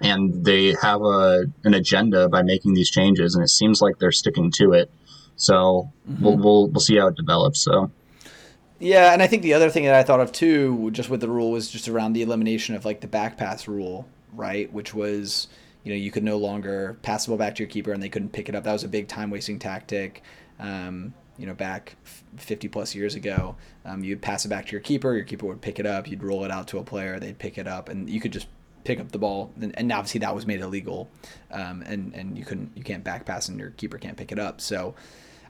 and 0.00 0.44
they 0.44 0.74
have 0.80 1.02
a 1.02 1.44
an 1.64 1.74
agenda 1.74 2.28
by 2.28 2.42
making 2.42 2.74
these 2.74 2.90
changes 2.90 3.34
and 3.34 3.44
it 3.44 3.48
seems 3.48 3.82
like 3.82 3.98
they're 3.98 4.12
sticking 4.12 4.50
to 4.52 4.72
it. 4.72 4.90
So 5.36 5.90
mm-hmm. 6.08 6.24
we'll, 6.24 6.36
we'll 6.36 6.68
we'll 6.68 6.80
see 6.80 6.96
how 6.96 7.08
it 7.08 7.16
develops. 7.16 7.62
So 7.62 7.90
yeah, 8.82 9.12
and 9.12 9.22
I 9.22 9.28
think 9.28 9.42
the 9.42 9.54
other 9.54 9.70
thing 9.70 9.84
that 9.84 9.94
I 9.94 10.02
thought 10.02 10.18
of 10.18 10.32
too, 10.32 10.90
just 10.90 11.08
with 11.08 11.20
the 11.20 11.28
rule, 11.28 11.52
was 11.52 11.70
just 11.70 11.88
around 11.88 12.14
the 12.14 12.22
elimination 12.22 12.74
of 12.74 12.84
like 12.84 13.00
the 13.00 13.06
back 13.06 13.36
pass 13.36 13.68
rule, 13.68 14.08
right? 14.32 14.72
Which 14.72 14.94
was, 14.94 15.48
you 15.84 15.92
know, 15.92 15.96
you 15.96 16.10
could 16.10 16.24
no 16.24 16.38
longer 16.38 16.98
pass 17.02 17.24
the 17.24 17.30
ball 17.30 17.38
back 17.38 17.54
to 17.56 17.62
your 17.62 17.70
keeper 17.70 17.92
and 17.92 18.02
they 18.02 18.08
couldn't 18.08 18.32
pick 18.32 18.48
it 18.48 18.54
up. 18.54 18.64
That 18.64 18.72
was 18.72 18.84
a 18.84 18.88
big 18.88 19.08
time 19.08 19.30
wasting 19.30 19.58
tactic. 19.58 20.22
Um, 20.58 21.14
you 21.38 21.46
know, 21.46 21.54
back 21.54 21.96
50 22.36 22.68
plus 22.68 22.94
years 22.94 23.14
ago, 23.14 23.56
um, 23.84 24.04
you'd 24.04 24.22
pass 24.22 24.44
it 24.44 24.48
back 24.48 24.66
to 24.66 24.72
your 24.72 24.80
keeper. 24.80 25.14
Your 25.14 25.24
keeper 25.24 25.46
would 25.46 25.60
pick 25.60 25.78
it 25.78 25.86
up. 25.86 26.08
You'd 26.08 26.22
roll 26.22 26.44
it 26.44 26.50
out 26.50 26.68
to 26.68 26.78
a 26.78 26.84
player. 26.84 27.18
They'd 27.18 27.38
pick 27.38 27.58
it 27.58 27.66
up, 27.66 27.88
and 27.88 28.08
you 28.08 28.20
could 28.20 28.32
just 28.32 28.46
pick 28.84 29.00
up 29.00 29.10
the 29.12 29.18
ball. 29.18 29.52
And, 29.60 29.76
and 29.78 29.90
obviously, 29.90 30.20
that 30.20 30.34
was 30.34 30.46
made 30.46 30.60
illegal, 30.60 31.10
um, 31.50 31.82
and 31.86 32.14
and 32.14 32.36
you 32.36 32.44
couldn't, 32.44 32.72
you 32.76 32.84
can't 32.84 33.02
back 33.02 33.24
pass, 33.24 33.48
and 33.48 33.58
your 33.58 33.70
keeper 33.70 33.98
can't 33.98 34.16
pick 34.16 34.30
it 34.30 34.38
up. 34.38 34.60
So, 34.60 34.94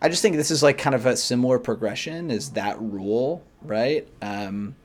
I 0.00 0.08
just 0.08 0.22
think 0.22 0.36
this 0.36 0.50
is 0.50 0.62
like 0.62 0.78
kind 0.78 0.94
of 0.94 1.04
a 1.04 1.16
similar 1.16 1.58
progression 1.58 2.30
as 2.30 2.50
that 2.50 2.80
rule, 2.80 3.44
right? 3.60 4.08
Um, 4.22 4.76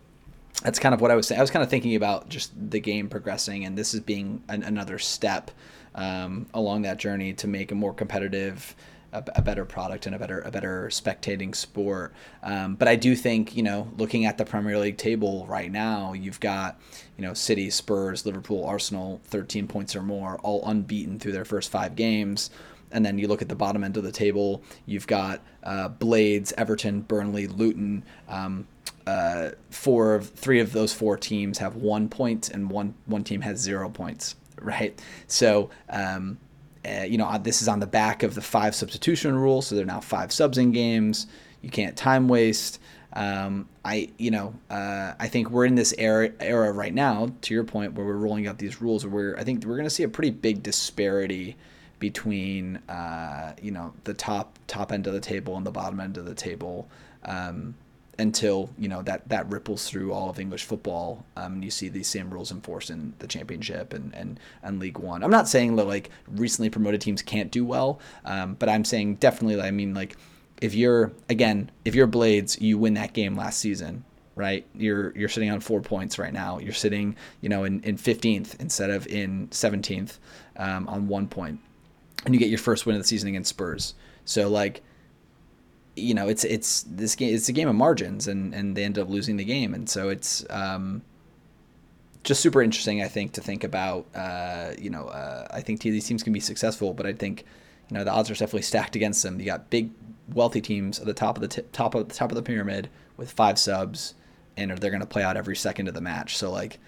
that's 0.64 0.80
kind 0.80 0.94
of 0.94 1.02
what 1.02 1.12
I 1.12 1.16
was 1.16 1.28
saying. 1.28 1.40
I 1.40 1.44
was 1.44 1.52
kind 1.52 1.64
of 1.64 1.70
thinking 1.70 1.96
about 1.96 2.30
just 2.30 2.52
the 2.72 2.80
game 2.80 3.10
progressing, 3.10 3.66
and 3.66 3.78
this 3.78 3.94
is 3.94 4.00
being 4.00 4.44
an, 4.50 4.64
another 4.64 4.98
step 4.98 5.52
um, 5.96 6.48
along 6.54 6.84
that 6.84 6.98
journey 6.98 7.34
to 7.34 7.48
make 7.48 7.72
a 7.72 7.76
more 7.76 7.94
competitive, 7.94 8.76
a, 9.14 9.24
a, 9.36 9.42
better 9.42 9.66
product, 9.66 10.06
and 10.06 10.16
a 10.16 10.20
better 10.20 10.42
a 10.42 10.52
better 10.52 10.88
spectating 10.92 11.56
sport. 11.56 12.14
Um, 12.42 12.76
but 12.76 12.88
I 12.88 12.96
do 12.96 13.16
think 13.16 13.56
you 13.56 13.64
know, 13.64 13.92
looking 13.98 14.26
at 14.26 14.38
the 14.38 14.46
Premier 14.46 14.80
League 14.80 14.98
table 14.98 15.46
right 15.48 15.72
now, 15.72 16.14
you've 16.14 16.40
got 16.40 16.80
you 17.18 17.24
know 17.24 17.34
City, 17.34 17.70
Spurs, 17.70 18.26
Liverpool, 18.26 18.66
Arsenal, 18.66 19.22
13 19.26 19.68
points 19.68 19.96
or 19.96 20.02
more, 20.02 20.38
all 20.40 20.68
unbeaten 20.68 21.20
through 21.20 21.34
their 21.34 21.46
first 21.46 21.70
five 21.70 21.96
games. 21.96 22.50
And 22.92 23.06
then 23.06 23.18
you 23.18 23.28
look 23.28 23.42
at 23.42 23.50
the 23.50 23.56
bottom 23.56 23.84
end 23.84 23.98
of 23.98 24.04
the 24.04 24.12
table, 24.12 24.64
you've 24.86 25.08
got 25.08 25.42
uh, 25.64 25.90
Blades, 25.90 26.54
Everton, 26.58 27.02
Burnley, 27.02 27.48
Luton. 27.48 28.04
Um, 28.30 28.68
uh, 29.06 29.52
four 29.70 30.16
of 30.16 30.30
three 30.30 30.60
of 30.60 30.74
those 30.74 30.94
four 30.94 31.18
teams 31.18 31.58
have 31.58 31.76
one 31.76 32.10
point, 32.10 32.50
and 32.50 32.70
one 32.70 32.94
one 33.06 33.24
team 33.24 33.42
has 33.42 33.60
zero 33.60 33.90
points. 33.90 34.36
Right. 34.62 35.00
So. 35.28 35.70
Um, 35.90 36.38
uh, 36.86 37.04
you 37.04 37.18
know, 37.18 37.38
this 37.40 37.62
is 37.62 37.68
on 37.68 37.82
the 37.82 37.88
back 37.88 38.24
of 38.24 38.34
the 38.34 38.42
five 38.42 38.74
substitution 38.74 39.36
rule, 39.36 39.62
so 39.62 39.76
there 39.76 39.84
are 39.84 39.88
now 39.88 40.00
five 40.00 40.32
subs 40.32 40.58
in 40.58 40.72
games. 40.72 41.28
You 41.62 41.70
can't 41.70 41.98
time 41.98 42.30
waste. 42.30 42.80
Um, 43.14 43.68
I, 43.84 44.10
you 44.18 44.32
know, 44.32 44.54
uh, 44.70 45.14
I 45.20 45.28
think 45.28 45.50
we're 45.50 45.66
in 45.66 45.76
this 45.76 45.94
era 45.98 46.32
era 46.40 46.72
right 46.72 46.94
now. 46.94 47.30
To 47.42 47.54
your 47.54 47.64
point, 47.64 47.94
where 47.94 48.06
we're 48.06 48.18
rolling 48.18 48.48
out 48.48 48.58
these 48.58 48.82
rules, 48.82 49.06
where 49.06 49.38
I 49.38 49.44
think 49.44 49.66
we're 49.66 49.76
going 49.76 49.88
to 49.88 49.94
see 49.94 50.04
a 50.04 50.10
pretty 50.10 50.30
big 50.30 50.64
disparity 50.64 51.58
between, 52.00 52.78
uh, 52.90 53.54
you 53.62 53.72
know, 53.72 53.94
the 54.04 54.14
top 54.14 54.58
top 54.68 54.92
end 54.92 55.08
of 55.08 55.14
the 55.14 55.20
table 55.20 55.58
and 55.58 55.66
the 55.66 55.72
bottom 55.72 56.00
end 56.00 56.18
of 56.18 56.26
the 56.26 56.36
table. 56.36 56.88
Um, 57.24 57.76
until 58.20 58.70
you 58.78 58.88
know 58.88 59.02
that 59.04 59.28
that 59.30 59.50
ripples 59.50 59.88
through 59.90 60.12
all 60.12 60.30
of 60.30 60.40
English 60.40 60.64
football, 60.64 61.24
um, 61.36 61.54
and 61.54 61.64
you 61.64 61.72
see 61.72 61.88
these 61.88 62.08
same 62.08 62.30
rules 62.32 62.52
enforced 62.52 62.90
in 62.90 63.14
the 63.20 63.28
Championship 63.28 63.94
and 63.94 64.14
and, 64.16 64.40
and 64.64 64.80
League 64.80 64.98
One. 64.98 65.24
I'm 65.24 65.32
not 65.32 65.48
saying 65.48 65.76
that 65.76 65.86
like 65.86 66.10
recently 66.28 66.70
promoted 66.70 67.02
teams 67.02 67.22
can't 67.22 67.52
do 67.52 67.64
well, 67.64 68.00
um, 68.26 68.56
but 68.56 68.70
I'm 68.70 68.86
saying 68.86 69.16
definitely. 69.16 69.62
I 69.62 69.72
mean, 69.72 69.94
like 69.94 70.18
if 70.62 70.74
you're 70.74 71.12
again, 71.30 71.72
if 71.86 71.96
you're 71.96 72.08
Blades, 72.08 72.60
you 72.60 72.78
win 72.78 72.96
that 72.96 73.14
game 73.14 73.36
last 73.36 73.60
season, 73.60 74.04
right? 74.36 74.66
You're 74.76 75.16
you're 75.16 75.30
sitting 75.30 75.52
on 75.52 75.60
four 75.60 75.82
points 75.82 76.18
right 76.18 76.34
now. 76.34 76.60
You're 76.60 76.74
sitting, 76.74 77.16
you 77.42 77.50
know, 77.50 77.64
in, 77.64 77.82
in 77.82 77.98
15th 77.98 78.60
instead 78.60 78.90
of 78.90 79.06
in 79.08 79.48
17th 79.50 80.18
um, 80.58 80.88
on 80.88 81.08
one 81.08 81.28
point, 81.28 81.60
and 82.28 82.36
you 82.36 82.40
get 82.40 82.50
your 82.50 82.60
first 82.60 82.86
win 82.86 82.96
of 82.96 83.02
the 83.02 83.08
season 83.08 83.30
against 83.30 83.50
Spurs. 83.50 83.96
So 84.26 84.50
like 84.50 84.84
you 85.96 86.14
know, 86.14 86.28
it's 86.28 86.44
it's 86.44 86.84
this 86.84 87.16
game. 87.16 87.34
It's 87.34 87.50
a 87.50 87.54
game 87.54 87.68
of 87.68 87.76
margins, 87.76 88.28
and 88.28 88.54
and 88.54 88.78
they 88.78 88.84
end 88.84 89.00
up 89.00 89.10
losing 89.10 89.38
the 89.38 89.44
game, 89.44 89.74
and 89.74 89.90
so 89.90 90.10
it's 90.10 90.46
um, 90.52 91.02
just 92.24 92.42
super 92.42 92.62
interesting. 92.62 93.02
I 93.02 93.08
think 93.08 93.34
to 93.34 93.42
think 93.42 93.64
about. 93.64 94.06
Uh, 94.14 94.74
you 94.78 94.92
know, 94.92 95.08
uh, 95.08 95.48
I 95.50 95.62
think 95.62 95.82
these 95.82 96.06
teams 96.06 96.22
can 96.22 96.34
be 96.34 96.40
successful, 96.40 96.94
but 96.94 97.08
I 97.08 97.14
think 97.14 97.46
you 97.90 97.98
know 97.98 98.04
the 98.04 98.12
odds 98.12 98.30
are 98.30 98.36
definitely 98.36 98.62
stacked 98.62 98.96
against 98.96 99.24
them. 99.24 99.40
You 99.40 99.48
got 99.48 99.72
big, 99.72 99.90
wealthy 100.34 100.62
teams 100.62 101.00
at 101.00 101.08
the 101.08 101.16
top 101.16 101.38
of 101.38 101.42
the 101.42 101.48
t- 101.48 101.68
top 101.72 101.96
of 101.96 102.08
the 102.08 102.14
top 102.14 102.32
of 102.32 102.36
the 102.36 102.44
pyramid 102.44 102.90
with 103.18 103.32
five 103.32 103.58
subs, 103.58 104.14
and 104.56 104.70
they're 104.78 104.92
going 104.92 105.02
to 105.02 105.08
play 105.08 105.24
out 105.24 105.36
every 105.36 105.56
second 105.56 105.88
of 105.88 105.96
the 105.96 106.02
match. 106.02 106.38
So 106.38 106.52
like, 106.52 106.80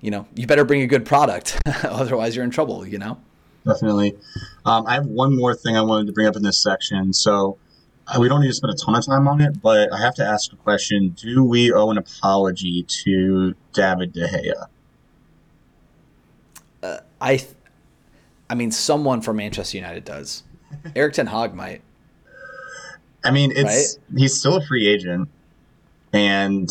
you 0.00 0.10
know, 0.10 0.26
you 0.34 0.46
better 0.46 0.64
bring 0.64 0.80
a 0.80 0.86
good 0.86 1.04
product, 1.04 1.60
otherwise 1.84 2.34
you're 2.34 2.44
in 2.44 2.50
trouble. 2.50 2.86
You 2.86 2.98
know. 2.98 3.18
Definitely. 3.66 4.16
Um, 4.64 4.86
I 4.86 4.94
have 4.94 5.06
one 5.06 5.36
more 5.36 5.54
thing 5.54 5.76
I 5.76 5.82
wanted 5.82 6.06
to 6.06 6.12
bring 6.12 6.26
up 6.26 6.36
in 6.36 6.42
this 6.42 6.62
section. 6.62 7.12
So 7.12 7.58
uh, 8.06 8.18
we 8.20 8.28
don't 8.28 8.40
need 8.40 8.48
to 8.48 8.54
spend 8.54 8.72
a 8.72 8.76
ton 8.76 8.94
of 8.94 9.04
time 9.04 9.26
on 9.26 9.40
it, 9.40 9.60
but 9.60 9.92
I 9.92 10.00
have 10.00 10.14
to 10.16 10.24
ask 10.24 10.52
a 10.52 10.56
question. 10.56 11.10
Do 11.10 11.42
we 11.42 11.72
owe 11.72 11.90
an 11.90 11.98
apology 11.98 12.84
to 13.04 13.54
David 13.72 14.12
De 14.12 14.28
Gea? 14.28 14.66
Uh, 16.82 17.00
I, 17.20 17.36
th- 17.38 17.54
I 18.48 18.54
mean, 18.54 18.70
someone 18.70 19.20
from 19.20 19.36
Manchester 19.36 19.76
United 19.76 20.04
does. 20.04 20.44
Erik 20.96 21.14
Ten 21.14 21.26
Hag 21.26 21.54
might. 21.54 21.82
I 23.24 23.32
mean, 23.32 23.50
it's 23.50 23.98
right? 24.06 24.18
he's 24.20 24.38
still 24.38 24.56
a 24.56 24.64
free 24.64 24.86
agent, 24.86 25.28
and 26.12 26.70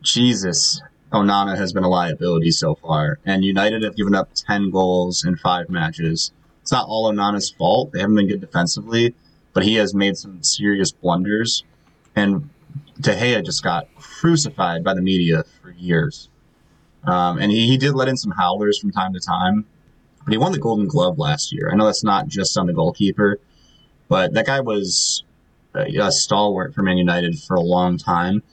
Jesus, 0.00 0.80
Onana 1.12 1.56
has 1.56 1.72
been 1.72 1.84
a 1.84 1.88
liability 1.88 2.50
so 2.50 2.74
far. 2.74 3.18
And 3.24 3.44
United 3.44 3.82
have 3.82 3.96
given 3.96 4.14
up 4.14 4.30
ten 4.34 4.70
goals 4.70 5.24
in 5.24 5.36
five 5.36 5.68
matches. 5.70 6.32
It's 6.62 6.72
not 6.72 6.86
all 6.88 7.12
Onana's 7.12 7.50
fault. 7.50 7.92
They 7.92 8.00
haven't 8.00 8.16
been 8.16 8.28
good 8.28 8.40
defensively 8.40 9.14
but 9.58 9.64
he 9.64 9.74
has 9.74 9.92
made 9.92 10.16
some 10.16 10.40
serious 10.40 10.92
blunders. 10.92 11.64
And 12.14 12.48
De 13.00 13.12
Gea 13.12 13.44
just 13.44 13.64
got 13.64 13.92
crucified 13.96 14.84
by 14.84 14.94
the 14.94 15.02
media 15.02 15.42
for 15.60 15.72
years. 15.72 16.28
Um, 17.02 17.38
and 17.38 17.50
he, 17.50 17.66
he 17.66 17.76
did 17.76 17.94
let 17.94 18.06
in 18.06 18.16
some 18.16 18.30
howlers 18.30 18.78
from 18.78 18.92
time 18.92 19.14
to 19.14 19.20
time, 19.20 19.66
but 20.24 20.30
he 20.30 20.38
won 20.38 20.52
the 20.52 20.60
Golden 20.60 20.86
Glove 20.86 21.18
last 21.18 21.52
year. 21.52 21.70
I 21.72 21.74
know 21.74 21.86
that's 21.86 22.04
not 22.04 22.28
just 22.28 22.56
on 22.56 22.66
the 22.66 22.72
goalkeeper, 22.72 23.40
but 24.08 24.34
that 24.34 24.46
guy 24.46 24.60
was 24.60 25.24
a, 25.74 25.86
a 25.96 26.12
stalwart 26.12 26.72
for 26.72 26.82
Man 26.82 26.96
United 26.96 27.36
for 27.40 27.56
a 27.56 27.60
long 27.60 27.98
time, 27.98 28.44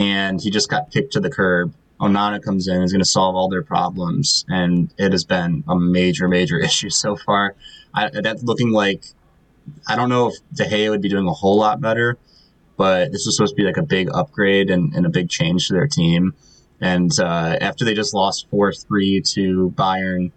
and 0.00 0.40
he 0.40 0.50
just 0.50 0.68
got 0.68 0.90
kicked 0.90 1.12
to 1.12 1.20
the 1.20 1.30
curb. 1.30 1.72
Onana 2.00 2.42
comes 2.42 2.66
in, 2.66 2.82
is 2.82 2.92
going 2.92 3.02
to 3.02 3.08
solve 3.08 3.36
all 3.36 3.48
their 3.48 3.62
problems, 3.62 4.44
and 4.48 4.92
it 4.98 5.12
has 5.12 5.24
been 5.24 5.64
a 5.68 5.76
major, 5.76 6.28
major 6.28 6.58
issue 6.68 6.90
so 6.90 7.16
far. 7.16 7.54
I, 7.92 8.10
that's 8.22 8.42
looking 8.42 8.70
like 8.70 9.04
I 9.86 9.96
don't 9.96 10.08
know 10.08 10.28
if 10.28 10.34
De 10.54 10.64
Gea 10.64 10.90
would 10.90 11.02
be 11.02 11.08
doing 11.08 11.26
a 11.26 11.32
whole 11.32 11.58
lot 11.58 11.80
better, 11.80 12.18
but 12.76 13.12
this 13.12 13.26
was 13.26 13.36
supposed 13.36 13.54
to 13.56 13.56
be 13.56 13.64
like 13.64 13.76
a 13.76 13.82
big 13.82 14.08
upgrade 14.12 14.70
and, 14.70 14.94
and 14.94 15.06
a 15.06 15.10
big 15.10 15.28
change 15.28 15.68
to 15.68 15.74
their 15.74 15.86
team. 15.86 16.34
And 16.80 17.10
uh, 17.20 17.58
after 17.60 17.84
they 17.84 17.94
just 17.94 18.14
lost 18.14 18.48
4 18.50 18.72
3 18.72 19.20
to 19.20 19.72
Bayern 19.76 20.32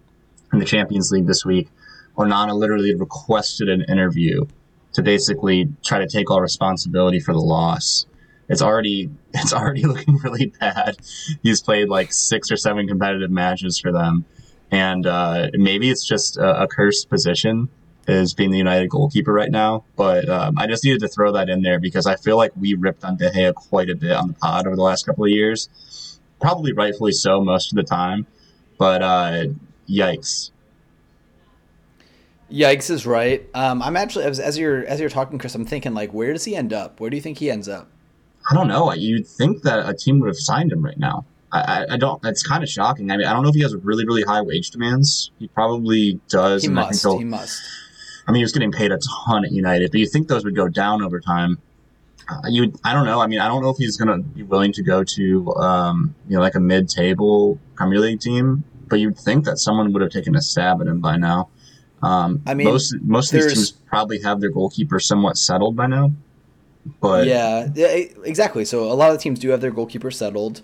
in 0.52 0.60
the 0.60 0.66
Champions 0.66 1.12
League 1.12 1.26
this 1.26 1.46
week, 1.46 1.70
Onana 2.18 2.54
literally 2.54 2.94
requested 2.94 3.70
an 3.70 3.84
interview 3.88 4.46
to 4.94 5.02
basically 5.02 5.70
try 5.84 6.00
to 6.00 6.08
take 6.08 6.30
all 6.30 6.42
responsibility 6.42 7.20
for 7.20 7.34
the 7.34 7.40
loss. 7.40 8.06
It's 8.54 8.62
already 8.62 9.10
it's 9.34 9.52
already 9.52 9.84
looking 9.94 10.18
really 10.18 10.54
bad. 10.60 10.98
He's 11.42 11.62
played 11.62 11.90
like 11.90 12.14
six 12.14 12.52
or 12.52 12.58
seven 12.58 12.88
competitive 12.88 13.32
matches 13.32 13.80
for 13.80 13.92
them, 13.92 14.26
and 14.72 15.06
uh, 15.06 15.50
maybe 15.54 15.90
it's 15.90 16.08
just 16.08 16.38
a, 16.38 16.64
a 16.64 16.68
cursed 16.68 17.10
position 17.10 17.70
is 18.08 18.34
being 18.34 18.52
the 18.52 18.58
United 18.58 18.90
goalkeeper 18.90 19.34
right 19.34 19.50
now. 19.50 19.86
But 19.96 20.30
um, 20.30 20.58
I 20.58 20.68
just 20.68 20.84
needed 20.84 21.00
to 21.02 21.08
throw 21.08 21.32
that 21.32 21.50
in 21.50 21.64
there 21.64 21.80
because 21.80 22.06
I 22.06 22.16
feel 22.16 22.38
like 22.38 22.52
we 22.56 22.76
ripped 22.76 23.04
on 23.04 23.18
De 23.18 23.32
Gea 23.32 23.56
quite 23.56 23.90
a 23.90 23.96
bit 23.96 24.12
on 24.12 24.28
the 24.28 24.34
pod 24.34 24.68
over 24.68 24.76
the 24.76 24.84
last 24.84 25.06
couple 25.06 25.24
of 25.24 25.32
years. 25.32 26.20
Probably 26.40 26.74
rightfully 26.74 27.14
so 27.14 27.42
most 27.42 27.72
of 27.72 27.78
the 27.78 27.84
time. 27.84 28.28
But 28.78 29.02
uh, 29.02 29.46
yikes. 29.90 30.52
Yikes 32.52 32.92
is 32.92 33.08
right. 33.08 33.50
Um, 33.56 33.82
I'm 33.82 33.98
actually 33.98 34.26
as, 34.26 34.40
as 34.40 34.60
you're 34.60 34.86
as 34.86 35.00
you're 35.00 35.10
talking, 35.10 35.40
Chris. 35.40 35.56
I'm 35.56 35.66
thinking 35.66 35.96
like, 35.96 36.14
where 36.14 36.34
does 36.34 36.46
he 36.46 36.56
end 36.56 36.72
up? 36.72 37.00
Where 37.00 37.10
do 37.10 37.16
you 37.16 37.22
think 37.22 37.40
he 37.40 37.50
ends 37.50 37.68
up? 37.68 37.90
I 38.50 38.56
don't 38.56 38.68
know. 38.68 38.94
You'd 38.94 39.28
think 39.28 39.64
that 39.64 39.88
a 39.88 39.94
team 39.94 40.20
would 40.20 40.28
have 40.28 40.38
signed 40.38 40.72
him 40.72 40.84
right 40.84 40.98
now. 40.98 41.26
I, 41.52 41.86
I, 41.92 41.98
don't. 41.98 42.22
That's 42.22 42.42
kind 42.42 42.64
of 42.64 42.70
shocking. 42.70 43.12
I 43.12 43.18
mean, 43.18 43.28
I 43.28 43.34
don't 43.34 43.44
know 43.44 43.50
if 43.50 43.56
he 43.56 43.62
has 43.62 43.76
really, 43.76 44.06
really 44.06 44.24
high 44.24 44.42
wage 44.42 44.72
demands. 44.72 45.32
He 45.38 45.48
probably 45.48 46.20
does. 46.28 46.64
He 46.64 46.70
must. 46.70 47.04
he'll- 47.04 47.20
must. 47.22 47.62
I 48.26 48.32
mean, 48.32 48.40
he 48.40 48.44
was 48.44 48.54
getting 48.54 48.72
paid 48.72 48.92
a 48.92 48.98
ton 48.98 49.44
at 49.46 49.52
United, 49.52 49.92
but 49.92 50.00
you 50.00 50.08
think 50.08 50.30
those 50.30 50.46
would 50.46 50.56
go 50.56 50.70
down 50.70 51.04
over 51.04 51.20
time. 51.20 51.60
Uh, 52.30 52.48
you, 52.48 52.74
I 52.84 52.94
don't 52.94 53.06
know. 53.06 53.20
I 53.20 53.28
mean, 53.28 53.40
I 53.40 53.50
don't 53.50 53.62
know 53.62 53.70
if 53.70 53.78
he's 53.78 53.98
going 53.98 54.08
to 54.08 54.24
be 54.26 54.44
willing 54.44 54.72
to 54.74 54.82
go 54.82 55.04
to, 55.04 55.54
um, 55.56 56.16
you 56.30 56.38
know, 56.38 56.42
like 56.42 56.56
a 56.56 56.60
mid-table 56.60 57.60
Premier 57.76 58.00
League 58.00 58.22
team. 58.22 58.64
But 58.88 59.02
you'd 59.02 59.18
think 59.18 59.44
that 59.46 59.58
someone 59.58 59.92
would 59.92 60.02
have 60.02 60.12
taken 60.12 60.36
a 60.36 60.42
stab 60.42 60.80
at 60.80 60.88
him 60.88 61.02
by 61.02 61.18
now. 61.18 61.50
Um, 62.02 62.42
I 62.46 62.54
mean, 62.54 62.68
most 62.68 62.96
most 63.02 63.34
of 63.34 63.42
these 63.42 63.54
teams 63.54 63.72
probably 63.72 64.22
have 64.22 64.40
their 64.42 64.52
goalkeeper 64.52 65.00
somewhat 65.00 65.38
settled 65.38 65.76
by 65.76 65.88
now. 65.88 66.12
But 67.00 67.28
yeah, 67.28 67.70
yeah, 67.74 67.88
exactly. 68.24 68.66
So 68.66 68.92
a 68.92 68.94
lot 68.94 69.10
of 69.10 69.18
the 69.18 69.22
teams 69.22 69.40
do 69.40 69.50
have 69.50 69.62
their 69.62 69.72
goalkeeper 69.72 70.12
settled. 70.12 70.62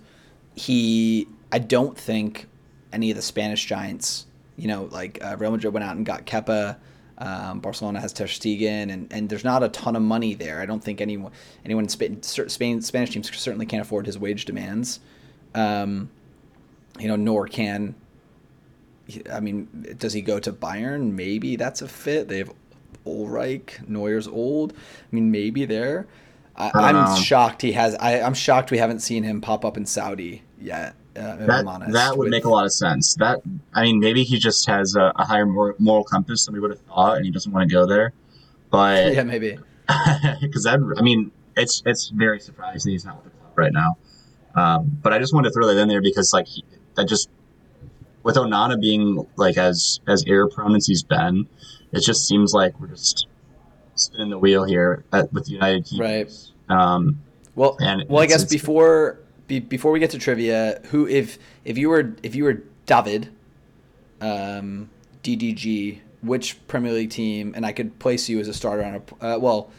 He, 0.56 1.28
I 1.52 1.60
don't 1.60 1.98
think 1.98 2.48
any 2.92 3.10
of 3.12 3.16
the 3.16 3.22
Spanish 3.22 3.66
giants, 3.66 4.26
you 4.58 4.68
know, 4.68 4.90
like 4.92 5.24
uh, 5.24 5.38
Real 5.38 5.52
Madrid 5.52 5.74
went 5.74 5.84
out 5.84 5.96
and 5.96 6.06
got 6.06 6.26
Kepa. 6.26 6.78
Um, 7.18 7.60
Barcelona 7.60 8.00
has 8.00 8.14
Ter 8.14 8.26
Stegen, 8.26 8.92
and, 8.92 9.12
and 9.12 9.30
there's 9.30 9.44
not 9.44 9.62
a 9.62 9.70
ton 9.70 9.96
of 9.96 10.02
money 10.02 10.34
there. 10.36 10.62
I 10.62 10.66
don't 10.66 10.82
think 10.84 11.02
anyone 11.02 11.32
anyone 11.66 11.84
in 11.84 11.90
Spain, 11.90 12.24
Spain 12.24 12.82
Spanish 12.82 13.12
teams 13.12 13.36
certainly 13.38 13.66
can't 13.66 13.82
afford 13.82 14.06
his 14.06 14.18
wage 14.18 14.46
demands. 14.46 15.02
Um, 15.54 16.10
you 16.98 17.08
know, 17.08 17.18
nor 17.18 17.48
can. 17.48 17.96
I 19.32 19.40
mean, 19.40 19.96
does 19.98 20.14
he 20.14 20.22
go 20.22 20.40
to 20.40 20.54
Bayern? 20.54 21.12
Maybe 21.12 21.56
that's 21.56 21.82
a 21.82 21.88
fit. 21.88 22.28
They 22.30 22.38
have 22.38 22.54
Ulreich, 23.06 23.88
Neuer's 23.88 24.28
old. 24.28 24.74
I 24.74 25.16
mean, 25.16 25.32
maybe 25.32 25.66
there. 25.66 26.08
I, 26.56 26.92
know. 26.92 27.16
shocked 27.16 27.62
he 27.62 27.72
has. 27.72 27.96
I, 27.96 28.20
I'm 28.20 28.34
shocked 28.34 28.70
we 28.70 28.80
haven't 28.80 29.00
seen 29.00 29.24
him 29.24 29.40
pop 29.40 29.64
up 29.64 29.78
in 29.78 29.86
Saudi 29.86 30.44
yet. 30.60 30.96
Uh, 31.16 31.36
that 31.38 31.66
honest, 31.66 31.94
that 31.94 32.18
would 32.18 32.26
with- 32.26 32.32
make 32.32 32.46
a 32.46 32.50
lot 32.50 32.66
of 32.66 32.74
sense. 32.74 33.16
That 33.16 33.40
I 33.74 33.84
mean, 33.84 34.00
maybe 34.00 34.24
he 34.24 34.38
just 34.38 34.68
has 34.68 34.96
a, 34.96 35.12
a 35.16 35.26
higher 35.26 35.46
mor- 35.46 35.76
moral 35.80 36.04
compass 36.04 36.46
than 36.46 36.54
we 36.54 36.60
would 36.60 36.72
have 36.72 36.82
thought, 36.82 37.18
and 37.18 37.26
he 37.26 37.32
doesn't 37.32 37.52
want 37.52 37.68
to 37.70 37.74
go 37.74 37.86
there. 37.88 38.14
But 38.70 39.14
Yeah, 39.14 39.24
maybe. 39.24 39.58
because 40.42 40.64
that 40.64 40.80
I 40.98 41.02
mean 41.02 41.32
it's 41.58 41.82
it's 41.86 42.10
very 42.10 42.40
surprising 42.40 42.92
he's 42.92 43.06
not 43.06 43.24
with 43.24 43.34
the 43.34 43.40
club 43.40 43.58
right 43.58 43.74
now. 43.74 43.98
Um, 44.56 44.98
but 45.02 45.14
I 45.14 45.20
just 45.20 45.34
wanted 45.34 45.50
to 45.50 45.54
throw 45.54 45.68
that 45.68 45.78
in 45.78 45.88
there 45.88 46.02
because 46.02 46.34
like 46.34 46.48
he, 46.48 46.64
that 46.96 47.08
just 47.08 47.30
with 48.24 48.36
Onana 48.36 48.80
being 48.80 49.26
like 49.36 49.58
as 49.58 50.00
as 50.08 50.24
error 50.28 50.48
prone 50.48 50.76
as 50.76 50.86
he's 50.86 51.04
been, 51.04 51.48
it 51.92 52.02
just 52.02 52.28
seems 52.28 52.54
like 52.54 52.80
we're 52.80 52.88
just 52.88 53.28
spinning 53.96 54.30
the 54.30 54.38
wheel 54.38 54.64
here 54.64 55.04
at, 55.12 55.32
with 55.34 55.46
the 55.46 55.52
United 55.52 55.86
keepers. 55.86 56.52
Um, 56.70 57.22
Well, 57.56 57.78
And 57.82 58.08
well, 58.08 58.24
I 58.24 58.26
guess 58.26 58.44
before 58.46 59.20
be, 59.48 59.60
before 59.60 59.92
we 59.92 60.00
get 60.00 60.12
to 60.12 60.20
trivia, 60.20 60.82
who 60.86 61.08
if 61.08 61.38
if 61.66 61.78
you 61.78 61.90
were 61.90 62.14
if 62.24 62.36
you 62.36 62.46
were 62.46 62.64
David, 62.86 63.30
um, 64.22 64.90
DDG, 65.24 66.00
which 66.22 66.66
Premier 66.68 66.94
League 66.94 67.10
team, 67.10 67.54
and 67.56 67.66
I 67.66 67.74
could 67.74 68.00
place 68.00 68.30
you 68.30 68.40
as 68.40 68.48
a 68.48 68.54
starter 68.54 68.84
on 68.84 69.02
a 69.22 69.36
uh, 69.36 69.40
well, 69.40 69.72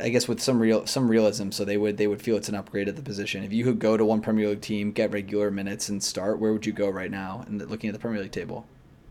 I 0.00 0.08
guess 0.08 0.28
with 0.28 0.40
some 0.40 0.58
real 0.60 0.86
some 0.86 1.10
realism, 1.10 1.50
so 1.50 1.64
they 1.64 1.76
would 1.76 1.96
they 1.96 2.06
would 2.06 2.22
feel 2.22 2.36
it's 2.36 2.48
an 2.48 2.54
upgrade 2.54 2.88
at 2.88 2.96
the 2.96 3.02
position. 3.02 3.42
If 3.42 3.52
you 3.52 3.64
could 3.64 3.78
go 3.78 3.96
to 3.96 4.04
one 4.04 4.20
Premier 4.20 4.48
League 4.48 4.60
team, 4.60 4.92
get 4.92 5.12
regular 5.12 5.50
minutes, 5.50 5.88
and 5.88 6.02
start, 6.02 6.38
where 6.38 6.52
would 6.52 6.64
you 6.64 6.72
go 6.72 6.88
right 6.88 7.10
now? 7.10 7.44
And 7.46 7.60
looking 7.68 7.88
at 7.88 7.94
the 7.94 8.00
Premier 8.00 8.22
League 8.22 8.32
table, 8.32 8.66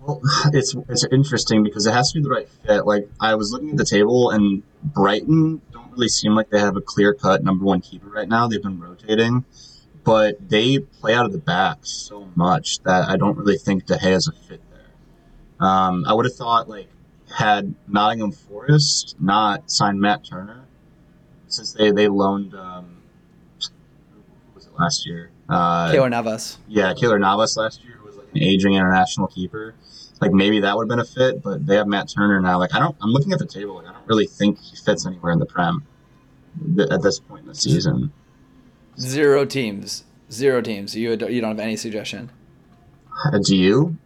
Well, 0.08 0.22
it's 0.54 0.76
it's 0.90 1.06
interesting 1.12 1.64
because 1.64 1.86
it 1.86 1.94
has 1.94 2.12
to 2.12 2.20
be 2.20 2.24
the 2.24 2.30
right 2.30 2.50
fit. 2.66 2.86
Like 2.86 3.10
I 3.20 3.36
was 3.36 3.52
looking 3.52 3.72
at 3.72 3.78
the 3.78 3.86
table, 3.86 4.32
and 4.32 4.64
Brighton 4.82 5.62
don't 5.72 5.92
really 5.92 6.08
seem 6.08 6.34
like 6.34 6.50
they 6.50 6.60
have 6.60 6.78
a 6.78 6.82
clear 6.82 7.14
cut 7.14 7.44
number 7.44 7.66
one 7.66 7.82
keeper 7.82 8.08
right 8.08 8.28
now. 8.28 8.48
They've 8.48 8.64
been 8.64 8.80
rotating, 8.80 9.46
but 10.04 10.50
they 10.50 10.80
play 10.80 11.14
out 11.14 11.26
of 11.26 11.34
the 11.34 11.38
back 11.38 11.80
so 11.82 12.30
much 12.36 12.80
that 12.84 13.10
I 13.10 13.18
don't 13.18 13.38
really 13.38 13.58
think 13.58 13.86
De 13.86 13.98
Gea 13.98 14.16
is 14.16 14.28
a 14.28 14.32
fit 14.32 14.62
there. 14.72 15.68
Um, 15.68 16.06
I 16.08 16.14
would 16.14 16.26
have 16.26 16.36
thought 16.36 16.70
like 16.70 16.88
had 17.36 17.76
Nottingham 17.88 18.32
Forest 18.32 19.18
not 19.20 19.70
signed 19.70 20.00
Matt 20.00 20.26
Turner, 20.26 20.64
since 21.48 21.74
they 21.74 21.92
they 21.92 22.08
loaned 22.08 22.56
um, 22.56 23.02
was 24.56 24.66
it 24.66 24.74
last 24.80 25.06
year? 25.06 25.32
Uh, 25.50 25.92
Keylor 25.92 26.10
Navas. 26.10 26.58
yeah, 26.68 26.94
Keylor 26.94 27.20
Navas 27.20 27.58
last 27.58 27.84
year, 27.84 27.94
who 27.94 27.97
was 27.97 27.97
like 27.97 27.97
an 28.38 28.44
aging 28.44 28.74
international 28.74 29.28
keeper. 29.28 29.76
Like 30.22 30.32
maybe 30.32 30.60
that 30.62 30.76
would 30.76 30.84
have 30.84 30.90
been 30.90 31.00
a 31.00 31.06
fit, 31.06 31.44
but 31.44 31.66
they 31.66 31.76
have 31.76 31.88
Matt 31.88 32.10
Turner 32.10 32.40
now. 32.42 32.58
Like 32.60 32.74
I 32.74 32.80
don't, 32.80 32.96
I'm 33.02 33.12
looking 33.12 33.34
at 33.34 33.40
the 33.40 33.46
table. 33.46 33.76
Like 33.76 33.88
I 33.88 33.94
don't 33.94 34.08
really 34.08 34.26
think 34.28 34.60
he 34.60 34.76
fits 34.76 35.06
anywhere 35.06 35.32
in 35.32 35.40
the 35.40 35.46
Prem 35.46 35.86
at 36.80 37.02
this 37.04 37.20
point 37.20 37.42
in 37.44 37.48
the 37.50 37.56
season. 37.56 38.12
Zero 39.00 39.46
teams. 39.46 40.06
Zero 40.32 40.60
teams. 40.62 40.96
You 40.96 41.12
you 41.12 41.42
don't 41.42 41.52
have 41.52 41.60
any 41.60 41.76
suggestion. 41.76 42.32
Uh, 43.26 43.38
Do 43.44 43.56
you? 43.56 43.98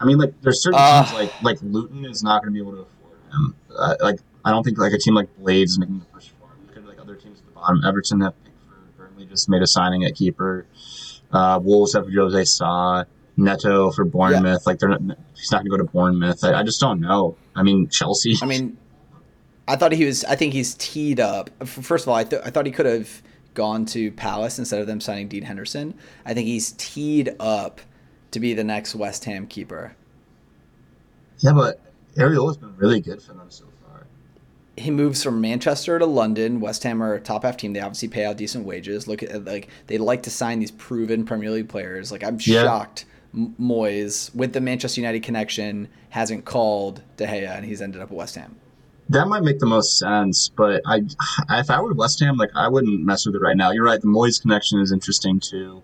I 0.00 0.06
mean, 0.06 0.18
like 0.18 0.32
there's 0.40 0.62
certain 0.62 0.78
Uh. 0.80 1.04
teams 1.04 1.14
like 1.14 1.42
like 1.42 1.58
Luton 1.62 2.04
is 2.06 2.22
not 2.22 2.42
going 2.42 2.52
to 2.52 2.54
be 2.54 2.60
able 2.66 2.72
to 2.72 2.82
afford 2.88 3.18
him. 3.30 3.54
Uh, 3.76 3.94
like 4.00 4.20
I 4.44 4.50
don't 4.50 4.64
think 4.64 4.78
like 4.78 4.92
a 4.94 4.98
team 4.98 5.14
like 5.14 5.28
Blades 5.38 5.72
is 5.72 5.78
making 5.78 5.98
the 5.98 6.04
push 6.06 6.28
for 6.30 6.46
him. 6.46 6.66
Look 6.66 6.76
at 6.78 6.86
like 6.86 6.98
other 6.98 7.14
teams 7.16 7.40
at 7.40 7.44
the 7.46 7.52
bottom. 7.52 7.82
Everton 7.84 8.20
have 8.22 8.32
Pickford. 8.42 8.96
Burnley 8.96 9.26
just 9.26 9.50
made 9.50 9.60
a 9.60 9.66
signing 9.66 10.04
at 10.04 10.14
keeper. 10.14 10.64
Uh, 11.32 11.60
Wolves 11.62 11.94
have 11.94 12.06
Jose 12.12 12.44
Sa. 12.44 13.04
Neto 13.36 13.90
for 13.90 14.04
Bournemouth. 14.04 14.66
Like 14.66 14.78
they're 14.78 14.90
not. 14.90 15.00
He's 15.34 15.50
not 15.50 15.58
going 15.58 15.70
to 15.70 15.70
go 15.70 15.76
to 15.78 15.84
Bournemouth. 15.84 16.44
I, 16.44 16.60
I 16.60 16.62
just 16.62 16.78
don't 16.80 17.00
know. 17.00 17.36
I 17.56 17.62
mean, 17.62 17.88
Chelsea. 17.88 18.36
I 18.42 18.44
mean, 18.44 18.76
I 19.66 19.76
thought 19.76 19.92
he 19.92 20.04
was. 20.04 20.24
I 20.24 20.34
think 20.36 20.52
he's 20.52 20.74
teed 20.74 21.20
up. 21.20 21.48
First 21.66 22.04
of 22.04 22.08
all, 22.10 22.16
I, 22.16 22.24
th- 22.24 22.42
I 22.44 22.50
thought 22.50 22.66
he 22.66 22.72
could 22.72 22.86
have 22.86 23.22
gone 23.54 23.86
to 23.86 24.12
Palace 24.12 24.58
instead 24.58 24.80
of 24.80 24.86
them 24.86 25.00
signing 25.00 25.28
Dean 25.28 25.42
Henderson. 25.42 25.94
I 26.26 26.34
think 26.34 26.48
he's 26.48 26.72
teed 26.72 27.34
up 27.40 27.80
to 28.32 28.40
be 28.40 28.52
the 28.52 28.64
next 28.64 28.94
West 28.94 29.24
Ham 29.24 29.46
keeper. 29.46 29.96
yeah, 31.38 31.52
but 31.52 31.80
Areola's 32.16 32.58
been 32.58 32.76
really 32.76 33.00
good 33.00 33.22
for 33.22 33.32
them 33.32 33.46
so 33.48 33.64
far. 33.64 33.69
He 34.76 34.90
moves 34.90 35.22
from 35.22 35.40
Manchester 35.40 35.98
to 35.98 36.06
London. 36.06 36.60
West 36.60 36.82
Ham 36.84 37.02
are 37.02 37.14
a 37.14 37.20
top 37.20 37.42
half 37.44 37.56
team. 37.56 37.72
They 37.72 37.80
obviously 37.80 38.08
pay 38.08 38.24
out 38.24 38.36
decent 38.36 38.64
wages. 38.64 39.06
Look 39.06 39.22
at 39.22 39.44
like 39.44 39.68
they 39.88 39.98
like 39.98 40.22
to 40.24 40.30
sign 40.30 40.58
these 40.58 40.70
proven 40.70 41.24
Premier 41.24 41.50
League 41.50 41.68
players. 41.68 42.10
Like 42.10 42.24
I'm 42.24 42.38
Yeah. 42.40 42.62
shocked. 42.62 43.04
Moyes 43.34 44.34
with 44.34 44.52
the 44.54 44.60
Manchester 44.60 45.00
United 45.00 45.22
connection 45.22 45.88
hasn't 46.08 46.44
called 46.44 47.02
De 47.16 47.26
Gea 47.26 47.56
and 47.56 47.64
he's 47.64 47.80
ended 47.80 48.00
up 48.00 48.10
at 48.10 48.16
West 48.16 48.34
Ham. 48.34 48.56
That 49.08 49.26
might 49.26 49.42
make 49.42 49.58
the 49.58 49.66
most 49.66 49.98
sense, 49.98 50.48
but 50.48 50.82
I, 50.86 51.02
if 51.50 51.70
I 51.70 51.80
were 51.80 51.92
West 51.94 52.20
Ham, 52.20 52.36
like 52.36 52.50
I 52.54 52.68
wouldn't 52.68 53.04
mess 53.04 53.26
with 53.26 53.34
it 53.34 53.40
right 53.40 53.56
now. 53.56 53.70
You're 53.70 53.84
right. 53.84 54.00
The 54.00 54.06
Moyes 54.06 54.40
connection 54.40 54.80
is 54.80 54.92
interesting 54.92 55.40
too. 55.40 55.82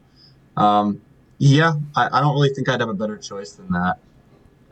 Um, 0.56 1.02
yeah, 1.38 1.74
I, 1.94 2.08
I 2.18 2.20
don't 2.20 2.34
really 2.34 2.54
think 2.54 2.68
I'd 2.68 2.80
have 2.80 2.88
a 2.88 2.94
better 2.94 3.16
choice 3.18 3.52
than 3.52 3.68
that. 3.70 3.96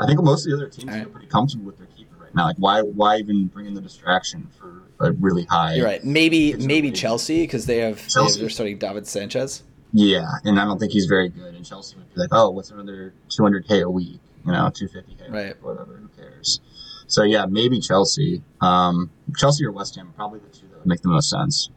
I 0.01 0.07
think 0.07 0.23
most 0.23 0.47
of 0.47 0.51
the 0.51 0.57
other 0.57 0.69
teams 0.69 0.91
right. 0.91 1.03
feel 1.03 1.11
pretty 1.11 1.27
comfortable 1.29 1.67
with 1.67 1.79
their 1.79 1.87
now. 2.35 2.47
Like, 2.47 2.57
why, 2.57 2.83
why 2.83 3.17
even 3.19 3.47
bring 3.47 3.67
in 3.67 3.75
the 3.75 3.81
distraction 3.81 4.49
for 4.59 4.83
a 5.01 5.13
really 5.13 5.45
high? 5.45 5.75
You're 5.75 5.87
right. 5.87 6.05
Maybe 6.05 6.55
maybe. 6.55 6.91
Chelsea 6.91 7.43
because 7.43 7.67
they 7.67 7.79
have, 7.79 7.97
they 8.15 8.41
they're 8.41 8.49
starting 8.49 8.79
David 8.79 9.07
Sanchez. 9.07 9.63
Yeah, 9.93 10.27
and 10.45 10.59
I 10.59 10.65
don't 10.65 10.79
think 10.79 10.93
he's 10.93 11.07
very 11.07 11.29
good. 11.29 11.55
And 11.55 11.65
Chelsea 11.65 11.97
would 11.97 12.13
be 12.13 12.21
like, 12.21 12.31
oh, 12.33 12.51
what's 12.51 12.71
another 12.71 13.15
200k 13.31 13.83
a 13.83 13.91
week? 13.91 14.21
You 14.45 14.53
know, 14.53 14.71
250k, 14.71 15.31
Right. 15.31 15.63
Whatever. 15.63 15.95
Who 15.97 16.09
cares? 16.21 16.61
So 17.07 17.23
yeah, 17.23 17.47
maybe 17.47 17.81
Chelsea. 17.81 18.43
Um, 18.61 19.11
Chelsea 19.37 19.65
or 19.65 19.73
West 19.73 19.95
Ham, 19.97 20.13
probably 20.17 20.41
the 20.41 20.49
two 20.49 20.67
that 20.69 20.79
would 20.79 20.87
make 20.87 21.03
the 21.03 21.09
most 21.09 21.31
sense. 21.31 21.71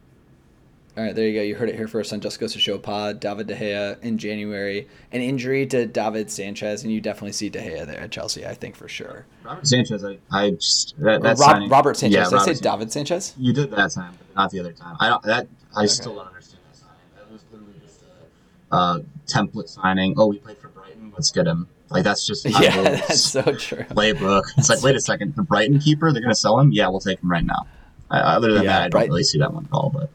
All 0.98 1.04
right, 1.04 1.14
there 1.14 1.28
you 1.28 1.34
go. 1.38 1.42
You 1.42 1.54
heard 1.54 1.68
it 1.68 1.76
here 1.76 1.86
first 1.86 2.12
on 2.12 2.20
Just 2.20 2.40
Goes 2.40 2.54
to 2.54 2.58
Show 2.58 2.76
Pod. 2.76 3.20
David 3.20 3.46
De 3.46 3.54
Gea 3.54 4.02
in 4.02 4.18
January, 4.18 4.88
an 5.12 5.20
injury 5.20 5.64
to 5.68 5.86
David 5.86 6.28
Sanchez, 6.28 6.82
and 6.82 6.92
you 6.92 7.00
definitely 7.00 7.32
see 7.32 7.48
De 7.48 7.60
Gea 7.60 7.86
there 7.86 8.00
at 8.00 8.10
Chelsea. 8.10 8.44
I 8.44 8.52
think 8.54 8.74
for 8.74 8.88
sure. 8.88 9.24
Robert 9.44 9.64
Sanchez, 9.66 10.04
I, 10.04 10.18
I 10.32 10.50
just 10.50 10.96
that, 10.98 11.22
that 11.22 11.38
Rob, 11.38 11.50
signing- 11.50 11.68
Robert 11.68 11.96
Sanchez. 11.96 12.14
Yeah, 12.16 12.24
Did 12.24 12.34
I 12.34 12.38
say 12.38 12.38
Robert 12.38 12.44
Sanchez. 12.46 12.60
David 12.60 12.92
Sanchez? 12.92 13.34
You 13.38 13.52
did 13.52 13.70
that 13.70 13.92
time, 13.92 14.14
but 14.18 14.34
not 14.34 14.50
the 14.50 14.58
other 14.58 14.72
time. 14.72 14.96
I 14.98 15.08
don't. 15.08 15.22
That 15.22 15.46
I 15.76 15.86
still 15.86 16.16
don't 16.16 16.26
understand 16.26 16.62
that 16.68 16.76
signing. 16.76 16.94
That 17.16 17.30
was 17.32 17.44
literally 17.52 17.74
just 17.80 18.02
a 18.02 18.74
uh, 18.74 18.98
template 19.26 19.68
signing. 19.68 20.14
Oh, 20.16 20.26
we 20.26 20.38
played 20.40 20.58
for 20.58 20.66
Brighton. 20.68 21.12
Let's 21.12 21.30
get 21.30 21.46
him. 21.46 21.68
Like 21.90 22.02
that's 22.02 22.26
just 22.26 22.44
Yeah, 22.60 22.82
that's 22.82 23.20
so 23.20 23.42
true. 23.54 23.84
playbook. 23.84 24.42
It's 24.58 24.68
like, 24.68 24.82
wait 24.82 24.96
a 24.96 25.00
second, 25.00 25.36
the 25.36 25.42
Brighton 25.42 25.78
keeper, 25.78 26.10
they're 26.12 26.20
going 26.22 26.34
to 26.34 26.38
sell 26.38 26.58
him? 26.58 26.72
Yeah, 26.72 26.88
we'll 26.88 26.98
take 27.00 27.20
him 27.22 27.30
right 27.30 27.44
now. 27.44 27.66
Uh, 28.10 28.14
other 28.14 28.52
than 28.52 28.64
Yeah, 28.64 28.70
that, 28.72 28.76
I 28.78 28.82
don't 28.84 28.90
Brighton- 28.90 29.10
really 29.10 29.22
see 29.22 29.38
that 29.38 29.54
one 29.54 29.64
at 29.66 29.70
all. 29.72 29.90
But 29.94 30.10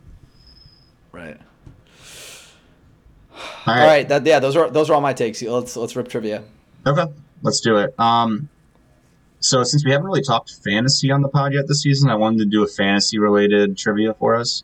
Right. 1.14 1.38
all 3.32 3.74
All 3.74 3.76
right, 3.76 3.86
right. 3.86 4.10
That, 4.10 4.26
yeah, 4.26 4.40
those 4.40 4.56
are 4.56 4.70
those 4.70 4.90
are 4.90 4.96
all 4.96 5.02
my 5.02 5.14
takes. 5.14 5.42
Let's 5.42 5.78
let's 5.78 5.96
rip 5.96 6.10
trivia. 6.10 6.44
okay, 6.86 7.06
let's 7.44 7.62
do 7.62 7.78
it. 7.78 7.98
Um, 8.00 8.50
so 9.40 9.64
since 9.64 9.86
we 9.86 9.92
haven't 9.92 10.08
really 10.08 10.24
talked 10.24 10.52
fantasy 10.64 11.12
on 11.12 11.22
the 11.22 11.30
pod 11.30 11.54
yet 11.54 11.68
this 11.68 11.84
season, 11.84 12.10
I 12.10 12.16
wanted 12.16 12.40
to 12.40 12.46
do 12.46 12.64
a 12.64 12.68
fantasy 12.68 13.20
related 13.20 13.78
trivia 13.78 14.14
for 14.16 14.36
us. 14.36 14.64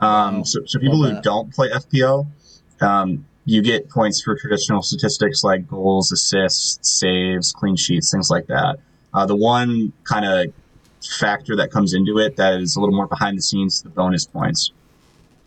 Um, 0.00 0.44
so, 0.44 0.64
so 0.64 0.78
people 0.78 1.02
who 1.02 1.20
don't 1.20 1.52
play 1.52 1.68
FPL, 1.70 2.26
um, 2.80 3.26
you 3.44 3.62
get 3.62 3.90
points 3.90 4.22
for 4.22 4.36
traditional 4.36 4.82
statistics 4.82 5.44
like 5.44 5.66
goals, 5.68 6.12
assists, 6.12 6.78
saves, 6.88 7.52
clean 7.52 7.76
sheets, 7.76 8.10
things 8.10 8.30
like 8.30 8.46
that. 8.46 8.76
Uh, 9.12 9.26
the 9.26 9.36
one 9.36 9.92
kind 10.04 10.24
of 10.24 10.52
factor 11.18 11.56
that 11.56 11.70
comes 11.70 11.92
into 11.92 12.18
it 12.18 12.36
that 12.36 12.60
is 12.60 12.76
a 12.76 12.80
little 12.80 12.94
more 12.94 13.06
behind 13.06 13.36
the 13.36 13.42
scenes, 13.42 13.82
the 13.82 13.88
bonus 13.88 14.26
points. 14.26 14.72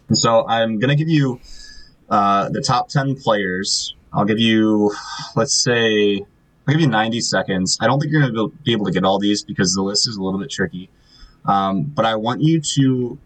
And 0.07 0.17
so 0.17 0.47
I'm 0.47 0.79
going 0.79 0.89
to 0.89 0.95
give 0.95 1.09
you 1.09 1.39
uh, 2.09 2.49
the 2.49 2.61
top 2.61 2.89
10 2.89 3.15
players. 3.15 3.95
I'll 4.13 4.25
give 4.25 4.39
you, 4.39 4.93
let's 5.35 5.53
say, 5.53 6.17
I'll 6.67 6.73
give 6.73 6.81
you 6.81 6.87
90 6.87 7.19
seconds. 7.21 7.77
I 7.81 7.87
don't 7.87 7.99
think 7.99 8.11
you're 8.11 8.21
going 8.21 8.33
to 8.33 8.57
be 8.63 8.71
able 8.71 8.85
to 8.85 8.91
get 8.91 9.03
all 9.03 9.19
these 9.19 9.43
because 9.43 9.73
the 9.73 9.81
list 9.81 10.07
is 10.07 10.15
a 10.17 10.23
little 10.23 10.39
bit 10.39 10.49
tricky. 10.49 10.89
Um, 11.45 11.83
but 11.83 12.05
I 12.05 12.15
want 12.15 12.41
you 12.41 12.61
to 12.75 13.17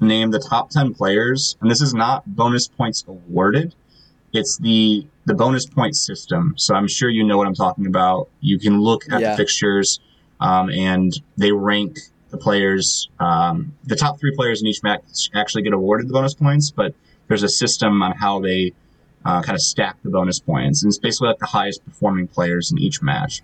name 0.00 0.30
the 0.30 0.38
top 0.38 0.70
10 0.70 0.94
players, 0.94 1.56
and 1.60 1.70
this 1.70 1.80
is 1.80 1.94
not 1.94 2.24
bonus 2.26 2.68
points 2.68 3.04
awarded. 3.08 3.74
It's 4.32 4.58
the 4.58 5.06
the 5.24 5.34
bonus 5.34 5.66
point 5.66 5.94
system. 5.96 6.54
So 6.56 6.74
I'm 6.74 6.88
sure 6.88 7.08
you 7.10 7.22
know 7.24 7.36
what 7.36 7.46
I'm 7.46 7.54
talking 7.54 7.86
about. 7.86 8.28
You 8.40 8.58
can 8.58 8.80
look 8.80 9.04
at 9.10 9.20
Yeah. 9.20 9.30
the 9.30 9.36
fixtures, 9.36 10.00
um, 10.40 10.70
and 10.70 11.12
they 11.36 11.52
rank 11.52 11.98
the 12.30 12.38
players. 12.38 13.08
Um, 13.18 13.74
the 13.84 13.96
top 13.96 14.18
three 14.20 14.34
players 14.34 14.60
in 14.60 14.66
each 14.66 14.82
match 14.82 15.30
actually 15.34 15.62
get 15.62 15.72
awarded 15.72 16.08
the 16.08 16.12
bonus 16.12 16.34
points, 16.34 16.70
but 16.70 16.94
there's 17.28 17.42
a 17.42 17.48
system 17.48 18.02
on 18.02 18.12
how 18.12 18.40
they 18.40 18.72
uh, 19.24 19.42
kind 19.42 19.54
of 19.54 19.62
stack 19.62 19.96
the 20.02 20.10
bonus 20.10 20.40
points, 20.40 20.82
and 20.82 20.90
it's 20.90 20.98
basically 20.98 21.28
like 21.28 21.38
the 21.38 21.46
highest 21.46 21.84
performing 21.84 22.28
players 22.28 22.70
in 22.72 22.78
each 22.78 23.02
match. 23.02 23.42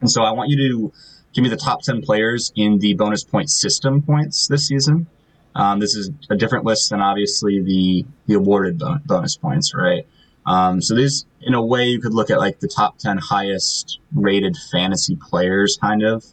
And 0.00 0.10
so 0.10 0.22
I 0.22 0.30
want 0.32 0.50
you 0.50 0.56
to 0.68 0.92
give 1.32 1.42
me 1.42 1.50
the 1.50 1.56
top 1.56 1.82
10 1.82 2.02
players 2.02 2.52
in 2.56 2.78
the 2.78 2.94
bonus 2.94 3.24
point 3.24 3.50
system 3.50 4.02
points 4.02 4.46
this 4.46 4.66
season. 4.66 5.06
Um, 5.54 5.80
this 5.80 5.94
is 5.94 6.10
a 6.30 6.36
different 6.36 6.64
list 6.64 6.90
than 6.90 7.00
obviously 7.00 7.60
the, 7.60 8.06
the 8.26 8.34
awarded 8.34 8.78
bon- 8.78 9.02
bonus 9.06 9.36
points, 9.36 9.74
right? 9.74 10.06
Um, 10.46 10.80
so 10.80 10.94
these, 10.94 11.26
in 11.42 11.54
a 11.54 11.64
way, 11.64 11.86
you 11.86 12.00
could 12.00 12.14
look 12.14 12.30
at 12.30 12.38
like 12.38 12.60
the 12.60 12.68
top 12.68 12.98
10 12.98 13.18
highest 13.18 13.98
rated 14.14 14.56
fantasy 14.70 15.16
players 15.16 15.76
kind 15.80 16.02
of 16.02 16.24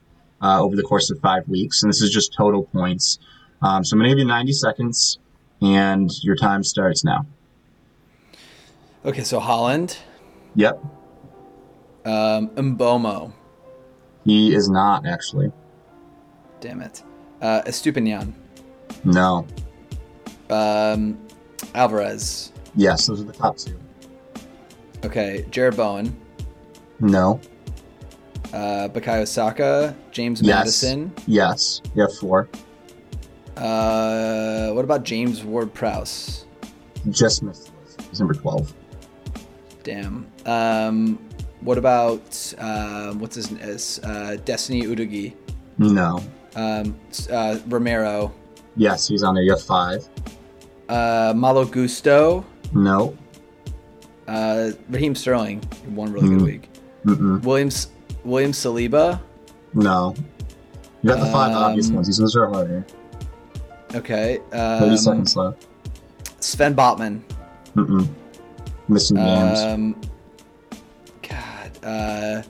uh, 0.46 0.62
over 0.62 0.76
the 0.76 0.84
course 0.84 1.10
of 1.10 1.20
five 1.20 1.48
weeks. 1.48 1.82
And 1.82 1.90
this 1.92 2.02
is 2.02 2.12
just 2.12 2.34
total 2.34 2.64
points. 2.66 3.18
Um, 3.62 3.84
so 3.84 3.94
I'm 3.96 4.00
going 4.00 4.10
to 4.10 4.16
give 4.16 4.20
you 4.20 4.26
90 4.28 4.52
seconds 4.54 5.18
and 5.62 6.10
your 6.22 6.36
time 6.36 6.64
starts 6.64 7.04
now. 7.04 7.26
Okay, 9.06 9.24
so 9.24 9.40
Haaland, 9.40 9.98
Yep. 10.56 10.84
um, 12.06 12.50
Mbeumo, 12.50 13.32
He 14.26 14.54
is 14.54 14.70
not 14.70 15.06
actually. 15.06 15.52
damn 16.60 16.82
it, 16.82 17.04
uh, 17.42 17.62
Estupiñán, 17.66 18.34
No. 19.04 19.46
um, 20.50 21.18
Alvarez. 21.76 22.52
Yes, 22.76 23.08
those 23.08 23.22
are 23.22 23.26
the 23.26 23.34
top 23.34 23.58
two. 23.58 23.78
Okay, 25.04 25.46
Jarrod 25.52 25.76
Bowen, 25.78 26.16
No. 27.00 27.40
Uh, 28.56 28.88
Bukayo 28.88 29.28
Saka, 29.28 29.94
James 30.12 30.42
Yes. 30.42 30.56
Maddison. 30.56 31.12
Yes. 31.28 31.82
You 31.94 32.04
have 32.04 32.14
four. 32.16 32.48
Uh, 33.58 34.70
what 34.72 34.86
about 34.86 35.04
James 35.04 35.44
Ward-Prowse? 35.44 36.46
Just 37.10 37.44
missed. 37.44 37.72
He's 38.10 38.20
number 38.20 38.34
12. 38.34 38.74
Damn. 39.84 40.26
Um, 40.46 41.20
what 41.62 41.78
about 41.78 42.54
um, 42.58 43.20
what's 43.20 43.36
his 43.36 43.52
name? 43.52 43.78
Uh, 44.04 44.38
Destiny 44.46 44.84
Udogie, 44.84 45.34
No. 45.78 46.24
um, 46.56 46.96
uh, 47.32 47.60
Romero, 47.68 48.34
Yes, 48.78 49.08
he's 49.08 49.24
on 49.24 49.36
there. 49.36 49.44
You 49.44 49.52
have 49.52 49.62
five. 49.62 50.08
uh, 50.90 51.34
Malo 51.36 51.66
Gusto, 51.66 52.46
No. 52.74 53.16
uh, 54.28 54.72
Raheem 54.90 55.14
Sterling, 55.16 55.62
one 55.94 56.12
really 56.14 56.30
good 56.30 56.40
Mm. 56.40 56.46
week. 56.46 56.70
Mm-mm. 57.06 57.44
Williams 57.44 57.88
William 58.26 58.52
Saliba. 58.52 59.20
No. 59.74 60.16
You 61.02 61.10
got 61.10 61.20
the 61.20 61.26
five 61.32 61.52
Um, 61.56 61.64
obvious 61.64 61.90
ones. 61.90 62.08
These 62.08 62.20
ones 62.20 62.36
are 62.36 62.48
harder. 62.50 62.86
Okay. 63.94 64.40
30 64.52 64.58
Um, 64.92 64.98
seconds 64.98 65.36
left. 65.36 65.68
Sven 66.40 66.76
Botman. 66.76 67.22
Mm-mm. 67.76 68.08
Missing 68.88 69.18
names. 69.18 69.60
Um, 69.60 70.02
God. 71.22 71.72
Uh, 71.84 72.42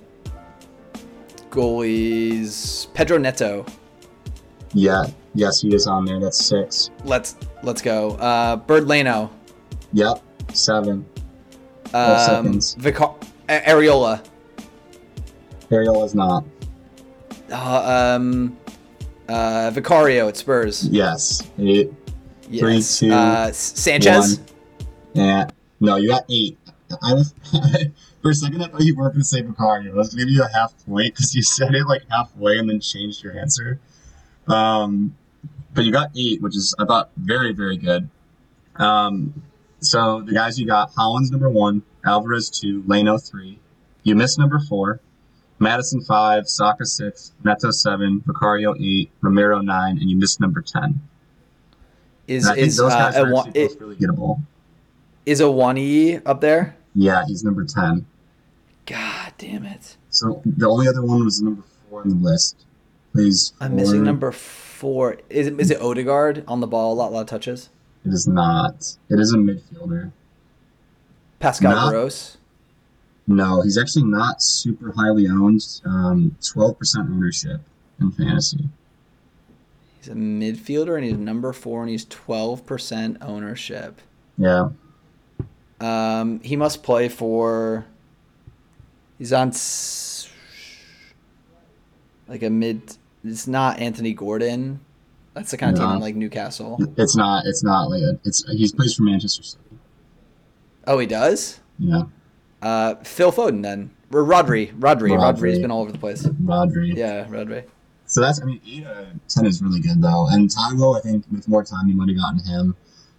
goalies. 1.50 2.88
Pedro 2.94 3.18
Neto. 3.18 3.66
yeah. 4.74 5.06
Yes, 5.38 5.60
he 5.62 5.76
is 5.76 5.86
on 5.86 6.06
there. 6.06 6.18
That's 6.22 6.38
six. 6.46 6.92
Let's 7.04 7.36
let's 7.62 7.82
go. 7.82 8.12
Uh, 8.12 8.56
Bernd 8.56 8.88
Leno. 8.88 9.30
Yep. 9.92 10.22
Seven. 10.54 11.06
Um, 11.94 12.20
seconds. 12.20 12.76
Vicar- 12.76 13.16
Areola. 13.50 14.24
Ariel 15.72 16.04
is 16.04 16.16
not. 16.16 16.44
Uh, 17.52 18.16
um, 18.18 18.58
uh, 19.28 19.72
Vicario 19.74 20.28
at 20.28 20.38
Spurs. 20.38 20.88
Yes. 20.88 21.42
Eight. 21.60 21.92
Three, 22.44 22.82
two, 22.82 23.12
uh, 23.12 23.52
Sanchez. 23.52 24.40
one. 24.40 24.48
Yeah. 25.14 25.48
No, 25.80 25.96
you 25.96 26.10
got 26.10 26.26
eight. 26.30 26.58
I 27.02 27.14
was 27.14 27.34
for 28.22 28.30
a 28.30 28.34
second 28.34 28.62
I 28.62 28.68
thought 28.68 28.82
you 28.82 28.96
weren't 28.96 29.14
going 29.14 29.22
to 29.22 29.28
say 29.28 29.42
Vicario. 29.42 29.94
I 29.94 29.96
was 29.96 30.14
going 30.14 30.20
to 30.20 30.26
give 30.26 30.36
you 30.36 30.44
a 30.44 30.58
half 30.58 30.74
point 30.86 31.16
because 31.16 31.34
you 31.34 31.42
said 31.42 31.74
it 31.74 31.88
like 31.88 32.04
halfway 32.10 32.58
and 32.58 32.70
then 32.70 32.80
changed 32.80 33.24
your 33.24 33.38
answer. 33.38 33.80
Um, 34.48 35.16
but 35.74 35.86
you 35.86 35.92
got 35.92 36.12
eight, 36.16 36.42
which 36.42 36.56
is 36.56 36.76
I 36.80 36.86
thought 36.86 37.10
very 37.18 37.54
very 37.54 37.78
good. 37.78 38.10
Um, 38.76 39.44
so 39.80 40.22
the 40.22 40.34
guys 40.34 40.60
you 40.60 40.68
got 40.68 40.94
Haaland's 40.94 41.32
number 41.32 41.50
one, 41.50 41.84
Alvarez 42.06 42.50
two, 42.50 42.84
Leno 42.86 43.18
three. 43.18 43.60
You 44.04 44.16
missed 44.16 44.38
number 44.38 44.60
four, 44.60 45.00
Maddison 45.60 46.02
five, 46.02 46.48
Saka 46.50 46.86
six, 46.86 47.32
Neto 47.44 47.72
seven, 47.72 48.22
Vicario 48.26 48.76
eight, 48.80 49.10
Romero 49.22 49.62
nine, 49.62 49.98
and 49.98 50.10
you 50.10 50.16
missed 50.18 50.40
number 50.40 50.62
ten. 50.62 51.02
Is 52.28 52.48
I 52.48 52.56
is 52.56 52.78
those 52.78 52.92
uh, 52.92 52.98
guys 52.98 53.16
are 53.18 53.28
Awa- 53.32 53.46
actually 53.48 53.64
i- 53.64 53.68
both 53.68 53.82
really 53.82 53.96
gettable. 53.96 54.42
is 55.26 55.42
Awoniyi 55.42 56.22
up 56.26 56.42
there? 56.42 56.76
Yeah, 56.96 57.24
he's 57.28 57.44
number 57.44 57.66
10. 57.66 58.06
God 58.86 59.34
damn 59.38 59.66
it! 59.66 59.98
So 60.10 60.42
the 60.46 60.68
only 60.68 60.88
other 60.88 61.02
one 61.04 61.24
was 61.26 61.42
number 61.42 61.64
four 61.90 62.02
on 62.02 62.10
the 62.10 62.16
list. 62.16 62.66
Please. 63.14 63.54
I'm 63.60 63.76
missing 63.76 64.04
number 64.04 64.32
four. 64.32 65.18
Is 65.30 65.48
it, 65.48 65.60
is 65.60 65.72
it 65.72 65.82
Odegaard 65.82 66.44
on 66.48 66.60
the 66.62 66.68
ball? 66.68 66.94
A 66.94 66.96
lot, 66.96 67.12
lot 67.14 67.22
of 67.22 67.28
touches. 67.28 67.70
It 68.06 68.14
is 68.14 68.28
not. 68.28 68.98
It 69.10 69.20
is 69.20 69.34
a 69.34 69.38
midfielder. 69.38 70.12
Pascal 71.40 71.72
No. 71.86 71.90
Gross. 71.90 72.38
No, 73.28 73.62
he's 73.62 73.78
actually 73.78 74.04
not 74.06 74.42
super 74.42 74.92
highly 74.96 75.28
owned. 75.28 75.62
Um, 75.86 76.36
12% 76.42 76.76
ownership 77.00 77.62
in 78.00 78.12
fantasy. 78.12 78.70
He's 80.00 80.10
a 80.10 80.14
midfielder 80.16 80.96
and 80.96 81.04
he's 81.04 81.18
number 81.18 81.52
four 81.52 81.82
and 81.82 81.90
he's 81.90 82.06
12% 82.06 83.18
ownership. 83.22 84.00
Yeah. 84.38 84.70
Um, 85.80 86.40
he 86.42 86.56
must 86.56 86.84
play 86.84 87.10
for. 87.10 87.86
He's 89.18 89.34
on 89.34 89.50
s- 89.50 90.30
like 92.28 92.44
a 92.44 92.50
mid. 92.50 92.96
It's 93.24 93.48
not 93.48 93.80
Anthony 93.80 94.14
Gordon. 94.14 94.80
That's 95.34 95.52
the 95.52 95.58
kind 95.58 95.74
of 95.74 95.80
team 95.80 95.90
No. 95.90 95.96
in 95.96 96.00
like 96.02 96.16
Newcastle. 96.16 96.78
It's 96.98 97.16
not. 97.16 97.46
It's 97.46 97.64
not 97.64 97.90
like 97.90 98.02
a, 98.04 98.20
it's. 98.24 98.46
He 98.52 98.72
plays 98.72 98.94
for 98.96 99.04
Manchester 99.04 99.44
City. 99.44 99.64
Oh, 100.88 101.00
he 101.00 101.08
does. 101.08 101.60
Yeah. 101.80 102.04
Uh, 102.62 102.96
Phil 103.04 103.32
Foden 103.32 103.62
then. 103.62 103.92
Or 104.12 104.24
Rodri. 104.24 104.74
Rodri. 104.74 105.10
Rodri. 105.12 105.36
Rodri's 105.38 105.60
been 105.60 105.72
all 105.72 105.82
over 105.82 105.92
the 105.92 105.98
place. 105.98 106.24
Rodri. 106.24 106.96
Yeah, 106.96 107.26
Rodri. 107.26 107.66
So 108.06 108.22
that's. 108.22 108.42
I 108.42 108.46
mean, 108.46 108.62
eight 108.68 108.86
out 108.86 108.98
of 108.98 109.08
ten 109.28 109.46
is 109.46 109.62
really 109.62 109.80
good 109.82 110.02
though. 110.02 110.28
And 110.30 110.50
Taiwo, 110.50 110.98
I 110.98 111.02
think 111.02 111.26
with 111.32 111.48
more 111.48 111.64
time, 111.64 111.88
you 111.88 111.96
might 111.96 112.10
have 112.10 112.18
gotten 112.18 112.40
him. 112.40 112.76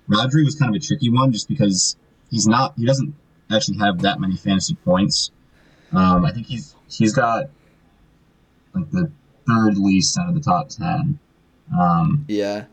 Rodri 0.09 0.45
was 0.45 0.55
kind 0.55 0.75
of 0.75 0.81
a 0.81 0.85
tricky 0.85 1.11
one 1.11 1.33
just 1.33 1.49
because 1.49 1.97
he's 2.31 2.47
not. 2.47 2.75
He 2.77 2.87
doesn't 2.87 3.15
actually 3.51 3.79
have 3.79 4.01
that 4.03 4.21
many 4.21 4.37
fantasy 4.37 4.75
points. 4.75 5.31
Um, 5.93 6.25
I 6.25 6.33
think 6.33 6.47
he's 6.47 6.75
he's 6.89 7.13
got 7.13 7.47
like 8.75 8.91
the 8.91 9.11
third 9.47 9.77
least 9.77 10.19
out 10.19 10.29
of 10.29 10.35
the 10.35 10.41
top 10.41 10.69
ten. 10.69 11.19
Um, 11.79 12.25
Yeah. 12.29 12.65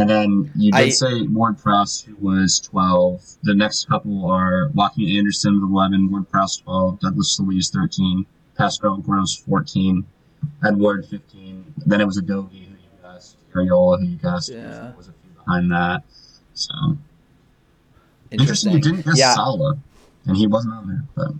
And 0.00 0.08
then 0.08 0.50
you 0.56 0.72
did 0.72 0.80
I- 0.80 0.88
say 0.88 1.22
Ward 1.22 1.58
Prowse, 1.58 2.00
who 2.00 2.16
was 2.16 2.58
12. 2.60 3.22
The 3.42 3.54
next 3.54 3.86
couple 3.88 4.24
are 4.30 4.70
Joachim 4.74 5.06
Andersen 5.18 5.60
with 5.60 5.70
11, 5.70 6.10
Ward 6.10 6.28
Prowse 6.30 6.56
12, 6.56 7.00
Douglas 7.00 7.38
Luiz 7.38 7.68
13, 7.70 8.24
Pascal 8.56 8.96
Gross 8.96 9.36
14, 9.36 10.04
Edward 10.66 11.04
15. 11.06 11.74
Then 11.86 12.00
it 12.00 12.06
was 12.06 12.16
Adobe, 12.16 12.48
who 12.56 12.58
you 12.60 12.76
guessed, 13.02 13.36
Areola, 13.52 14.00
who 14.00 14.06
you 14.06 14.16
guessed. 14.16 14.48
Yeah. 14.50 14.94
Was 14.96 15.08
a 15.08 15.12
few 15.12 15.30
behind 15.44 15.70
that. 15.70 16.02
So 16.54 16.72
Interesting. 18.30 18.72
interesting. 18.72 18.72
You 18.72 18.80
didn't 18.80 19.04
guess 19.04 19.18
yeah. 19.18 19.34
Salah, 19.34 19.78
and 20.26 20.36
he 20.36 20.46
wasn't 20.46 20.74
on 20.74 20.86
there. 20.88 21.04
But 21.14 21.32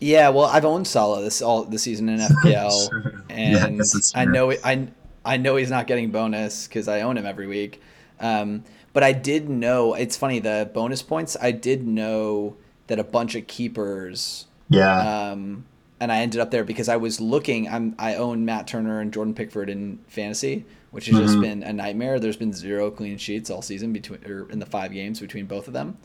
Yeah, 0.00 0.28
well, 0.30 0.46
I've 0.46 0.64
owned 0.64 0.86
Salah 0.86 1.22
this 1.22 1.40
all 1.40 1.64
this 1.64 1.82
season 1.82 2.08
in 2.08 2.18
FPL, 2.20 2.88
Sure. 2.90 3.24
Yeah, 3.30 3.64
I 3.64 3.66
and 3.68 3.80
I 4.14 4.24
know 4.24 4.52
I 4.64 4.88
I 5.24 5.36
know 5.36 5.56
he's 5.56 5.70
not 5.70 5.86
getting 5.86 6.10
bonus 6.10 6.66
because 6.66 6.88
I 6.88 7.02
own 7.02 7.16
him 7.16 7.26
every 7.26 7.46
week. 7.46 7.80
Um, 8.22 8.64
but 8.92 9.02
I 9.02 9.12
did 9.12 9.48
know 9.48 9.94
it's 9.94 10.16
funny 10.16 10.38
the 10.38 10.70
bonus 10.72 11.02
points. 11.02 11.36
I 11.40 11.50
did 11.50 11.86
know 11.86 12.56
that 12.86 12.98
a 12.98 13.04
bunch 13.04 13.34
of 13.34 13.46
keepers 13.46 14.46
Yeah. 14.68 15.30
um, 15.32 15.64
and 16.00 16.10
I 16.12 16.18
ended 16.18 16.40
up 16.40 16.50
there 16.50 16.64
because 16.64 16.88
I 16.88 16.96
was 16.96 17.20
looking. 17.20 17.68
I'm 17.68 17.94
I 17.98 18.14
own 18.16 18.44
Matt 18.44 18.66
Turner 18.66 19.00
and 19.00 19.12
Jordan 19.12 19.34
Pickford 19.34 19.68
in 19.70 19.98
fantasy, 20.08 20.64
which 20.90 21.06
has 21.06 21.16
just 21.18 21.36
Mhm. 21.38 21.40
been 21.40 21.62
a 21.62 21.72
nightmare. 21.72 22.18
There's 22.20 22.36
been 22.36 22.52
zero 22.52 22.90
clean 22.90 23.18
sheets 23.18 23.50
all 23.50 23.62
season 23.62 23.92
between 23.92 24.24
or 24.26 24.50
in 24.50 24.58
the 24.58 24.66
five 24.66 24.92
games 24.92 25.20
between 25.20 25.46
both 25.46 25.66
of 25.68 25.72
them. 25.74 25.98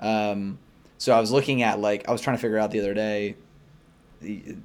Um, 0.00 0.58
so 0.98 1.12
I 1.16 1.20
was 1.20 1.30
looking 1.30 1.62
at 1.62 1.80
like 1.80 2.08
I 2.08 2.12
was 2.12 2.20
trying 2.20 2.36
to 2.36 2.40
figure 2.40 2.58
out 2.58 2.70
the 2.70 2.80
other 2.80 2.94
day, 2.94 3.36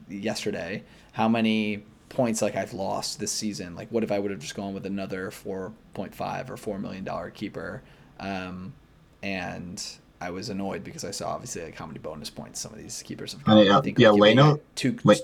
yesterday, 0.10 0.84
how 1.14 1.28
many 1.28 1.84
points 2.14 2.42
like 2.42 2.56
I've 2.56 2.74
lost 2.74 3.20
this 3.20 3.32
season. 3.32 3.76
Like 3.76 3.90
what 3.92 4.04
if 4.04 4.12
I 4.12 4.20
would 4.20 4.32
have 4.32 4.40
just 4.40 4.56
gone 4.56 4.74
with 4.74 4.86
another 4.86 5.32
four 5.32 5.74
point 5.94 6.14
five 6.16 6.50
or 6.52 6.58
four 6.58 6.80
million 6.80 7.04
dollar 7.04 7.30
keeper, 7.30 7.82
um, 8.20 8.74
and 9.22 9.84
I 10.22 10.30
was 10.32 10.50
annoyed 10.50 10.84
because 10.84 11.04
I 11.04 11.12
saw 11.12 11.30
obviously 11.30 11.64
like 11.64 11.76
how 11.76 11.86
many 11.86 12.00
bonus 12.00 12.30
points 12.30 12.60
some 12.62 12.72
of 12.72 12.78
these 12.80 13.04
keepers 13.04 13.34
have 13.34 13.42
Uh, 13.48 13.62
yeah, 13.62 13.78
I 13.78 13.82
think 13.82 14.00
yeah, 14.00 14.10
Leno- 14.12 14.60
two, 14.76 14.98
Le- 15.04 15.16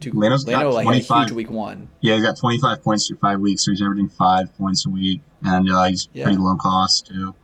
two 0.00 0.12
Leno's 0.12 0.44
got 0.44 0.66
like 0.74 0.82
a 0.84 0.88
25. 0.88 1.28
huge 1.28 1.32
week 1.36 1.50
one. 1.50 1.88
Yeah, 2.00 2.16
he's 2.16 2.24
got 2.24 2.36
25 2.36 2.82
points 2.82 3.06
through 3.08 3.16
five 3.18 3.40
weeks, 3.40 3.64
so 3.64 3.70
he's 3.70 3.80
averaging 3.80 4.08
five 4.10 4.54
points 4.58 4.84
a 4.86 4.90
week, 4.90 5.22
and 5.42 5.70
uh, 5.70 5.84
he's 5.84 6.08
Yeah. 6.12 6.24
pretty 6.24 6.38
low 6.38 6.56
cost 6.56 7.06
too. 7.06 7.34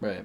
Right. 0.00 0.24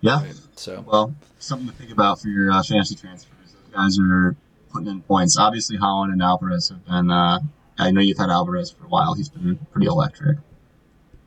Yeah. 0.00 0.22
Right. 0.22 0.34
So 0.56 0.84
Well, 0.86 1.14
something 1.38 1.68
to 1.68 1.74
think 1.74 1.92
about 1.92 2.20
for 2.20 2.28
your 2.28 2.50
uh, 2.50 2.62
fantasy 2.62 2.96
transfers. 2.96 3.52
Those 3.52 3.74
guys 3.74 3.98
are 4.00 4.34
putting 4.72 4.88
in 4.88 5.02
points. 5.02 5.36
Obviously, 5.38 5.78
Haaland 5.78 6.12
and 6.12 6.22
Alvarez 6.22 6.68
have 6.70 6.84
been. 6.84 7.10
Uh, 7.10 7.40
I 7.78 7.90
know 7.90 8.00
you've 8.00 8.18
had 8.18 8.30
Alvarez 8.30 8.70
for 8.70 8.84
a 8.84 8.88
while. 8.88 9.14
He's 9.14 9.28
been 9.28 9.58
pretty 9.72 9.86
electric. 9.86 10.38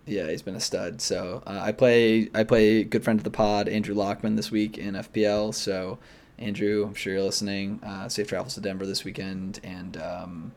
yeah, 0.06 0.30
he's 0.30 0.42
been 0.42 0.56
a 0.56 0.60
stud. 0.60 1.02
So 1.02 1.44
uh, 1.46 1.60
I 1.62 1.72
play 1.72 2.30
I 2.34 2.44
play 2.44 2.84
good 2.84 3.04
friend 3.04 3.20
of 3.20 3.24
the 3.24 3.32
pod 3.32 3.68
Andrew 3.68 3.96
Lockman 3.96 4.36
this 4.36 4.52
week 4.52 4.78
in 4.78 4.94
FPL. 4.94 5.54
So 5.54 5.98
Andrew, 6.38 6.86
I'm 6.86 6.94
sure 6.94 7.14
you're 7.14 7.24
listening. 7.24 7.80
Uh, 7.84 8.10
safe 8.10 8.28
travels 8.28 8.56
to 8.56 8.62
Denver 8.62 8.86
this 8.86 9.04
weekend, 9.04 9.60
and 9.64 9.98
um, 9.98 10.52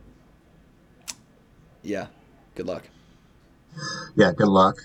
yeah, 1.82 2.06
good 2.54 2.66
luck. 2.66 2.88
Yeah, 4.16 4.32
good 4.32 4.48
luck. 4.48 4.76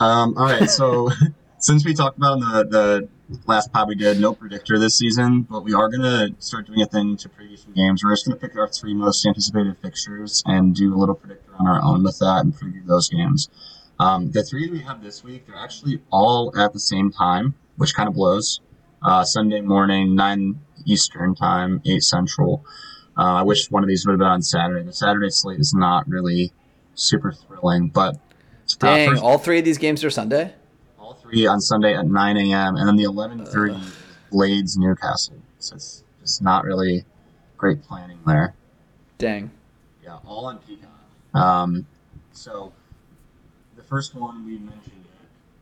Um, 0.00 0.36
all 0.36 0.46
right, 0.46 0.68
so 0.68 1.10
since 1.58 1.84
we 1.84 1.94
talked 1.94 2.18
about 2.18 2.40
the, 2.40 2.64
the 2.64 3.08
last 3.46 3.72
pod 3.72 3.88
we 3.88 3.94
did, 3.94 4.20
no 4.20 4.32
predictor 4.32 4.78
this 4.78 4.96
season, 4.96 5.42
but 5.42 5.62
we 5.64 5.74
are 5.74 5.88
going 5.88 6.02
to 6.02 6.34
start 6.38 6.66
doing 6.66 6.82
a 6.82 6.86
thing 6.86 7.16
to 7.18 7.28
preview 7.28 7.58
some 7.58 7.72
games. 7.72 8.02
We're 8.02 8.12
just 8.12 8.26
going 8.26 8.38
to 8.38 8.46
pick 8.46 8.56
our 8.56 8.68
three 8.68 8.94
most 8.94 9.24
anticipated 9.24 9.76
fixtures 9.82 10.42
and 10.46 10.74
do 10.74 10.94
a 10.94 10.96
little 10.96 11.14
predictor 11.14 11.52
on 11.58 11.66
our 11.66 11.80
own 11.82 12.02
with 12.04 12.18
that 12.18 12.42
and 12.44 12.54
preview 12.54 12.84
those 12.86 13.08
games. 13.08 13.48
Um, 13.98 14.30
the 14.30 14.42
three 14.42 14.70
we 14.70 14.80
have 14.80 15.02
this 15.02 15.22
week, 15.22 15.46
they're 15.46 15.56
actually 15.56 16.00
all 16.10 16.52
at 16.58 16.72
the 16.72 16.80
same 16.80 17.12
time, 17.12 17.54
which 17.76 17.94
kind 17.94 18.08
of 18.08 18.14
blows. 18.14 18.60
Uh, 19.02 19.24
Sunday 19.24 19.60
morning, 19.60 20.14
9 20.14 20.58
Eastern 20.86 21.34
time, 21.34 21.80
8 21.84 22.02
Central. 22.02 22.64
Uh, 23.16 23.22
I 23.22 23.42
wish 23.42 23.70
one 23.70 23.82
of 23.82 23.88
these 23.88 24.06
would 24.06 24.12
have 24.12 24.18
been 24.18 24.28
on 24.28 24.42
Saturday. 24.42 24.84
The 24.84 24.92
Saturday 24.92 25.30
slate 25.30 25.60
is 25.60 25.74
not 25.74 26.08
really 26.08 26.52
super 26.94 27.32
thrilling, 27.32 27.88
but 27.88 28.14
uh, 28.14 28.18
Dang, 28.78 29.10
first- 29.10 29.22
all 29.22 29.38
three 29.38 29.58
of 29.58 29.64
these 29.64 29.78
games 29.78 30.02
are 30.04 30.10
Sunday. 30.10 30.54
Three 31.30 31.46
on 31.46 31.60
Sunday 31.60 31.94
at 31.94 32.06
9 32.06 32.36
a.m. 32.36 32.76
and 32.76 32.88
then 32.88 32.96
the 32.96 33.04
11:30 33.04 33.74
Ugh. 33.74 33.92
Blades 34.30 34.76
Newcastle. 34.76 35.36
So 35.58 35.76
it's 35.76 36.04
it's 36.22 36.40
not 36.40 36.64
really 36.64 37.04
great 37.56 37.82
planning 37.82 38.18
there. 38.26 38.54
Dang. 39.18 39.50
Yeah, 40.02 40.18
all 40.26 40.46
on 40.46 40.58
Peacock. 40.58 40.90
Um, 41.34 41.86
so 42.32 42.72
the 43.76 43.82
first 43.82 44.14
one 44.14 44.44
we 44.46 44.58
mentioned, 44.58 45.04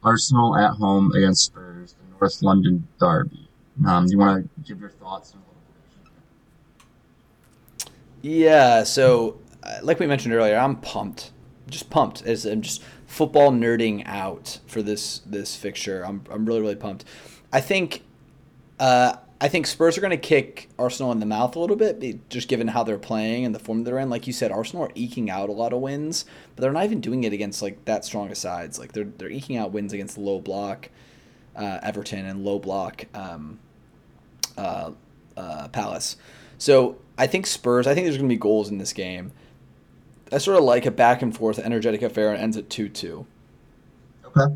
Arsenal 0.03 0.57
at 0.57 0.71
home 0.73 1.13
against 1.13 1.47
Spurs, 1.47 1.95
the 1.95 2.19
North 2.19 2.43
London 2.43 2.87
derby. 3.01 3.49
Um, 3.87 4.07
do 4.07 4.13
you 4.13 4.19
want 4.19 4.45
to 4.45 4.69
give 4.69 4.81
your 4.81 4.91
thoughts? 4.91 5.35
Yeah, 8.23 8.83
so 8.83 9.39
uh, 9.63 9.79
like 9.83 10.01
we 10.01 10.07
mentioned 10.07 10.35
earlier, 10.35 10.57
I'm 10.57 10.77
pumped, 10.77 11.33
just 11.71 11.91
pumped. 11.91 12.23
As 12.23 12.45
I'm 12.45 12.63
just 12.63 12.83
football 13.07 13.51
nerding 13.51 14.03
out 14.07 14.61
for 14.67 14.83
this 14.83 15.21
this 15.21 15.57
fixture. 15.57 16.05
I'm 16.05 16.25
I'm 16.31 16.47
really 16.47 16.61
really 16.61 16.77
pumped. 16.77 17.05
I 17.53 17.61
think, 17.61 18.03
uh, 18.79 19.17
I 19.41 19.49
think 19.49 19.67
Spurs 19.67 19.97
are 19.97 20.03
going 20.03 20.11
to 20.11 20.17
kick 20.17 20.69
Arsenal 20.79 21.13
in 21.13 21.21
the 21.21 21.27
mouth 21.27 21.57
a 21.57 21.61
little 21.61 21.77
bit, 21.77 22.29
just 22.29 22.47
given 22.47 22.69
how 22.69 22.83
they're 22.83 22.99
playing 22.99 23.47
and 23.47 23.55
the 23.55 23.59
form 23.59 23.85
they're 23.85 23.99
in. 23.99 24.11
Like 24.11 24.27
you 24.27 24.35
said, 24.35 24.53
Arsenal 24.53 24.85
are 24.85 24.93
eking 24.95 25.31
out 25.31 25.49
a 25.49 25.53
lot 25.53 25.73
of 25.73 25.81
wins, 25.81 26.27
but 26.55 26.63
they're 26.63 26.73
not 26.73 26.85
even 26.85 27.01
doing 27.01 27.25
it 27.25 27.33
against 27.33 27.63
like 27.63 27.85
that 27.87 28.05
strong 28.05 28.31
of 28.31 28.37
sides. 28.37 28.79
Like 28.79 28.93
they're 28.93 29.05
they're 29.05 29.31
eking 29.31 29.57
out 29.57 29.73
wins 29.73 29.93
against 29.93 30.19
low 30.19 30.41
block, 30.41 30.91
uh, 31.57 31.79
Everton 31.83 32.27
and 32.27 32.45
low 32.45 32.59
block. 32.59 33.07
Um, 33.15 33.59
uh, 34.59 34.91
uh, 35.37 35.69
Palace. 35.69 36.17
So 36.59 36.99
I 37.17 37.27
think 37.27 37.47
Spurs. 37.47 37.87
I 37.87 37.95
think 37.95 38.05
there's 38.05 38.17
going 38.17 38.29
to 38.29 38.35
be 38.35 38.39
goals 38.39 38.69
in 38.69 38.79
this 38.79 38.93
game. 38.93 39.33
I 40.33 40.39
sort 40.39 40.59
of 40.59 40.65
like 40.65 40.87
a 40.87 40.91
back 40.91 41.23
and 41.23 41.35
forth, 41.35 41.59
energetic 41.59 42.03
affair, 42.03 42.33
and 42.33 42.43
ends 42.43 42.57
at 42.57 42.69
two 42.69 42.89
two. 42.89 43.27
Okay. 44.25 44.55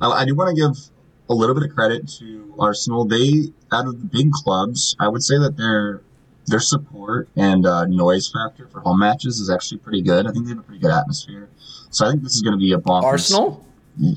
Uh, 0.00 0.10
I 0.10 0.24
do 0.24 0.34
want 0.34 0.56
to 0.56 0.62
give 0.62 0.76
a 1.28 1.34
little 1.34 1.54
bit 1.54 1.64
of 1.64 1.74
credit 1.74 2.08
to 2.18 2.54
Arsenal. 2.58 3.04
They, 3.04 3.52
out 3.72 3.86
of 3.86 3.98
the 3.98 4.06
big 4.06 4.30
clubs, 4.32 4.94
I 5.00 5.08
would 5.08 5.22
say 5.22 5.38
that 5.38 5.56
their 5.56 6.02
their 6.46 6.60
support 6.60 7.28
and 7.36 7.66
uh, 7.66 7.86
noise 7.86 8.30
factor 8.30 8.68
for 8.68 8.80
home 8.80 9.00
matches 9.00 9.40
is 9.40 9.50
actually 9.50 9.78
pretty 9.78 10.02
good. 10.02 10.26
I 10.26 10.32
think 10.32 10.44
they 10.44 10.50
have 10.50 10.58
a 10.58 10.62
pretty 10.62 10.80
good 10.80 10.92
atmosphere. 10.92 11.48
So 11.90 12.06
I 12.06 12.10
think 12.10 12.22
this 12.22 12.34
is 12.34 12.42
going 12.42 12.52
to 12.52 12.58
be 12.58 12.72
a 12.72 12.78
bonkers. 12.78 13.04
Arsenal. 13.04 13.66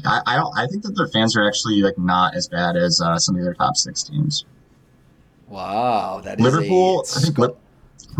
I, 0.05 0.21
I 0.27 0.35
don't. 0.35 0.57
I 0.57 0.67
think 0.67 0.83
that 0.83 0.95
their 0.95 1.07
fans 1.07 1.35
are 1.37 1.47
actually 1.47 1.81
like 1.81 1.97
not 1.97 2.35
as 2.35 2.47
bad 2.47 2.75
as 2.75 2.99
uh, 3.01 3.17
some 3.17 3.35
of 3.35 3.43
their 3.43 3.53
top 3.53 3.77
six 3.77 4.03
teams. 4.03 4.45
Wow, 5.47 6.21
that 6.23 6.39
is 6.39 6.43
Liverpool. 6.43 6.99
A 6.99 7.17
I 7.17 7.21
think 7.21 7.37
Li- 7.37 7.53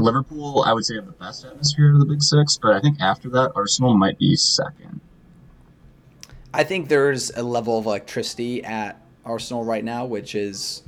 Liverpool. 0.02 0.64
I 0.66 0.74
would 0.74 0.86
say 0.86 0.96
have 0.96 1.06
the 1.06 1.12
best 1.14 1.46
atmosphere 1.46 1.94
of 1.94 2.00
the 2.00 2.06
big 2.06 2.22
six, 2.22 2.58
but 2.62 2.74
I 2.74 2.80
think 2.80 3.00
after 3.02 3.30
that, 3.30 3.52
Arsenal 3.56 3.96
might 3.98 4.18
be 4.18 4.36
second. 4.36 5.02
I 6.54 6.64
think 6.64 6.90
there's 6.90 7.32
a 7.32 7.44
level 7.44 7.78
of 7.78 7.86
electricity 7.86 8.64
at 8.64 9.02
Arsenal 9.26 9.64
right 9.64 9.84
now, 9.84 10.06
which 10.06 10.36
is 10.36 10.84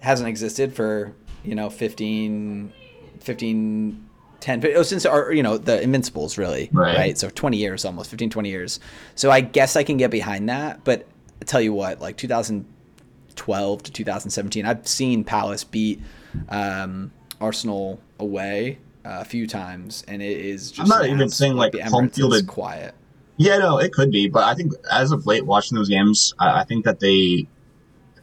hasn't 0.00 0.28
existed 0.28 0.74
for 0.74 1.14
you 1.44 1.54
know 1.54 1.70
15, 1.70 2.72
15 3.20 4.06
10 4.40 4.66
oh, 4.76 4.82
since 4.82 5.06
our 5.06 5.32
you 5.32 5.42
know 5.42 5.56
the 5.56 5.80
invincibles 5.82 6.36
really 6.36 6.68
Right. 6.72 7.16
so 7.16 7.30
20 7.30 7.56
years 7.56 7.84
almost 7.86 8.10
15 8.10 8.28
20 8.28 8.48
years 8.50 8.80
so 9.14 9.30
i 9.30 9.40
guess 9.40 9.76
i 9.76 9.82
can 9.82 9.96
get 9.96 10.10
behind 10.10 10.50
that 10.50 10.84
but 10.84 11.06
I 11.40 11.44
tell 11.46 11.60
you 11.60 11.72
what 11.72 12.00
like 12.02 12.18
2012 12.18 13.82
to 13.82 13.92
2017 13.92 14.66
i've 14.66 14.86
seen 14.86 15.24
palace 15.24 15.64
beat 15.64 16.02
um, 16.50 17.12
arsenal 17.40 18.00
away 18.18 18.78
uh, 19.04 19.18
a 19.20 19.24
few 19.24 19.46
times 19.46 20.04
and 20.08 20.22
it 20.22 20.38
is 20.38 20.70
just 20.70 20.80
I'm 20.92 21.00
not 21.00 21.08
even 21.08 21.28
saying, 21.28 21.54
like, 21.54 21.72
the 21.72 21.80
home 21.80 22.08
fielded- 22.08 22.46
quiet 22.46 22.94
Yeah, 23.36 23.58
no, 23.58 23.78
it 23.78 23.92
could 23.92 24.10
be, 24.10 24.28
but 24.28 24.44
I 24.44 24.54
think 24.54 24.72
as 24.90 25.12
of 25.12 25.26
late, 25.26 25.44
watching 25.44 25.76
those 25.76 25.88
games, 25.88 26.34
I, 26.38 26.60
I 26.60 26.64
think 26.64 26.84
that 26.84 27.00
they, 27.00 27.46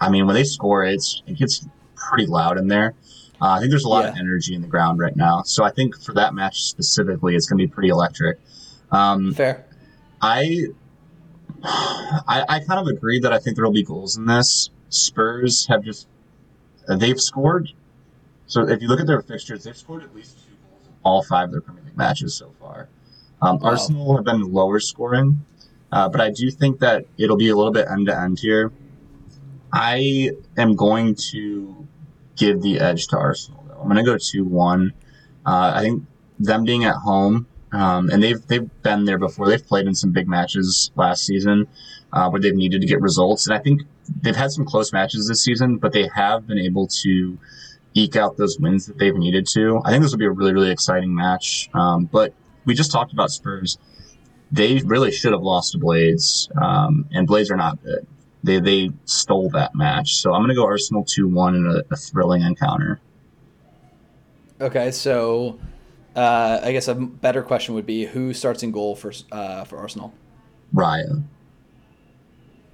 I 0.02 0.10
mean, 0.10 0.26
when 0.26 0.36
they 0.36 0.44
score, 0.44 0.84
it's 0.84 1.22
it 1.28 1.38
gets 1.38 1.66
pretty 1.96 2.26
loud 2.26 2.58
in 2.58 2.68
there. 2.68 2.94
Uh, 3.42 3.50
I 3.52 3.60
think 3.60 3.72
there's 3.72 3.84
a 3.84 3.90
lot 3.90 4.06
of 4.06 4.16
energy 4.16 4.56
in 4.56 4.62
the 4.62 4.68
ground 4.68 5.00
right 5.00 5.16
now, 5.16 5.44
so 5.44 5.64
I 5.64 5.72
think 5.72 6.02
for 6.02 6.14
that 6.14 6.34
match 6.34 6.62
specifically, 6.64 7.36
it's 7.36 7.48
going 7.48 7.60
to 7.60 7.68
be 7.68 7.72
pretty 7.72 7.90
electric. 7.90 8.40
Um, 8.92 9.34
fair 9.34 9.66
I, 10.22 10.68
I, 11.64 12.46
I 12.48 12.60
kind 12.62 12.80
of 12.80 12.88
agree 12.88 13.20
that 13.20 13.34
I 13.34 13.40
think 13.40 13.56
there 13.56 13.66
will 13.66 13.74
be 13.74 13.84
goals 13.84 14.18
in 14.18 14.26
this. 14.26 14.70
Spurs 14.90 15.66
have 15.68 15.84
just 15.84 16.08
they've 16.88 17.20
scored. 17.20 17.70
So 18.54 18.70
if 18.70 18.84
you 18.84 18.88
look 18.88 19.00
at 19.00 19.08
their 19.08 19.24
fixtures, 19.24 19.64
they've 19.64 19.76
scored 19.76 20.04
at 20.04 20.14
least 20.14 20.38
two 20.46 20.54
goals 20.70 20.86
in 20.86 20.94
all 21.04 21.24
five 21.24 21.46
of 21.46 21.54
their 21.54 21.62
Premier 21.62 21.84
League 21.86 21.98
matches 21.98 22.36
so 22.36 22.54
far. 22.60 22.88
Um, 23.42 23.58
Wow. 23.58 23.72
Arsenal 23.72 24.16
have 24.16 24.26
been 24.26 24.54
lower 24.54 24.80
scoring, 24.80 25.44
uh, 25.92 26.08
but 26.08 26.22
I 26.22 26.30
do 26.30 26.52
think 26.52 26.80
that 26.82 27.06
it'll 27.18 27.36
be 27.36 27.50
a 27.50 27.56
little 27.56 27.72
bit 27.72 27.88
end 27.90 28.06
to 28.06 28.16
end 28.16 28.40
here. 28.40 28.72
I 29.74 30.30
am 30.56 30.76
going 30.76 31.16
to 31.32 31.88
give 32.36 32.62
the 32.62 32.80
edge 32.80 33.08
to 33.08 33.18
Arsenal. 33.18 33.66
Though 33.68 33.80
I'm 33.82 33.90
going 33.90 33.98
to 33.98 34.04
go 34.04 34.20
two 34.20 34.46
one. 34.46 34.94
Uh, 35.48 35.74
I 35.76 35.82
think 35.82 36.04
them 36.40 36.64
being 36.64 36.86
at 36.86 36.96
home, 36.96 37.48
um, 37.72 38.12
and 38.12 38.22
they've 38.22 38.46
they've 38.46 38.70
been 38.84 39.06
there 39.06 39.18
before. 39.18 39.48
They've 39.50 39.66
played 39.66 39.88
in 39.88 39.96
some 39.96 40.12
big 40.12 40.28
matches 40.28 40.92
last 40.96 41.26
season 41.26 41.68
uh, 42.14 42.30
where 42.30 42.40
they've 42.40 42.56
needed 42.56 42.82
to 42.82 42.88
get 42.88 43.02
results, 43.02 43.48
and 43.48 43.56
I 43.56 43.60
think 43.60 43.82
they've 44.22 44.36
had 44.36 44.52
some 44.52 44.64
close 44.64 44.94
matches 44.94 45.28
this 45.28 45.42
season, 45.44 45.78
but 45.78 45.92
they 45.92 46.08
have 46.14 46.46
been 46.46 46.60
able 46.60 46.86
to 47.02 47.40
eke 47.94 48.16
out 48.16 48.38
those 48.38 48.60
wins 48.60 48.86
that 48.88 48.98
they've 48.98 49.16
needed 49.16 49.48
to. 49.54 49.82
I 49.86 49.92
think 49.92 50.04
this 50.04 50.12
will 50.12 50.20
be 50.20 50.26
a 50.26 50.32
really 50.32 50.54
really 50.54 50.72
exciting 50.72 51.14
match. 51.14 51.70
Um, 51.74 52.06
but 52.06 52.34
we 52.66 52.74
just 52.74 52.92
talked 52.92 53.14
about 53.14 53.32
Spurs. 53.32 53.78
They 54.52 54.80
really 54.86 55.12
should 55.12 55.32
have 55.32 55.42
lost 55.42 55.72
to 55.72 55.80
Blades, 55.80 56.50
um, 56.62 57.08
and 57.12 57.28
Blades 57.28 57.50
are 57.50 57.58
not 57.58 57.84
good. 57.84 58.06
They 58.44 58.60
they 58.60 58.92
stole 59.06 59.50
that 59.52 59.74
match, 59.74 60.16
so 60.16 60.34
I'm 60.34 60.42
going 60.42 60.50
to 60.50 60.56
go 60.56 60.66
Arsenal 60.66 61.04
two 61.04 61.28
one 61.28 61.56
in 61.56 61.66
a, 61.66 61.84
a 61.92 61.96
thrilling 61.96 62.42
encounter. 62.42 63.00
Okay, 64.62 64.92
so 64.92 65.60
uh, 66.16 66.60
I 66.64 66.72
guess 66.72 66.88
a 66.88 66.96
better 66.96 67.42
question 67.42 67.74
would 67.76 67.86
be 67.86 68.06
who 68.06 68.34
starts 68.34 68.64
in 68.64 68.72
goal 68.72 68.96
for 68.96 69.12
uh, 69.32 69.64
for 69.64 69.78
Arsenal? 69.78 70.14
Raya. 70.74 71.24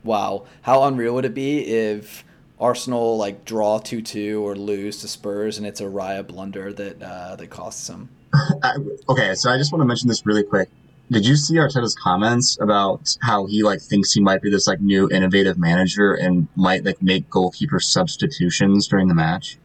Wow, 0.04 0.46
how 0.62 0.84
unreal 0.84 1.14
would 1.16 1.26
it 1.26 1.34
be 1.34 1.66
if 1.66 2.24
Arsenal 2.60 3.18
like 3.18 3.46
draw 3.46 3.80
two 3.80 4.02
two 4.02 4.46
or 4.46 4.56
lose 4.56 5.00
to 5.02 5.08
Spurs 5.08 5.58
and 5.58 5.66
it's 5.66 5.80
a 5.80 5.86
Raya 5.86 6.26
blunder 6.26 6.74
that 6.74 7.02
uh, 7.02 7.36
that 7.36 7.50
costs 7.50 7.88
them? 7.88 8.10
I, 8.34 8.76
okay, 9.08 9.34
so 9.36 9.50
I 9.52 9.58
just 9.58 9.72
want 9.72 9.82
to 9.82 9.86
mention 9.88 10.08
this 10.08 10.26
really 10.26 10.44
quick. 10.44 10.70
Did 11.12 11.26
you 11.26 11.36
see 11.36 11.56
Arteta's 11.56 11.96
comments 11.96 12.60
about 12.62 13.18
how 13.22 13.48
he 13.48 13.64
like 13.64 13.82
thinks 13.82 14.12
he 14.12 14.22
might 14.22 14.42
be 14.42 14.52
this 14.52 14.68
like 14.68 14.80
new 14.80 15.10
innovative 15.10 15.58
manager 15.58 16.14
and 16.14 16.48
might 16.56 16.86
like 16.86 17.02
make 17.02 17.30
goalkeeper 17.30 17.80
substitutions 17.80 18.88
during 18.88 19.08
the 19.08 19.16
match? 19.16 19.58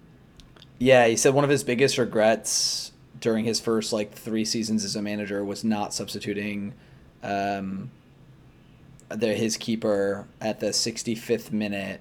Yeah, 0.78 1.07
he 1.07 1.16
said 1.16 1.34
one 1.34 1.45
of 1.45 1.51
his 1.51 1.62
biggest 1.62 1.99
regrets 1.99 2.92
during 3.20 3.45
his 3.45 3.61
first 3.61 3.92
like 3.92 4.12
three 4.12 4.45
seasons 4.45 4.84
as 4.84 4.97
a 4.97 5.03
manager 5.03 5.45
was 5.45 5.64
not 5.64 5.92
substituting 5.92 6.74
um, 7.22 7.90
the, 9.09 9.34
his 9.34 9.57
keeper 9.57 10.26
at 10.40 10.61
the 10.61 10.68
65th 10.68 11.53
minute 11.53 12.01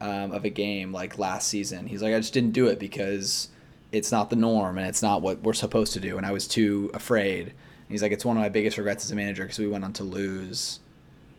um, 0.00 0.32
of 0.32 0.44
a 0.44 0.50
game 0.50 0.92
like 0.92 1.18
last 1.18 1.48
season. 1.48 1.86
He's 1.86 2.02
like, 2.02 2.14
I 2.14 2.18
just 2.18 2.34
didn't 2.34 2.52
do 2.52 2.66
it 2.68 2.78
because 2.78 3.48
it's 3.92 4.12
not 4.12 4.30
the 4.30 4.36
norm 4.36 4.78
and 4.78 4.86
it's 4.86 5.02
not 5.02 5.22
what 5.22 5.42
we're 5.42 5.54
supposed 5.54 5.92
to 5.94 6.00
do, 6.00 6.16
and 6.16 6.26
I 6.26 6.32
was 6.32 6.46
too 6.46 6.90
afraid. 6.94 7.52
he's 7.88 8.02
like, 8.02 8.12
it's 8.12 8.24
one 8.24 8.36
of 8.36 8.42
my 8.42 8.48
biggest 8.48 8.78
regrets 8.78 9.04
as 9.04 9.10
a 9.10 9.16
manager 9.16 9.44
because 9.44 9.58
we 9.58 9.68
went 9.68 9.84
on 9.84 9.92
to 9.94 10.04
lose, 10.04 10.80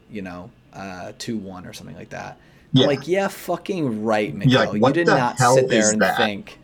you 0.09 0.21
know, 0.21 0.49
uh, 0.73 1.11
two 1.17 1.37
one 1.37 1.65
or 1.65 1.73
something 1.73 1.95
like 1.95 2.09
that. 2.09 2.39
Yeah. 2.73 2.83
I'm 2.83 2.89
like, 2.89 3.07
yeah, 3.07 3.27
fucking 3.27 4.03
right, 4.03 4.33
Miguel. 4.33 4.73
Like, 4.73 4.81
you 4.81 4.93
did 4.93 5.07
not 5.07 5.37
sit 5.37 5.69
there 5.69 5.91
and 5.91 6.01
that? 6.01 6.17
think. 6.17 6.59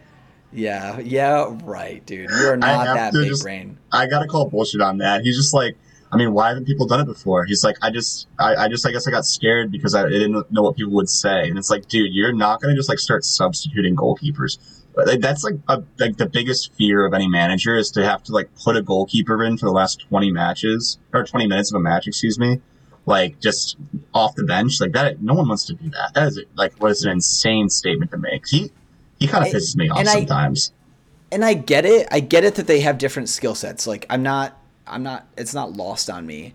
Yeah, 0.51 0.99
yeah, 0.99 1.57
right, 1.63 2.05
dude. 2.05 2.29
You 2.29 2.49
are 2.49 2.57
not 2.57 2.85
that 2.85 3.13
big 3.13 3.27
just, 3.27 3.43
brain. 3.43 3.77
I 3.91 4.05
gotta 4.05 4.27
call 4.27 4.49
bullshit 4.49 4.81
on 4.81 4.99
that. 4.99 5.21
He's 5.21 5.35
just 5.35 5.53
like, 5.53 5.75
I 6.13 6.17
mean, 6.17 6.33
why 6.33 6.49
haven't 6.49 6.65
people 6.65 6.85
done 6.85 6.99
it 6.99 7.05
before? 7.05 7.43
He's 7.45 7.63
like, 7.63 7.75
I 7.81 7.89
just, 7.89 8.27
I, 8.39 8.55
I 8.55 8.67
just, 8.67 8.85
I 8.85 8.91
guess 8.91 9.07
I 9.07 9.11
got 9.11 9.25
scared 9.25 9.71
because 9.71 9.95
I 9.95 10.07
didn't 10.07 10.51
know 10.51 10.61
what 10.61 10.75
people 10.75 10.93
would 10.93 11.09
say. 11.09 11.49
And 11.49 11.57
it's 11.57 11.71
like, 11.71 11.87
dude, 11.87 12.13
you're 12.13 12.33
not 12.33 12.61
gonna 12.61 12.75
just 12.75 12.87
like 12.87 12.99
start 12.99 13.25
substituting 13.25 13.95
goalkeepers. 13.95 14.59
That's 14.95 15.43
like 15.43 15.55
a, 15.67 15.81
like 15.97 16.17
the 16.17 16.27
biggest 16.27 16.71
fear 16.75 17.03
of 17.07 17.15
any 17.15 17.27
manager 17.27 17.75
is 17.75 17.89
to 17.91 18.05
have 18.05 18.21
to 18.25 18.31
like 18.31 18.49
put 18.63 18.77
a 18.77 18.83
goalkeeper 18.83 19.43
in 19.43 19.57
for 19.57 19.65
the 19.65 19.71
last 19.71 20.05
twenty 20.07 20.31
matches 20.31 20.99
or 21.11 21.23
twenty 21.23 21.47
minutes 21.47 21.71
of 21.71 21.77
a 21.77 21.79
match, 21.79 22.05
excuse 22.07 22.37
me, 22.37 22.61
like 23.07 23.39
just 23.39 23.75
off 24.13 24.35
the 24.35 24.43
bench 24.43 24.79
like 24.79 24.91
that. 24.91 25.19
No 25.19 25.33
one 25.33 25.47
wants 25.47 25.65
to 25.65 25.73
do 25.73 25.89
that. 25.89 26.13
That 26.13 26.27
is 26.27 26.43
like 26.55 26.73
what 26.75 26.91
is 26.91 27.03
an 27.03 27.11
insane 27.11 27.69
statement 27.69 28.11
to 28.11 28.17
make. 28.17 28.47
He 28.47 28.71
he 29.17 29.25
kind 29.25 29.43
of 29.43 29.51
pisses 29.51 29.75
me 29.75 29.89
off 29.89 30.05
sometimes. 30.05 30.71
I, 30.71 31.35
and 31.35 31.43
I 31.43 31.55
get 31.55 31.85
it. 31.85 32.07
I 32.11 32.19
get 32.19 32.43
it 32.43 32.53
that 32.55 32.67
they 32.67 32.81
have 32.81 32.99
different 32.99 33.29
skill 33.29 33.55
sets. 33.55 33.87
Like 33.87 34.05
I'm 34.11 34.21
not 34.21 34.59
I'm 34.87 35.03
not. 35.03 35.27
It's 35.37 35.53
not 35.53 35.73
lost 35.73 36.09
on 36.09 36.25
me. 36.25 36.53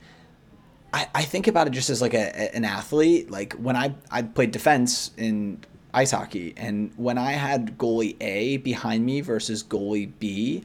I, 0.93 1.09
I 1.15 1.23
think 1.23 1.49
about 1.49 1.67
it 1.67 1.71
just 1.71 1.91
as 1.91 2.01
like 2.01 2.15
a, 2.15 2.55
an 2.55 2.65
athlete. 2.65 3.31
Like 3.31 3.55
when 3.55 3.77
I 3.77 3.95
I 4.11 4.23
played 4.23 4.51
defense 4.51 5.11
in 5.17 5.61
ice 5.93 6.11
hockey, 6.11 6.55
and 6.57 6.93
when 6.97 7.19
I 7.19 7.33
had 7.33 7.79
goalie 7.79 8.17
A 8.21 8.59
behind 8.59 9.05
me 9.05 9.21
versus 9.21 9.63
goalie 9.63 10.13
B, 10.19 10.65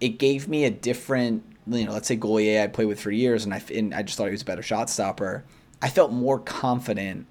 it 0.00 0.18
gave 0.18 0.48
me 0.48 0.64
a 0.64 0.70
different. 0.70 1.44
You 1.66 1.84
know, 1.86 1.92
let's 1.92 2.08
say 2.08 2.16
goalie 2.16 2.56
A 2.56 2.64
I 2.64 2.66
played 2.66 2.88
with 2.88 3.00
for 3.00 3.10
years, 3.10 3.44
and 3.44 3.54
I 3.54 3.62
and 3.74 3.94
I 3.94 4.02
just 4.02 4.18
thought 4.18 4.26
he 4.26 4.32
was 4.32 4.42
a 4.42 4.46
better 4.46 4.62
shot 4.62 4.90
stopper. 4.90 5.44
I 5.80 5.88
felt 5.88 6.12
more 6.12 6.38
confident 6.38 7.26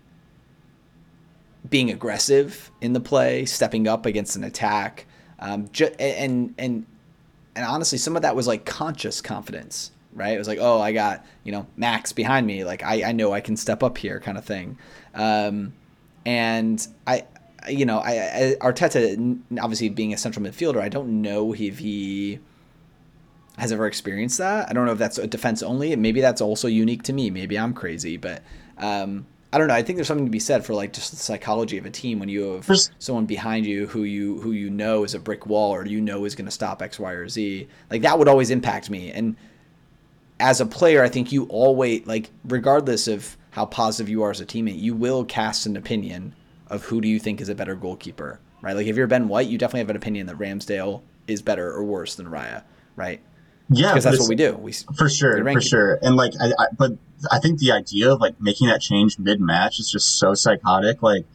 being 1.70 1.90
aggressive 1.90 2.72
in 2.82 2.94
the 2.94 3.00
play, 3.00 3.46
stepping 3.46 3.88
up 3.88 4.06
against 4.06 4.36
an 4.36 4.44
attack, 4.44 5.06
um, 5.40 5.70
ju- 5.72 5.96
and 6.00 6.54
and 6.58 6.86
and 7.56 7.66
honestly, 7.66 7.98
some 7.98 8.16
of 8.16 8.22
that 8.22 8.36
was 8.36 8.48
like 8.48 8.66
conscious 8.66 9.22
confidence, 9.22 9.92
right? 10.14 10.34
It 10.34 10.38
was 10.38 10.48
like, 10.48 10.60
oh, 10.62 10.80
I 10.80 10.92
got 10.92 11.26
you 11.44 11.52
know 11.52 11.68
Max 11.78 12.14
behind 12.14 12.48
me, 12.48 12.64
like 12.64 12.84
I, 12.84 13.10
I 13.10 13.12
know 13.12 13.34
I 13.34 13.42
can 13.42 13.58
step 13.58 13.84
up 13.84 13.98
here, 13.98 14.20
kind 14.20 14.38
of 14.38 14.46
thing. 14.46 14.78
Um, 15.14 15.74
and 16.26 16.86
I, 17.06 17.26
you 17.68 17.86
know, 17.86 18.00
I, 18.00 18.12
I 18.12 18.56
Arteta, 18.62 19.40
obviously 19.60 19.90
being 19.90 20.14
a 20.14 20.18
central 20.18 20.46
midfielder, 20.46 20.82
I 20.82 20.90
don't 20.90 21.22
know 21.22 21.54
if 21.54 21.80
he 21.80 22.40
has 23.58 23.72
ever 23.72 23.86
experienced 23.86 24.40
that. 24.40 24.70
I 24.70 24.74
don't 24.74 24.86
know 24.86 24.94
if 24.94 24.98
that's 24.98 25.18
a 25.18 25.28
defense 25.28 25.62
only. 25.62 25.96
Maybe 25.96 26.22
that's 26.22 26.42
also 26.42 26.68
unique 26.68 27.04
to 27.04 27.14
me. 27.14 27.30
Maybe 27.30 27.58
I'm 27.58 27.74
crazy, 27.74 28.18
but 28.18 28.42
um, 28.78 29.28
I 29.54 29.60
don't 29.60 29.68
know. 29.68 29.76
I 29.76 29.84
think 29.84 29.98
there's 29.98 30.08
something 30.08 30.26
to 30.26 30.32
be 30.32 30.40
said 30.40 30.66
for 30.66 30.74
like 30.74 30.94
just 30.94 31.12
the 31.12 31.18
psychology 31.18 31.78
of 31.78 31.86
a 31.86 31.92
team 31.92 32.18
when 32.18 32.28
you 32.28 32.54
have 32.54 32.68
someone 32.98 33.28
behind 33.28 33.68
you 33.68 33.86
who 33.86 34.02
you 34.04 34.42
who 34.42 34.52
you 34.52 34.72
know 34.72 35.04
is 35.04 35.14
a 35.14 35.20
brick 35.20 35.46
wall 35.46 35.76
or 35.76 35.86
you 35.86 36.02
know 36.02 36.26
is 36.26 36.34
going 36.34 36.46
to 36.46 36.52
stop 36.52 36.82
X, 36.82 37.00
Y, 37.00 37.12
or 37.12 37.30
Z. 37.30 37.68
Like 37.92 38.02
that 38.02 38.18
would 38.18 38.28
always 38.28 38.50
impact 38.50 38.90
me. 38.90 39.12
And 39.12 39.36
as 40.40 40.60
a 40.60 40.66
player, 40.66 41.04
I 41.04 41.10
think 41.10 41.32
you 41.32 41.46
always 41.50 42.04
like 42.08 42.32
regardless 42.46 43.08
of 43.08 43.38
how 43.52 43.68
positive 43.68 44.10
you 44.10 44.24
are 44.24 44.32
as 44.32 44.42
a 44.42 44.46
teammate, 44.46 44.80
you 44.80 44.96
will 44.96 45.24
cast 45.24 45.68
an 45.68 45.78
opinion 45.78 46.34
of 46.66 46.86
who 46.86 47.00
do 47.00 47.08
you 47.08 47.20
think 47.20 47.40
is 47.40 47.50
a 47.50 47.54
better 47.54 47.76
goalkeeper, 47.76 48.40
right? 48.64 48.76
Like 48.76 48.88
if 48.88 48.96
you're 48.96 49.06
Ben 49.06 49.28
White, 49.28 49.50
you 49.50 49.60
definitely 49.60 49.82
have 49.82 49.92
an 49.92 49.98
opinion 49.98 50.26
that 50.26 50.40
Ramsdale 50.40 51.04
is 51.28 51.44
better 51.44 51.72
or 51.72 51.84
worse 51.84 52.16
than 52.16 52.26
Raya, 52.26 52.64
right? 52.96 53.22
Yeah, 53.70 53.92
because 53.92 54.04
that's 54.04 54.20
what 54.20 54.30
we 54.30 54.36
do. 54.36 54.54
We 54.54 54.74
for 54.74 55.10
sure, 55.10 55.44
for 55.52 55.62
sure. 55.62 56.00
And 56.02 56.16
like, 56.16 56.34
I, 56.40 56.48
I, 56.60 56.66
but 56.78 56.94
I 57.32 57.40
think 57.40 57.60
the 57.60 57.72
idea 57.72 58.12
of 58.12 58.20
like 58.20 58.40
making 58.42 58.68
that 58.68 58.82
change 58.82 59.18
mid 59.18 59.40
match 59.40 59.80
is 59.80 59.90
just 59.90 60.20
so 60.20 60.34
psychotic. 60.34 61.02
Like, 61.02 61.26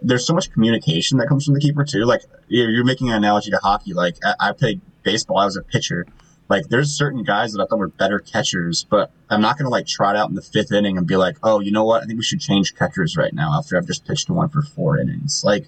there's 0.00 0.26
so 0.26 0.34
much 0.34 0.52
communication 0.52 1.18
that 1.18 1.28
comes 1.28 1.44
from 1.44 1.54
the 1.54 1.60
keeper 1.60 1.84
too. 1.84 2.04
Like, 2.04 2.22
you're 2.48 2.84
making 2.84 3.08
an 3.08 3.16
analogy 3.16 3.50
to 3.50 3.58
hockey. 3.58 3.94
Like, 3.94 4.16
I, 4.24 4.34
I 4.48 4.52
played 4.52 4.80
baseball. 5.02 5.38
I 5.38 5.44
was 5.44 5.56
a 5.56 5.62
pitcher. 5.62 6.06
Like, 6.48 6.68
there's 6.68 6.92
certain 6.92 7.24
guys 7.24 7.52
that 7.52 7.60
I 7.60 7.66
thought 7.66 7.80
were 7.80 7.88
better 7.88 8.20
catchers, 8.20 8.86
but 8.88 9.10
I'm 9.28 9.40
not 9.40 9.58
gonna 9.58 9.70
like 9.70 9.86
trot 9.86 10.14
out 10.14 10.28
in 10.28 10.36
the 10.36 10.42
fifth 10.42 10.72
inning 10.72 10.96
and 10.96 11.06
be 11.06 11.16
like, 11.16 11.36
oh, 11.42 11.60
you 11.60 11.72
know 11.72 11.84
what? 11.84 12.02
I 12.02 12.06
think 12.06 12.18
we 12.18 12.24
should 12.24 12.40
change 12.40 12.76
catchers 12.76 13.16
right 13.16 13.34
now 13.34 13.58
after 13.58 13.76
I've 13.76 13.86
just 13.86 14.06
pitched 14.06 14.30
one 14.30 14.48
for 14.48 14.62
four 14.62 14.98
innings. 14.98 15.42
Like, 15.44 15.66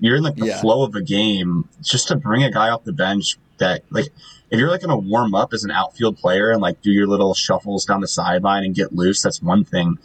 you're 0.00 0.16
in 0.16 0.22
like 0.22 0.36
the 0.36 0.46
yeah. 0.46 0.60
flow 0.60 0.82
of 0.82 0.94
a 0.94 1.02
game 1.02 1.68
just 1.82 2.08
to 2.08 2.16
bring 2.16 2.42
a 2.42 2.50
guy 2.50 2.68
off 2.70 2.84
the 2.84 2.92
bench 2.92 3.38
that 3.58 3.84
like 3.90 4.08
if 4.50 4.58
you're 4.58 4.68
like 4.68 4.80
going 4.80 4.90
to 4.90 5.08
warm 5.08 5.34
up 5.34 5.52
as 5.52 5.64
an 5.64 5.70
outfield 5.70 6.18
player 6.18 6.50
and 6.50 6.60
like 6.60 6.80
do 6.82 6.90
your 6.90 7.06
little 7.06 7.34
shuffles 7.34 7.84
down 7.84 8.00
the 8.00 8.08
sideline 8.08 8.64
and 8.64 8.74
get 8.74 8.92
loose, 8.92 9.22
that's 9.22 9.40
one 9.40 9.64
thing. 9.64 9.98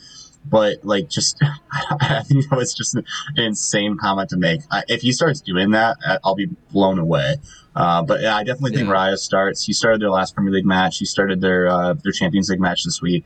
But 0.47 0.85
like, 0.85 1.09
just 1.09 1.41
I 1.71 2.21
think 2.23 2.47
that 2.49 2.55
was 2.55 2.73
just 2.73 2.95
an 2.95 3.05
insane 3.35 3.97
comment 3.97 4.29
to 4.29 4.37
make. 4.37 4.61
I, 4.71 4.83
if 4.87 5.01
he 5.01 5.11
starts 5.11 5.41
doing 5.41 5.71
that, 5.71 5.97
I'll 6.23 6.35
be 6.35 6.47
blown 6.71 6.99
away. 6.99 7.37
Uh, 7.75 8.03
but 8.03 8.21
yeah, 8.21 8.35
I 8.35 8.43
definitely 8.43 8.77
think 8.77 8.87
yeah. 8.87 8.93
Raya 8.93 9.17
starts. 9.17 9.63
He 9.63 9.73
started 9.73 10.01
their 10.01 10.11
last 10.11 10.35
Premier 10.35 10.53
League 10.53 10.65
match. 10.65 10.97
He 10.97 11.05
started 11.05 11.41
their 11.41 11.67
uh, 11.67 11.93
their 11.93 12.11
Champions 12.11 12.49
League 12.49 12.61
match 12.61 12.83
this 12.83 13.01
week. 13.01 13.25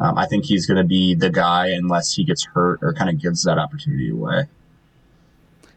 Um, 0.00 0.16
I 0.16 0.26
think 0.26 0.44
he's 0.44 0.66
going 0.66 0.76
to 0.76 0.84
be 0.84 1.14
the 1.14 1.30
guy 1.30 1.68
unless 1.68 2.14
he 2.14 2.24
gets 2.24 2.44
hurt 2.44 2.78
or 2.82 2.92
kind 2.92 3.10
of 3.10 3.20
gives 3.20 3.42
that 3.44 3.58
opportunity 3.58 4.10
away. 4.10 4.44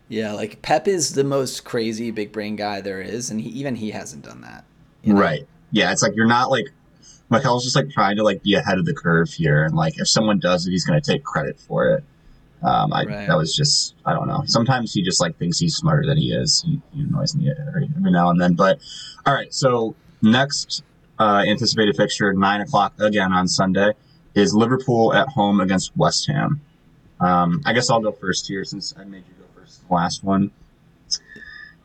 Yeah, 0.08 0.34
like 0.34 0.62
Pep 0.62 0.88
is 0.88 1.14
the 1.14 1.24
most 1.24 1.64
crazy 1.64 2.12
big 2.12 2.32
brain 2.32 2.58
guy 2.58 2.82
there 2.82 3.02
is, 3.02 3.32
and 3.32 3.40
he, 3.40 3.50
even 3.52 3.76
he 3.76 3.92
hasn't 3.92 4.26
done 4.26 4.42
that. 4.42 4.66
You 5.04 5.14
know? 5.14 5.22
Right. 5.22 5.48
Yeah, 5.72 5.92
it's 5.92 6.04
like 6.04 6.16
you're 6.16 6.28
not 6.28 6.52
like 6.52 6.66
Mikel's 7.30 7.64
just 7.64 7.76
like 7.76 7.90
trying 7.90 8.18
to 8.18 8.24
like 8.24 8.44
be 8.44 8.56
ahead 8.56 8.78
of 8.78 8.86
the 8.86 8.94
curve 8.94 9.30
here, 9.30 9.64
and 9.64 9.76
like 9.76 9.98
if 9.98 10.08
someone 10.08 10.40
does 10.40 10.68
it, 10.68 10.72
he's 10.72 10.86
going 10.86 11.02
to 11.02 11.12
take 11.12 11.24
credit 11.24 11.60
for 11.60 11.96
it. 11.96 12.04
Um, 12.64 12.94
I 12.94 13.06
right. 13.06 13.28
that 13.28 13.38
was 13.38 13.56
just 13.56 13.96
I 14.06 14.14
don't 14.14 14.28
know. 14.28 14.44
Sometimes 14.46 14.94
he 14.94 15.02
just 15.02 15.20
like 15.22 15.38
thinks 15.38 15.58
he's 15.58 15.76
smarter 15.76 16.06
than 16.06 16.18
he 16.18 16.34
is. 16.34 16.62
He, 16.62 16.80
he 16.94 17.02
annoys 17.02 17.34
me 17.36 17.52
every, 17.68 17.90
every 17.98 18.12
now 18.12 18.30
and 18.30 18.40
then. 18.40 18.54
But 18.54 18.80
all 19.26 19.34
right, 19.34 19.52
so 19.54 19.96
next 20.22 20.84
uh, 21.20 21.44
anticipated 21.48 21.96
fixture 21.96 22.34
nine 22.34 22.62
o'clock 22.62 22.94
again 23.00 23.32
on 23.32 23.48
Sunday 23.48 23.94
is 24.36 24.54
Liverpool 24.54 25.14
at 25.14 25.28
home 25.30 25.60
against 25.62 25.96
West 25.98 26.28
Ham. 26.28 26.62
Um, 27.20 27.62
I 27.66 27.74
guess 27.74 27.90
I'll 27.90 28.02
go 28.02 28.12
first 28.12 28.48
here 28.48 28.64
since 28.64 28.94
I 28.98 29.06
made 29.06 29.24
you 29.28 29.34
go 29.40 29.62
first. 29.62 29.82
Last 29.90 30.24
one. 30.24 30.52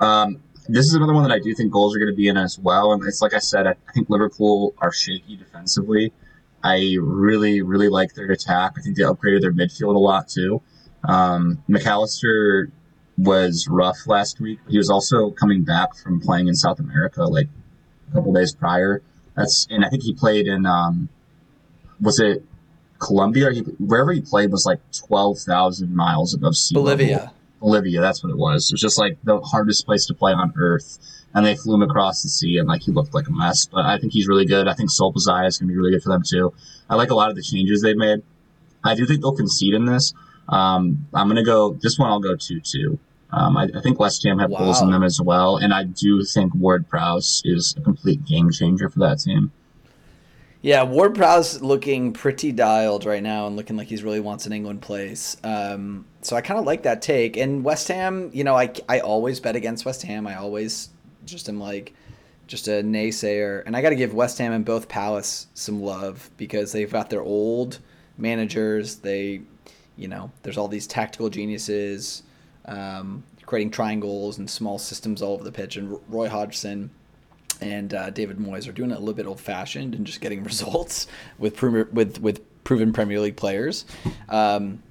Um, 0.01 0.43
this 0.69 0.87
is 0.87 0.95
another 0.95 1.13
one 1.13 1.23
that 1.23 1.33
I 1.33 1.39
do 1.39 1.55
think 1.55 1.73
goals 1.73 1.95
are 1.95 1.99
going 1.99 2.11
to 2.11 2.17
be 2.17 2.29
in 2.29 2.37
as 2.37 2.59
well. 2.59 2.93
And 2.93 3.03
it's 3.05 3.23
like 3.23 3.35
I 3.35 3.39
said, 3.39 3.67
I 3.67 3.75
think 3.95 4.09
Liverpool 4.11 4.75
are 4.79 4.93
shaky 4.93 5.37
defensively. 5.37 6.13
I 6.63 6.97
really, 7.01 7.63
really 7.63 7.89
like 7.89 8.15
their 8.15 8.31
attack. 8.31 8.73
I 8.77 8.81
think 8.81 8.97
they 8.97 9.03
upgraded 9.05 9.41
their 9.43 9.53
midfield 9.53 9.95
a 9.95 9.99
lot 9.99 10.29
too. 10.29 10.63
Um, 11.05 11.63
Mac 11.69 11.87
Allister 11.87 12.71
was 13.19 13.67
rough 13.71 14.07
last 14.07 14.41
week. 14.41 14.59
He 14.69 14.77
was 14.77 14.91
also 14.91 15.31
coming 15.31 15.63
back 15.63 15.95
from 15.97 16.21
playing 16.21 16.49
in 16.49 16.55
South 16.55 16.81
America 16.81 17.23
like 17.25 17.49
a 18.11 18.15
couple 18.15 18.33
days 18.33 18.55
prior. 18.55 19.03
That's 19.37 19.67
and 19.71 19.85
I 19.85 19.89
think 19.89 20.03
he 20.03 20.15
played 20.15 20.47
in 20.47 20.67
um, 20.67 21.09
was 22.01 22.19
it 22.21 22.45
Colombia? 22.99 23.53
He, 23.53 23.61
wherever 23.61 24.13
he 24.13 24.21
played 24.21 24.51
was 24.51 24.67
like 24.67 24.81
twelve 24.93 25.39
thousand 25.39 25.95
miles 25.95 26.35
above 26.35 26.57
sea 26.57 26.75
Bolivia. 26.75 27.17
level. 27.17 27.35
Bolivia, 27.61 28.01
that's 28.01 28.23
what 28.23 28.31
it 28.31 28.39
was. 28.39 28.71
It 28.71 28.75
was 28.75 28.81
just 28.81 28.99
like 28.99 29.19
the 29.25 29.41
hardest 29.41 29.87
place 29.87 30.07
to 30.07 30.15
play 30.15 30.33
on 30.33 30.53
earth. 30.57 30.99
And 31.35 31.45
they 31.45 31.55
flew 31.55 31.75
him 31.75 31.83
across 31.83 32.23
the 32.23 32.31
sea 32.31 32.57
and 32.57 32.67
like 32.67 32.83
he 32.83 32.93
looked 32.93 33.13
like 33.13 33.29
a 33.29 33.33
mess. 33.33 33.67
But 33.67 33.85
I 33.85 33.99
think 33.99 34.13
he's 34.13 34.27
really 34.27 34.47
good. 34.47 34.69
I 34.69 34.75
think 34.75 34.91
Szoboszlai 34.91 35.47
is 35.47 35.59
gonna 35.59 35.71
be 35.71 35.77
really 35.77 35.91
good 35.91 36.03
for 36.03 36.09
them 36.09 36.23
too. 36.27 36.55
I 36.89 36.95
like 36.95 37.11
a 37.11 37.15
lot 37.15 37.29
of 37.29 37.37
the 37.37 37.43
changes 37.43 37.83
they've 37.83 37.97
made. 37.97 38.23
I 38.83 38.95
do 38.95 39.05
think 39.05 39.21
they'll 39.21 39.37
concede 39.37 39.75
in 39.75 39.85
this. 39.85 40.15
Um, 40.49 41.07
I'm 41.13 41.29
gonna 41.29 41.45
go 41.45 41.75
this 41.75 41.99
one 41.99 42.09
I'll 42.09 42.21
go 42.21 42.37
two 42.37 42.61
two. 42.61 42.99
Um, 43.33 43.57
I, 43.57 43.69
I, 43.75 43.81
think 43.81 43.99
West 43.99 44.23
Ham 44.25 44.39
have 44.39 44.51
wow. 44.51 44.61
goals 44.61 44.81
in 44.81 44.91
them 44.91 45.03
as 45.03 45.21
well, 45.21 45.57
and 45.57 45.75
I 45.75 45.83
do 45.83 46.23
think 46.23 46.55
Ward 46.55 46.89
Prowse 46.89 47.43
is 47.45 47.75
a 47.77 47.81
complete 47.81 48.25
game 48.25 48.51
changer 48.53 48.89
for 48.89 49.01
that 49.01 49.19
team. 49.19 49.51
Yeah, 50.63 50.85
Ward 50.85 51.15
Prowse 51.15 51.61
looking 51.61 52.13
pretty 52.13 52.53
dialed 52.53 53.05
right 53.05 53.23
now 53.23 53.47
and 53.47 53.57
looking 53.57 53.77
like 53.77 53.89
he 53.89 53.97
really 53.97 54.21
wants 54.21 54.47
an 54.47 54.53
England 54.53 54.81
place. 54.81 55.37
Um, 55.43 56.07
so 56.27 56.35
I 56.35 56.41
kind 56.41 56.59
of 56.59 56.67
like 56.67 56.83
that 56.83 57.03
take. 57.03 57.37
And 57.37 57.63
West 57.63 57.87
Ham, 57.87 58.31
you 58.33 58.43
know, 58.43 58.57
I, 58.57 58.73
I 58.89 58.99
always 58.99 59.39
bet 59.39 59.55
against 59.55 59.85
West 59.85 60.03
Ham. 60.03 60.27
I 60.27 60.35
always 60.35 60.89
just 61.25 61.49
am 61.49 61.61
like 61.61 61.95
just 62.49 62.67
a 62.67 62.83
naysayer. 62.83 63.63
And 63.65 63.77
I 63.77 63.83
got 63.83 63.91
to 63.91 63.97
give 63.97 64.13
West 64.13 64.39
Ham 64.39 64.53
and 64.53 64.65
both 64.65 64.89
Palace 64.89 65.47
some 65.55 65.81
love 65.81 66.29
because 66.37 66.73
they've 66.73 66.91
got 66.91 67.11
their 67.11 67.23
old 67.23 67.79
managers. 68.19 68.97
They, 68.97 69.43
you 69.97 70.09
know, 70.09 70.33
there's 70.43 70.59
all 70.59 70.67
these 70.67 70.89
tactical 70.89 71.31
geniuses 71.31 72.25
um, 72.65 73.23
creating 73.45 73.71
triangles 73.71 74.39
and 74.39 74.51
small 74.51 74.79
systems 74.81 75.23
all 75.23 75.35
over 75.35 75.45
the 75.45 75.53
pitch. 75.53 75.77
And 75.77 75.97
Roy 76.09 76.29
Hodgson 76.29 76.91
and 77.61 77.95
uh, 77.95 78.11
David 78.11 78.39
Moyes 78.39 78.69
are 78.69 78.73
doing 78.73 78.91
it 78.91 78.97
a 78.97 78.99
little 78.99 79.15
bit 79.15 79.27
old 79.27 79.39
fashioned 79.39 79.95
and 79.95 80.05
just 80.05 80.21
getting 80.21 80.43
results 80.45 81.07
with 81.39 81.63
with 81.63 82.21
with 82.21 82.65
proven 82.65 82.93
Premier 82.93 83.21
League 83.21 83.37
players. 83.37 83.85
Um, 84.29 84.83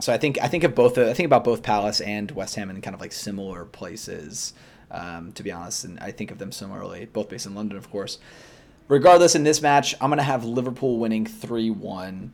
so 0.00 0.12
I 0.12 0.18
think 0.18 0.38
I 0.40 0.48
think 0.48 0.64
of 0.64 0.74
both 0.74 0.98
I 0.98 1.12
think 1.12 1.26
about 1.26 1.44
both 1.44 1.62
Palace 1.62 2.00
and 2.00 2.30
West 2.30 2.54
Ham 2.56 2.70
in 2.70 2.80
kind 2.80 2.94
of 2.94 3.00
like 3.00 3.12
similar 3.12 3.64
places. 3.64 4.54
Um, 4.90 5.32
to 5.32 5.42
be 5.42 5.52
honest, 5.52 5.84
and 5.84 6.00
I 6.00 6.12
think 6.12 6.30
of 6.30 6.38
them 6.38 6.50
similarly, 6.50 7.08
both 7.12 7.28
based 7.28 7.44
in 7.44 7.54
London, 7.54 7.76
of 7.76 7.90
course. 7.90 8.18
Regardless, 8.88 9.34
in 9.34 9.44
this 9.44 9.60
match, 9.60 9.94
I'm 10.00 10.08
gonna 10.08 10.22
have 10.22 10.44
Liverpool 10.44 10.98
winning 10.98 11.26
three 11.26 11.70
one. 11.70 12.32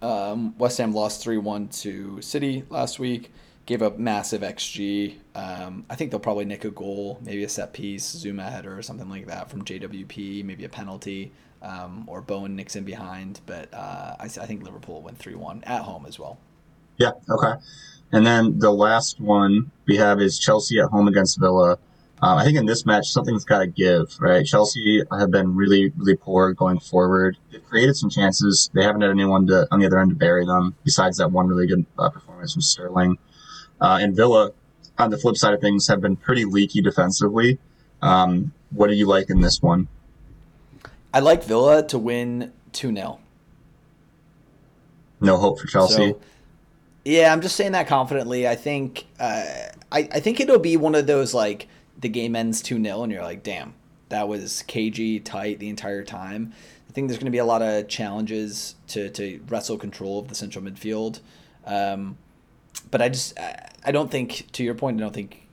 Um, 0.00 0.56
West 0.56 0.78
Ham 0.78 0.94
lost 0.94 1.22
three 1.22 1.36
one 1.36 1.68
to 1.68 2.22
City 2.22 2.64
last 2.70 2.98
week 2.98 3.30
gave 3.66 3.82
up 3.82 3.98
massive 3.98 4.42
XG. 4.42 5.16
Um, 5.34 5.84
I 5.88 5.94
think 5.94 6.10
they'll 6.10 6.20
probably 6.20 6.44
nick 6.44 6.64
a 6.64 6.70
goal, 6.70 7.18
maybe 7.22 7.44
a 7.44 7.48
set 7.48 7.72
piece, 7.72 8.14
Zouma 8.14 8.50
header 8.50 8.76
or 8.76 8.82
something 8.82 9.08
like 9.08 9.26
that 9.26 9.50
from 9.50 9.64
JWP, 9.64 10.44
maybe 10.44 10.64
a 10.64 10.68
penalty, 10.68 11.32
um, 11.62 12.04
or 12.08 12.20
Bowen 12.20 12.56
nicks 12.56 12.76
in 12.76 12.84
behind. 12.84 13.40
But 13.46 13.72
uh, 13.72 14.16
I, 14.18 14.24
I, 14.24 14.28
think 14.28 14.64
Liverpool 14.64 15.02
win 15.02 15.14
3 15.14 15.34
1 15.36 15.64
at 15.64 15.82
home 15.82 16.06
as 16.06 16.18
well. 16.18 16.38
Yeah, 16.96 17.12
okay. 17.28 17.54
And 18.12 18.26
then 18.26 18.58
the 18.58 18.70
last 18.70 19.20
one 19.20 19.70
we 19.86 19.96
have 19.96 20.20
is 20.20 20.38
Chelsea 20.38 20.78
at 20.78 20.86
home 20.86 21.08
against 21.08 21.40
Villa. 21.40 21.78
Um, 22.20 22.38
I 22.38 22.44
think 22.44 22.56
in 22.56 22.66
this 22.66 22.86
match, 22.86 23.08
something's 23.10 23.44
got 23.44 23.60
to 23.60 23.66
give, 23.66 24.16
right? 24.20 24.46
Chelsea 24.46 25.02
have 25.10 25.30
been 25.30 25.56
really, 25.56 25.92
really 25.96 26.16
poor 26.16 26.52
going 26.52 26.78
forward. 26.78 27.36
They've 27.50 27.64
created 27.64 27.96
some 27.96 28.10
chances. 28.10 28.70
They 28.74 28.84
haven't 28.84 29.00
had 29.00 29.10
anyone 29.10 29.46
to, 29.48 29.66
on 29.72 29.80
the 29.80 29.86
other 29.86 29.98
end 29.98 30.10
to 30.10 30.16
bury 30.16 30.46
them, 30.46 30.76
besides 30.84 31.16
that 31.16 31.32
one 31.32 31.48
really 31.48 31.66
good 31.66 31.84
uh, 31.98 32.10
performance 32.10 32.52
from 32.52 32.62
Sterling. 32.62 33.18
Uh, 33.80 33.98
and 34.00 34.14
Villa, 34.14 34.52
on 34.98 35.10
the 35.10 35.18
flip 35.18 35.36
side 35.36 35.52
of 35.52 35.60
things, 35.60 35.88
have 35.88 36.00
been 36.00 36.14
pretty 36.14 36.44
leaky 36.44 36.80
defensively. 36.80 37.58
Um, 38.02 38.52
what 38.70 38.88
do 38.88 38.94
you 38.94 39.06
like 39.06 39.28
in 39.28 39.40
this 39.40 39.60
one? 39.60 39.88
I 41.12 41.20
like 41.20 41.42
Villa 41.42 41.84
to 41.88 41.98
win 41.98 42.52
2 42.72 42.94
0. 42.94 43.18
No 45.20 45.36
hope 45.36 45.58
for 45.58 45.66
Chelsea. 45.66 46.12
So, 46.12 46.20
yeah, 47.04 47.32
I'm 47.32 47.40
just 47.40 47.56
saying 47.56 47.72
that 47.72 47.86
confidently. 47.86 48.46
I 48.46 48.54
think 48.54 49.06
uh, 49.18 49.44
I, 49.90 50.08
I 50.12 50.20
think 50.20 50.40
it'll 50.40 50.58
be 50.58 50.76
one 50.76 50.94
of 50.94 51.06
those 51.06 51.34
like 51.34 51.68
the 51.98 52.08
game 52.08 52.36
ends 52.36 52.62
2 52.62 52.82
0 52.82 53.02
and 53.02 53.12
you're 53.12 53.22
like, 53.22 53.42
damn, 53.42 53.74
that 54.08 54.28
was 54.28 54.62
cagey, 54.62 55.20
tight 55.20 55.58
the 55.58 55.68
entire 55.68 56.04
time. 56.04 56.52
I 56.88 56.92
think 56.92 57.08
there's 57.08 57.18
going 57.18 57.26
to 57.26 57.32
be 57.32 57.38
a 57.38 57.44
lot 57.44 57.62
of 57.62 57.88
challenges 57.88 58.74
to, 58.88 59.08
to 59.10 59.40
wrestle 59.48 59.78
control 59.78 60.18
of 60.18 60.28
the 60.28 60.34
central 60.34 60.64
midfield. 60.64 61.20
Um, 61.64 62.18
but 62.90 63.00
I 63.00 63.08
just 63.08 63.38
I 63.84 63.92
don't 63.92 64.10
think 64.10 64.50
to 64.52 64.62
your 64.64 64.74
point 64.74 64.98
I 64.98 65.00
don't 65.00 65.14
think 65.14 65.46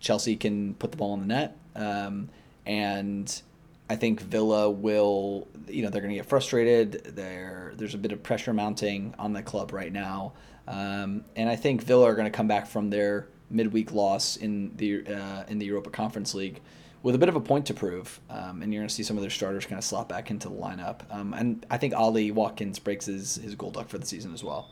Chelsea 0.00 0.36
can 0.36 0.74
put 0.74 0.90
the 0.90 0.96
ball 0.96 1.14
in 1.14 1.20
the 1.20 1.26
net, 1.26 1.56
um, 1.74 2.28
and 2.64 3.42
I 3.88 3.96
think 3.96 4.20
Villa 4.20 4.70
will 4.70 5.48
you 5.68 5.82
know 5.82 5.90
they're 5.90 6.00
going 6.00 6.12
to 6.12 6.16
get 6.16 6.26
frustrated. 6.26 7.04
There 7.16 7.72
there's 7.76 7.94
a 7.94 7.98
bit 7.98 8.12
of 8.12 8.22
pressure 8.22 8.52
mounting 8.52 9.14
on 9.18 9.32
the 9.32 9.42
club 9.42 9.72
right 9.72 9.92
now, 9.92 10.32
um, 10.68 11.24
and 11.34 11.48
I 11.48 11.56
think 11.56 11.82
Villa 11.82 12.04
are 12.04 12.14
going 12.14 12.30
to 12.30 12.36
come 12.36 12.48
back 12.48 12.66
from 12.66 12.90
their 12.90 13.28
midweek 13.50 13.92
loss 13.92 14.36
in 14.36 14.76
the 14.76 15.06
uh, 15.06 15.44
in 15.48 15.58
the 15.58 15.66
Europa 15.66 15.90
Conference 15.90 16.34
League 16.34 16.60
with 17.02 17.14
a 17.14 17.18
bit 17.18 17.28
of 17.28 17.36
a 17.36 17.40
point 17.40 17.66
to 17.66 17.74
prove, 17.74 18.20
um, 18.30 18.62
and 18.62 18.72
you're 18.72 18.80
going 18.80 18.88
to 18.88 18.94
see 18.94 19.04
some 19.04 19.16
of 19.16 19.20
their 19.20 19.30
starters 19.30 19.64
kind 19.64 19.78
of 19.78 19.84
slot 19.84 20.08
back 20.08 20.30
into 20.30 20.48
the 20.48 20.54
lineup. 20.54 21.02
Um, 21.10 21.34
and 21.34 21.64
I 21.70 21.78
think 21.78 21.94
Ollie 21.94 22.32
Watkins 22.32 22.80
breaks 22.80 23.06
his, 23.06 23.36
his 23.36 23.54
goal 23.54 23.70
duck 23.70 23.88
for 23.88 23.98
the 23.98 24.06
season 24.06 24.34
as 24.34 24.42
well. 24.42 24.70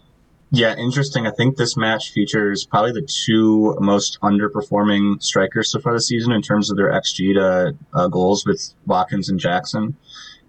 Yeah, 0.50 0.74
interesting. 0.76 1.28
I 1.28 1.30
think 1.30 1.56
this 1.56 1.76
match 1.76 2.10
features 2.10 2.66
probably 2.66 2.92
the 2.92 3.06
two 3.06 3.76
most 3.80 4.18
underperforming 4.20 5.22
strikers 5.22 5.70
so 5.70 5.80
far 5.80 5.92
this 5.92 6.08
season 6.08 6.32
in 6.32 6.42
terms 6.42 6.70
of 6.70 6.76
their 6.76 6.90
XG 6.90 7.34
to 7.34 7.76
uh, 7.92 8.08
goals 8.08 8.44
with 8.44 8.74
Watkins 8.86 9.28
and 9.28 9.38
Jackson. 9.38 9.96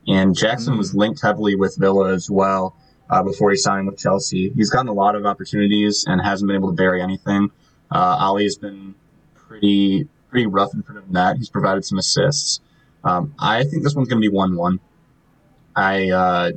And 0.07 0.35
Jackson 0.35 0.75
mm. 0.75 0.77
was 0.79 0.95
linked 0.95 1.21
heavily 1.21 1.55
with 1.55 1.77
Villa 1.77 2.13
as 2.13 2.29
well 2.29 2.75
uh, 3.09 3.23
before 3.23 3.51
he 3.51 3.57
signed 3.57 3.87
with 3.87 3.97
Chelsea. 3.97 4.49
He's 4.49 4.69
gotten 4.69 4.87
a 4.87 4.93
lot 4.93 5.15
of 5.15 5.25
opportunities 5.25 6.05
and 6.07 6.21
hasn't 6.21 6.47
been 6.47 6.55
able 6.55 6.69
to 6.69 6.75
bury 6.75 7.01
anything. 7.01 7.51
Uh, 7.91 8.17
Ollie 8.19 8.43
has 8.43 8.57
been 8.57 8.95
pretty 9.35 10.07
pretty 10.29 10.47
rough 10.47 10.73
in 10.73 10.83
front 10.83 10.97
of 10.97 11.09
net. 11.09 11.37
He's 11.37 11.49
provided 11.49 11.85
some 11.85 11.97
assists. 11.97 12.59
Um, 13.03 13.33
I 13.39 13.63
think 13.63 13.83
this 13.83 13.95
one's 13.95 14.09
going 14.09 14.21
to 14.21 14.27
be 14.27 14.33
one-one. 14.33 14.79
I 15.75 16.09
uh, 16.09 16.51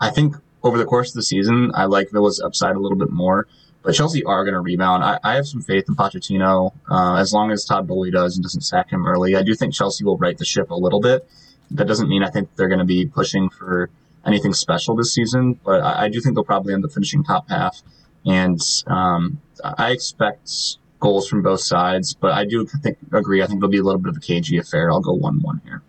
I 0.00 0.10
think 0.10 0.36
over 0.62 0.78
the 0.78 0.84
course 0.84 1.10
of 1.10 1.14
the 1.14 1.22
season, 1.22 1.72
I 1.74 1.86
like 1.86 2.10
Villa's 2.10 2.40
upside 2.40 2.76
a 2.76 2.78
little 2.78 2.98
bit 2.98 3.10
more. 3.10 3.46
But 3.82 3.94
Chelsea 3.94 4.24
are 4.24 4.44
going 4.44 4.54
to 4.54 4.60
rebound. 4.60 5.04
I, 5.04 5.18
I, 5.22 5.34
have 5.34 5.46
some 5.46 5.60
faith 5.60 5.84
in 5.88 5.94
Pochettino 5.94 6.72
uh, 6.90 7.16
as 7.16 7.34
long 7.34 7.50
as 7.50 7.66
Todd 7.66 7.86
Boehly 7.86 8.10
does 8.10 8.34
and 8.34 8.42
doesn't 8.42 8.62
sack 8.62 8.90
him 8.90 9.06
early. 9.06 9.36
I 9.36 9.42
do 9.42 9.54
think 9.54 9.74
Chelsea 9.74 10.04
will 10.04 10.16
right 10.16 10.38
the 10.38 10.46
ship 10.46 10.70
a 10.70 10.74
little 10.74 11.00
bit. 11.00 11.28
That 11.70 11.86
doesn't 11.86 12.08
mean 12.08 12.22
I 12.24 12.30
think 12.30 12.48
they're 12.56 12.68
going 12.68 12.78
to 12.78 12.86
be 12.86 13.04
pushing 13.04 13.50
for 13.50 13.90
anything 14.26 14.52
special 14.52 14.94
this 14.96 15.12
season, 15.12 15.58
but 15.64 15.82
I, 15.82 16.04
I 16.04 16.08
do 16.08 16.20
think 16.20 16.34
they'll 16.34 16.44
probably 16.44 16.74
end 16.74 16.84
up 16.84 16.92
finishing 16.92 17.22
top 17.24 17.48
half. 17.48 17.82
And 18.26 18.60
um, 18.86 19.40
I 19.62 19.90
expect 19.92 20.78
goals 21.00 21.28
from 21.28 21.42
both 21.42 21.60
sides, 21.60 22.14
but 22.14 22.32
I 22.32 22.44
do 22.44 22.66
think 22.66 22.98
agree. 23.12 23.42
I 23.42 23.46
think 23.46 23.58
it'll 23.58 23.68
be 23.68 23.78
a 23.78 23.82
little 23.82 24.00
bit 24.00 24.10
of 24.10 24.16
a 24.16 24.20
cagey 24.20 24.58
affair. 24.58 24.90
I'll 24.90 25.00
go 25.00 25.12
one-one 25.12 25.60
here. 25.64 25.82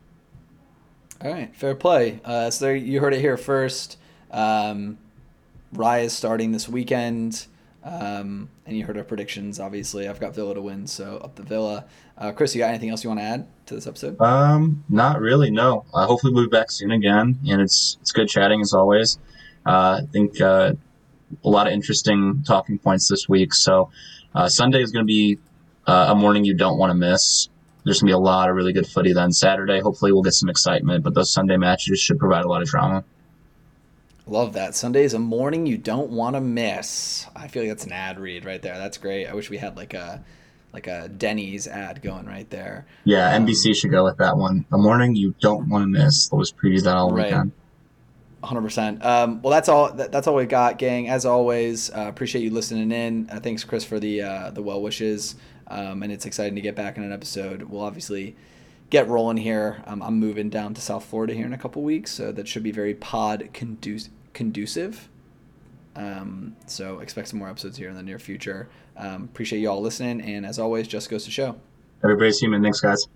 All 1.21 1.31
right, 1.31 1.55
fair 1.55 1.75
play. 1.75 2.19
Uh, 2.25 2.49
so 2.49 2.65
there, 2.65 2.75
you 2.75 2.99
heard 2.99 3.13
it 3.13 3.21
here 3.21 3.37
first. 3.37 3.97
Um, 4.31 4.97
Rye 5.71 5.99
is 5.99 6.13
starting 6.13 6.51
this 6.51 6.67
weekend. 6.67 7.47
Um, 7.85 8.49
and 8.65 8.75
you 8.75 8.83
heard 8.83 8.97
our 8.97 9.03
predictions. 9.03 9.59
Obviously, 9.59 10.07
I've 10.07 10.19
got 10.19 10.33
Villa 10.33 10.55
to 10.55 10.61
win, 10.61 10.87
so 10.87 11.17
up 11.17 11.35
the 11.35 11.43
Villa. 11.43 11.85
Uh, 12.17 12.31
Chris, 12.31 12.55
you 12.55 12.59
got 12.59 12.69
anything 12.69 12.89
else 12.89 13.03
you 13.03 13.09
want 13.09 13.19
to 13.19 13.25
add 13.25 13.47
to 13.65 13.75
this 13.75 13.87
episode? 13.87 14.19
Um, 14.21 14.83
not 14.87 15.19
really. 15.19 15.51
No. 15.51 15.85
Uh, 15.93 16.05
hopefully, 16.05 16.33
we'll 16.33 16.45
be 16.45 16.49
back 16.49 16.71
soon 16.71 16.91
again, 16.91 17.39
and 17.47 17.61
it's 17.61 17.97
it's 18.01 18.11
good 18.11 18.29
chatting 18.29 18.61
as 18.61 18.73
always. 18.73 19.19
Uh, 19.65 20.01
I 20.01 20.05
think 20.11 20.39
uh, 20.39 20.73
a 21.43 21.49
lot 21.49 21.67
of 21.67 21.73
interesting 21.73 22.43
talking 22.45 22.77
points 22.77 23.09
this 23.09 23.27
week. 23.27 23.53
So 23.53 23.89
uh, 24.33 24.47
Sunday 24.47 24.81
is 24.81 24.91
going 24.91 25.03
to 25.03 25.07
be 25.07 25.39
uh, 25.87 26.07
a 26.09 26.15
morning 26.15 26.45
you 26.45 26.53
don't 26.53 26.77
want 26.77 26.91
to 26.91 26.95
miss. 26.95 27.49
There's 27.83 27.99
going 27.99 28.07
to 28.09 28.11
be 28.11 28.15
a 28.15 28.17
lot 28.17 28.49
of 28.49 28.55
really 28.55 28.73
good 28.73 28.87
footy 28.87 29.13
then. 29.13 29.31
Saturday, 29.31 29.79
hopefully, 29.79 30.11
we'll 30.11 30.23
get 30.23 30.33
some 30.33 30.49
excitement, 30.49 31.03
but 31.03 31.13
those 31.13 31.31
Sunday 31.31 31.57
matches 31.57 31.99
should 31.99 32.17
provide 32.17 32.45
a 32.45 32.47
lot 32.47 32.61
of 32.61 32.67
drama. 32.69 33.03
Love 34.25 34.53
that. 34.53 34.73
Sunday 34.73 35.03
is 35.03 35.13
a 35.13 35.19
morning 35.19 35.67
you 35.67 35.77
don't 35.77 36.09
want 36.09 36.35
to 36.35 36.41
miss. 36.41 37.27
I 37.35 37.47
feel 37.47 37.61
like 37.61 37.69
that's 37.69 37.85
an 37.85 37.91
ad 37.91 38.19
read 38.19 38.43
right 38.43 38.61
there. 38.61 38.75
That's 38.75 38.97
great. 38.97 39.27
I 39.27 39.35
wish 39.35 39.51
we 39.51 39.57
had 39.57 39.75
like 39.75 39.93
a 39.93 40.23
like 40.75 40.87
a 40.87 41.07
Denny's 41.07 41.67
ad 41.67 42.01
going 42.01 42.25
right 42.25 42.49
there. 42.49 42.85
Yeah, 43.05 43.33
um, 43.33 43.47
NBC 43.47 43.75
should 43.75 43.91
go 43.91 44.03
with 44.03 44.17
that 44.17 44.37
one. 44.37 44.65
A 44.71 44.77
morning 44.77 45.15
you 45.15 45.33
don't 45.39 45.69
want 45.69 45.83
to 45.83 45.87
miss. 45.87 46.31
Let's 46.31 46.51
preview 46.51 46.83
that 46.83 46.95
all 46.95 47.11
right. 47.11 47.27
weekend. 47.27 47.51
100%. 48.43 49.03
Um, 49.03 49.41
well, 49.41 49.51
that's 49.51 49.69
all. 49.69 49.91
That, 49.93 50.11
that's 50.11 50.27
all 50.27 50.35
we 50.35 50.45
got, 50.45 50.77
gang. 50.77 51.09
As 51.09 51.25
always, 51.25 51.89
uh, 51.89 52.05
appreciate 52.07 52.43
you 52.43 52.51
listening 52.51 52.91
in. 52.91 53.29
Uh, 53.31 53.39
thanks, 53.39 53.63
Chris, 53.63 53.83
for 53.83 53.99
the 53.99 54.21
uh, 54.21 54.51
the 54.51 54.61
well 54.61 54.81
wishes. 54.81 55.35
Um, 55.67 56.03
and 56.03 56.11
it's 56.11 56.27
exciting 56.27 56.55
to 56.55 56.61
get 56.61 56.75
back 56.75 56.97
in 56.97 57.03
an 57.03 57.11
episode. 57.11 57.63
We'll 57.63 57.81
obviously 57.81 58.35
get 58.91 59.07
rolling 59.07 59.37
here. 59.37 59.81
Um, 59.87 60.03
I'm 60.03 60.19
moving 60.19 60.49
down 60.49 60.75
to 60.75 60.81
South 60.81 61.05
Florida 61.05 61.33
here 61.33 61.47
in 61.47 61.53
a 61.53 61.57
couple 61.57 61.81
weeks, 61.81 62.11
so 62.11 62.31
that 62.31 62.47
should 62.47 62.61
be 62.61 62.71
very 62.71 62.93
pod 62.93 63.49
conducive. 63.53 64.11
conducive. 64.33 65.09
Um, 65.95 66.55
so 66.65 66.99
expect 66.99 67.29
some 67.29 67.39
more 67.39 67.49
episodes 67.49 67.77
here 67.77 67.89
in 67.89 67.95
the 67.95 68.03
near 68.03 68.19
future. 68.19 68.67
Um, 68.97 69.23
appreciate 69.23 69.59
you 69.59 69.69
all 69.69 69.81
listening, 69.81 70.21
and 70.21 70.45
as 70.45 70.59
always, 70.59 70.87
just 70.87 71.09
goes 71.09 71.25
to 71.25 71.31
show. 71.31 71.55
Everybody's 72.03 72.39
human. 72.39 72.61
Thanks, 72.61 72.81
guys. 72.81 73.07